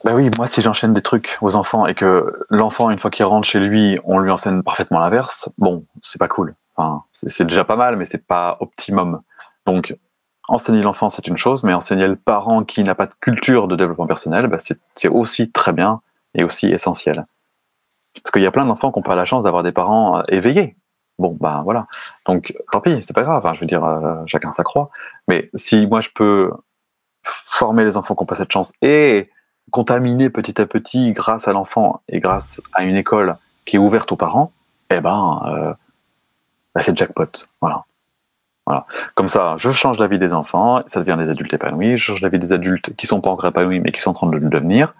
[0.03, 3.25] Ben oui, moi si j'enchaîne des trucs aux enfants et que l'enfant, une fois qu'il
[3.25, 6.55] rentre chez lui, on lui enseigne parfaitement l'inverse, bon, c'est pas cool.
[6.75, 9.21] Enfin, c'est déjà pas mal, mais c'est pas optimum.
[9.65, 9.95] Donc,
[10.51, 13.75] enseigner l'enfant, c'est une chose, mais enseigner le parent qui n'a pas de culture de
[13.75, 16.01] développement personnel, ben c'est aussi très bien
[16.35, 17.25] et aussi essentiel.
[18.13, 20.23] Parce qu'il y a plein d'enfants qui n'ont pas la chance d'avoir des parents euh,
[20.27, 20.75] éveillés.
[21.17, 21.87] Bon, ben voilà.
[22.25, 23.45] Donc, tant pis, c'est pas grave.
[23.45, 24.89] Hein, je veux dire, euh, chacun sa croix.
[25.29, 26.51] Mais si moi je peux
[27.23, 29.29] former les enfants qui n'ont pas cette chance et
[29.71, 34.11] contaminer petit à petit grâce à l'enfant et grâce à une école qui est ouverte
[34.11, 34.51] aux parents,
[34.89, 35.73] eh ben, euh,
[36.75, 37.47] ben c'est jackpot.
[37.61, 37.85] Voilà.
[39.15, 42.21] Comme ça, je change la vie des enfants, ça devient des adultes épanouis, je change
[42.21, 44.37] la vie des adultes qui sont pas encore épanouis mais qui sont en train de
[44.37, 44.93] le devenir.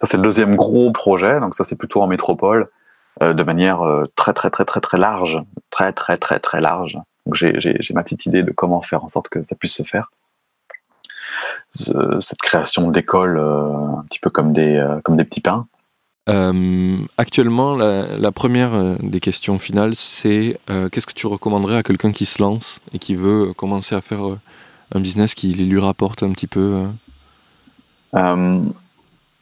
[0.00, 1.40] Ça, c'est le deuxième gros projet.
[1.40, 2.68] Donc ça, c'est plutôt en métropole,
[3.22, 5.42] euh, de manière euh, très, très, très, très, très large.
[5.70, 6.96] Très, très, très, très large.
[7.32, 10.10] J'ai ma petite idée de comment faire en sorte que ça puisse se faire.
[11.70, 15.66] cette création d'écoles, euh, un petit peu comme des, comme des petits pains.
[17.16, 22.42] Actuellement, la, première des questions finales, c'est qu'est-ce que tu recommanderais à quelqu'un qui se
[22.42, 24.20] lance et qui veut commencer à faire
[24.94, 26.84] un business qui lui rapporte un petit peu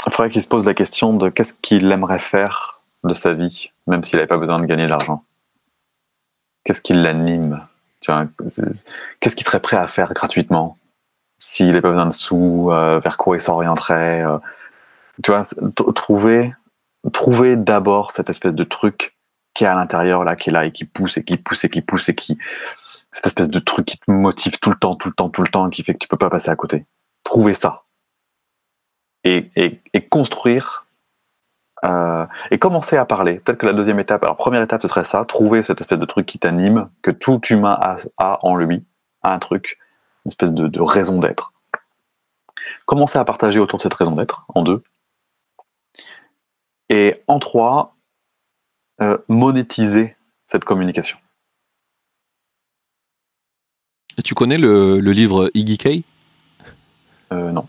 [0.06, 3.70] il faudrait qu'il se pose la question de qu'est-ce qu'il aimerait faire de sa vie,
[3.86, 5.24] même s'il n'avait pas besoin de gagner de l'argent.
[6.64, 7.66] Qu'est-ce qui l'anime?
[8.00, 10.78] Qu'est-ce qu'il serait prêt à faire gratuitement?
[11.38, 14.38] S'il n'avait pas besoin de sous euh, Vers quoi il s'orienterait euh?
[15.22, 15.42] Tu vois,
[15.94, 16.54] trouver,
[17.12, 19.16] trouver d'abord cette espèce de truc
[19.54, 21.70] qui est à l'intérieur, là, qui est là et qui pousse et qui pousse et
[21.70, 22.38] qui pousse et qui.
[23.10, 25.48] Cette espèce de truc qui te motive tout le temps, tout le temps, tout le
[25.48, 26.84] temps, qui fait que tu peux pas passer à côté.
[27.24, 27.86] Trouver ça
[29.26, 30.86] et, construire
[31.84, 33.34] euh, et commencer à parler.
[33.40, 36.04] Peut-être que la deuxième étape, alors première étape, ce serait ça, trouver cette espèce de
[36.04, 37.78] truc qui t'anime, que tout humain
[38.18, 38.84] a, en lui,
[39.22, 39.78] a un truc,
[40.24, 41.52] une espèce de, raison d'être.
[42.84, 44.82] Commencer à partager autour de cette raison d'être, en deux.
[46.88, 47.96] Et en trois,
[49.02, 51.18] euh, monétiser cette communication.
[54.16, 56.02] Et tu connais le, le livre Iggy
[57.30, 57.66] euh, Non.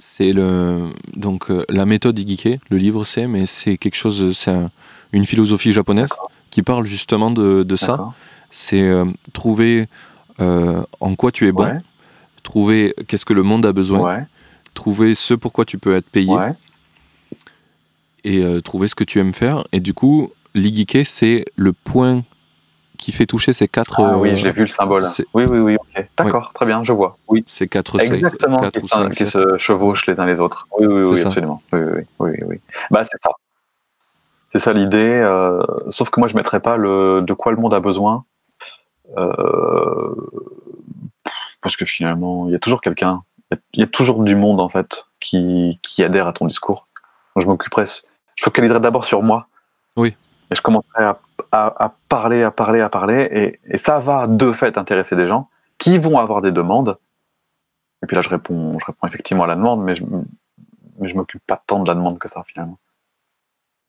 [0.00, 4.56] C'est le donc euh, la méthode Igike, le livre c'est, mais c'est quelque chose, c'est
[5.12, 6.08] une philosophie japonaise
[6.50, 8.12] qui parle justement de, de ça.
[8.50, 8.90] C'est
[9.32, 9.86] trouver
[10.38, 11.80] en quoi tu es bon,
[12.42, 14.26] trouver qu'est-ce que le monde a besoin,
[14.74, 16.34] trouver ce pourquoi tu peux être payé,
[18.24, 19.64] et trouver ce que tu aimes faire.
[19.72, 22.22] Et du coup, l'Igike, c'est le point
[23.00, 24.00] qui fait toucher ces quatre.
[24.00, 25.02] Ah, oui, j'ai vu le symbole.
[25.32, 26.06] Oui, oui, oui, ok.
[26.18, 27.16] D'accord, très bien, je vois.
[27.28, 27.42] Oui.
[27.46, 30.68] Ces quatre Exactement, quatre qui, qui se chevauchent les uns les autres.
[30.78, 31.62] Oui, oui, oui, absolument.
[31.72, 32.60] Oui, oui, oui, oui.
[32.90, 33.30] Bah, c'est ça.
[34.50, 34.98] C'est ça l'idée.
[34.98, 38.24] Euh, sauf que moi, je ne mettrais pas le, de quoi le monde a besoin.
[39.16, 40.14] Euh,
[41.62, 43.22] parce que finalement, il y a toujours quelqu'un,
[43.72, 46.84] il y, a toujours du monde, en fait, qui, qui adhère à ton discours.
[47.36, 47.84] je m'occuperais,
[48.40, 49.48] je focaliserais d'abord sur moi.
[49.96, 50.16] Oui.
[50.50, 51.18] Et je commencerai à
[51.52, 55.48] à, parler, à parler, à parler, et, ça va de fait intéresser des gens
[55.78, 56.98] qui vont avoir des demandes.
[58.02, 60.04] Et puis là, je réponds, je réponds effectivement à la demande, mais je,
[60.98, 62.78] mais je m'occupe pas tant de la demande que ça finalement.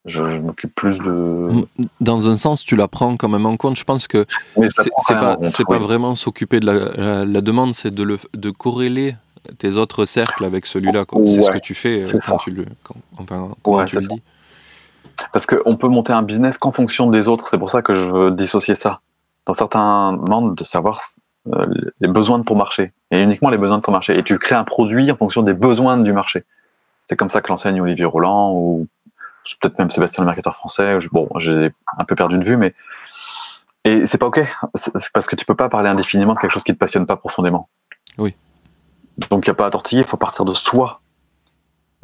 [0.06, 1.68] Je, m'occupe plus de.
[2.00, 3.78] Dans un sens, tu la prends quand même en compte.
[3.78, 4.26] Je pense que
[4.70, 9.16] c'est pas, pas vraiment s'occuper de la, demande, c'est de, de corréler
[9.60, 11.06] tes autres cercles avec celui-là.
[11.26, 12.66] C'est ce que tu fais euh, quand tu le,
[13.62, 14.22] quand, tu le dis.
[15.34, 17.48] Parce qu'on peut monter un business qu'en fonction des autres.
[17.48, 19.02] C'est pour ça que je veux dissocier ça.
[19.46, 21.02] Dans certains mondes, de savoir
[21.54, 21.66] euh,
[22.00, 22.94] les besoins de ton marché.
[23.12, 24.18] Et uniquement les besoins de ton marché.
[24.18, 26.44] Et tu crées un produit en fonction des besoins du marché.
[27.06, 28.88] C'est comme ça que l'enseigne Olivier Roland ou
[29.60, 30.98] peut-être même Sébastien le marketeur français.
[31.12, 32.74] Bon, j'ai un peu perdu de vue, mais
[33.84, 34.40] et c'est pas ok,
[35.14, 37.68] parce que tu peux pas parler indéfiniment de quelque chose qui te passionne pas profondément.
[38.20, 38.36] Oui.
[39.30, 41.01] Donc il n'y a pas à tortiller, il faut partir de soi.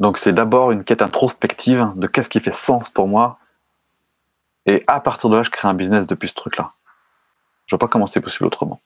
[0.00, 3.38] Donc c'est d'abord une quête introspective de qu'est-ce qui fait sens pour moi.
[4.66, 6.72] Et à partir de là, je crée un business depuis ce truc-là.
[7.66, 8.80] Je vois pas comment c'est possible autrement.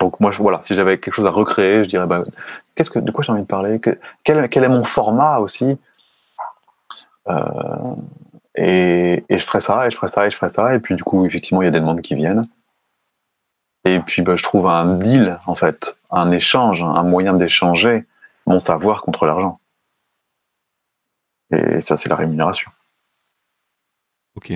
[0.00, 2.24] Donc moi, voilà, si j'avais quelque chose à recréer, je dirais, bah,
[2.74, 3.80] qu'est-ce que, de quoi j'ai envie de parler?
[4.24, 5.78] Quel, est mon format aussi?
[7.28, 7.94] Euh,
[8.56, 10.74] et, je ferai ça, et je ferai ça, et je ferai ça.
[10.74, 12.48] Et puis, du coup, effectivement, il y a des demandes qui viennent.
[13.84, 18.04] Et puis, bah, je trouve un deal, en fait, un échange, un moyen d'échanger
[18.46, 19.60] mon savoir contre l'argent.
[21.52, 22.70] Et ça, c'est la rémunération.
[24.36, 24.52] Ok.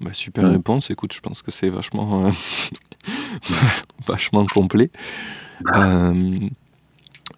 [0.00, 0.52] Bah, super mm.
[0.52, 0.90] réponse.
[0.90, 2.30] Écoute, je pense que c'est vachement, euh,
[4.06, 4.90] vachement complet.
[5.74, 6.38] Euh,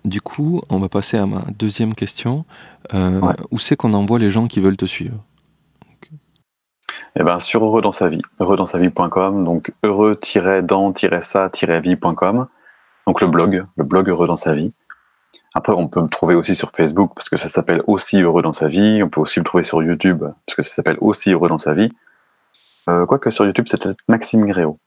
[0.04, 2.44] du coup, on va passer à ma deuxième question.
[2.94, 3.20] Euh,
[3.50, 5.24] où c'est qu'on envoie les gens qui veulent te suivre?
[7.18, 12.46] Eh ben, sur heureux dans sa vie, heureux dans sa vie.com, donc heureux-dans-sa-vie.com,
[13.06, 14.72] donc le blog, le blog heureux dans sa vie.
[15.56, 18.52] Après, on peut me trouver aussi sur Facebook parce que ça s'appelle aussi heureux dans
[18.52, 19.02] sa vie.
[19.02, 21.72] On peut aussi me trouver sur YouTube parce que ça s'appelle aussi heureux dans sa
[21.72, 21.88] vie.
[22.90, 24.78] Euh, quoique sur YouTube, c'est peut-être Maxime Gréau.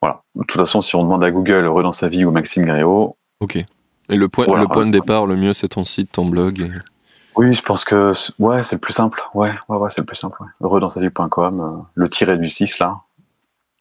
[0.00, 0.22] Voilà.
[0.36, 3.16] De toute façon, si on demande à Google heureux dans sa vie ou Maxime Gréau.
[3.40, 3.56] Ok.
[3.56, 3.66] Et
[4.16, 6.70] le point, le point de départ, le mieux, c'est ton site, ton blog.
[7.34, 9.20] Oui, je pense que ouais, c'est le plus simple.
[9.34, 10.40] Ouais, ouais, ouais c'est le plus simple.
[10.40, 10.48] Ouais.
[10.60, 13.00] Heureux dans sa vie.com, euh, le tiré du 6 là.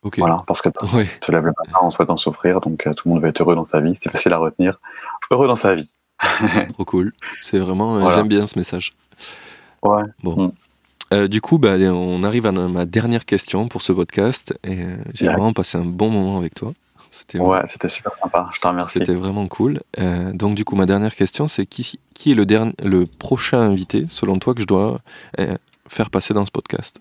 [0.02, 0.18] Ok.
[0.18, 0.69] Voilà, parce que
[1.22, 3.56] tu lèves le matin en souhaitant souffrir, donc euh, tout le monde va être heureux
[3.56, 3.94] dans sa vie.
[3.94, 4.80] C'est facile à retenir.
[5.30, 5.88] Heureux dans sa vie.
[6.73, 7.14] Trop cool.
[7.41, 8.94] C'est vraiment, euh, j'aime bien ce message.
[9.84, 10.03] Ouais.
[10.23, 10.53] Bon.
[11.11, 11.27] Mm.
[11.27, 15.53] du coup, bah, on arrive à ma dernière question pour ce podcast et j'ai vraiment
[15.53, 16.73] passé un bon moment avec toi.
[17.18, 18.48] C'était ouais, c'était super sympa.
[18.53, 18.99] Je te remercie.
[18.99, 19.81] C'était vraiment cool.
[19.99, 23.60] Euh, donc du coup, ma dernière question, c'est qui, qui est le, dernier, le prochain
[23.60, 24.99] invité, selon toi, que je dois
[25.39, 25.56] euh,
[25.88, 26.99] faire passer dans ce podcast?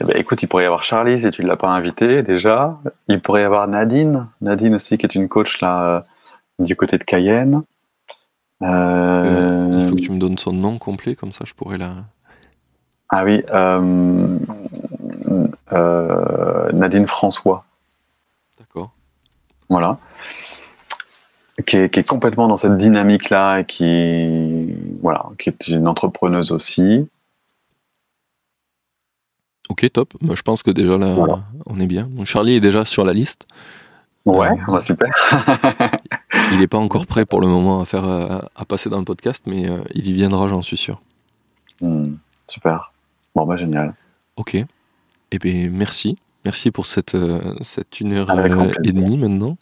[0.00, 2.78] Eh ben, écoute, il pourrait y avoir Charlie si tu ne l'as pas invité déjà.
[3.08, 6.98] Il pourrait y avoir Nadine, Nadine aussi qui est une coach là euh, du côté
[6.98, 7.62] de Cayenne.
[8.60, 12.04] Il faut que tu me donnes son nom complet, comme ça je pourrais la.
[13.10, 13.42] Ah oui,
[16.72, 17.64] Nadine François.
[19.68, 19.98] Voilà.
[21.66, 27.08] Qui est, complètement dans cette dynamique-là et qui, voilà, qui est une entrepreneuse aussi.
[29.68, 30.14] Ok, top.
[30.20, 31.14] Moi, je pense que déjà là,
[31.66, 32.08] on est bien.
[32.24, 33.46] Charlie est déjà sur la liste.
[34.24, 35.10] Ouais, euh, bah, super.
[36.52, 39.04] il n'est pas encore prêt pour le moment à, faire, euh, à, passer dans le
[39.04, 41.00] podcast, mais euh, il y viendra, j'en suis sûr.
[41.80, 42.14] Hmm,
[42.46, 42.92] super.
[43.34, 43.94] Bon, bah génial.
[44.36, 44.56] Ok.
[45.30, 46.18] Eh bien, merci.
[46.44, 49.56] Merci pour cette, euh, cette une heure euh, et demie maintenant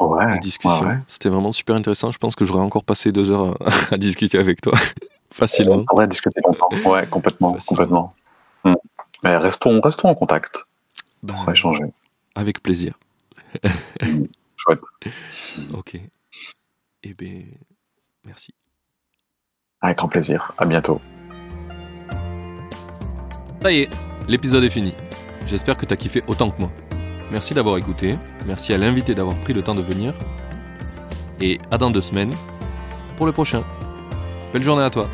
[0.00, 1.00] de discussion.
[1.06, 2.12] C'était vraiment super intéressant.
[2.12, 3.58] Je pense que j'aurais encore passé deux heures
[3.90, 4.74] à, discuter avec toi
[5.32, 5.76] facilement.
[5.76, 6.68] On pourrait discuter longtemps.
[6.88, 8.14] Ouais, complètement, complètement.
[8.64, 8.74] Hmm.
[9.24, 10.66] Mais restons, restons en contact.
[11.22, 11.84] Ben, pour échanger.
[12.36, 12.94] Avec plaisir.
[14.68, 14.80] Chouette.
[15.74, 15.98] Ok.
[17.02, 17.44] Eh bien,
[18.24, 18.52] merci.
[19.80, 20.52] Avec grand plaisir.
[20.58, 21.00] À bientôt.
[23.62, 23.90] Ça y est,
[24.28, 24.92] l'épisode est fini.
[25.46, 26.70] J'espère que tu as kiffé autant que moi.
[27.30, 28.14] Merci d'avoir écouté,
[28.46, 30.14] merci à l'invité d'avoir pris le temps de venir.
[31.40, 32.32] Et à dans deux semaines
[33.16, 33.62] pour le prochain.
[34.52, 35.08] Belle journée à toi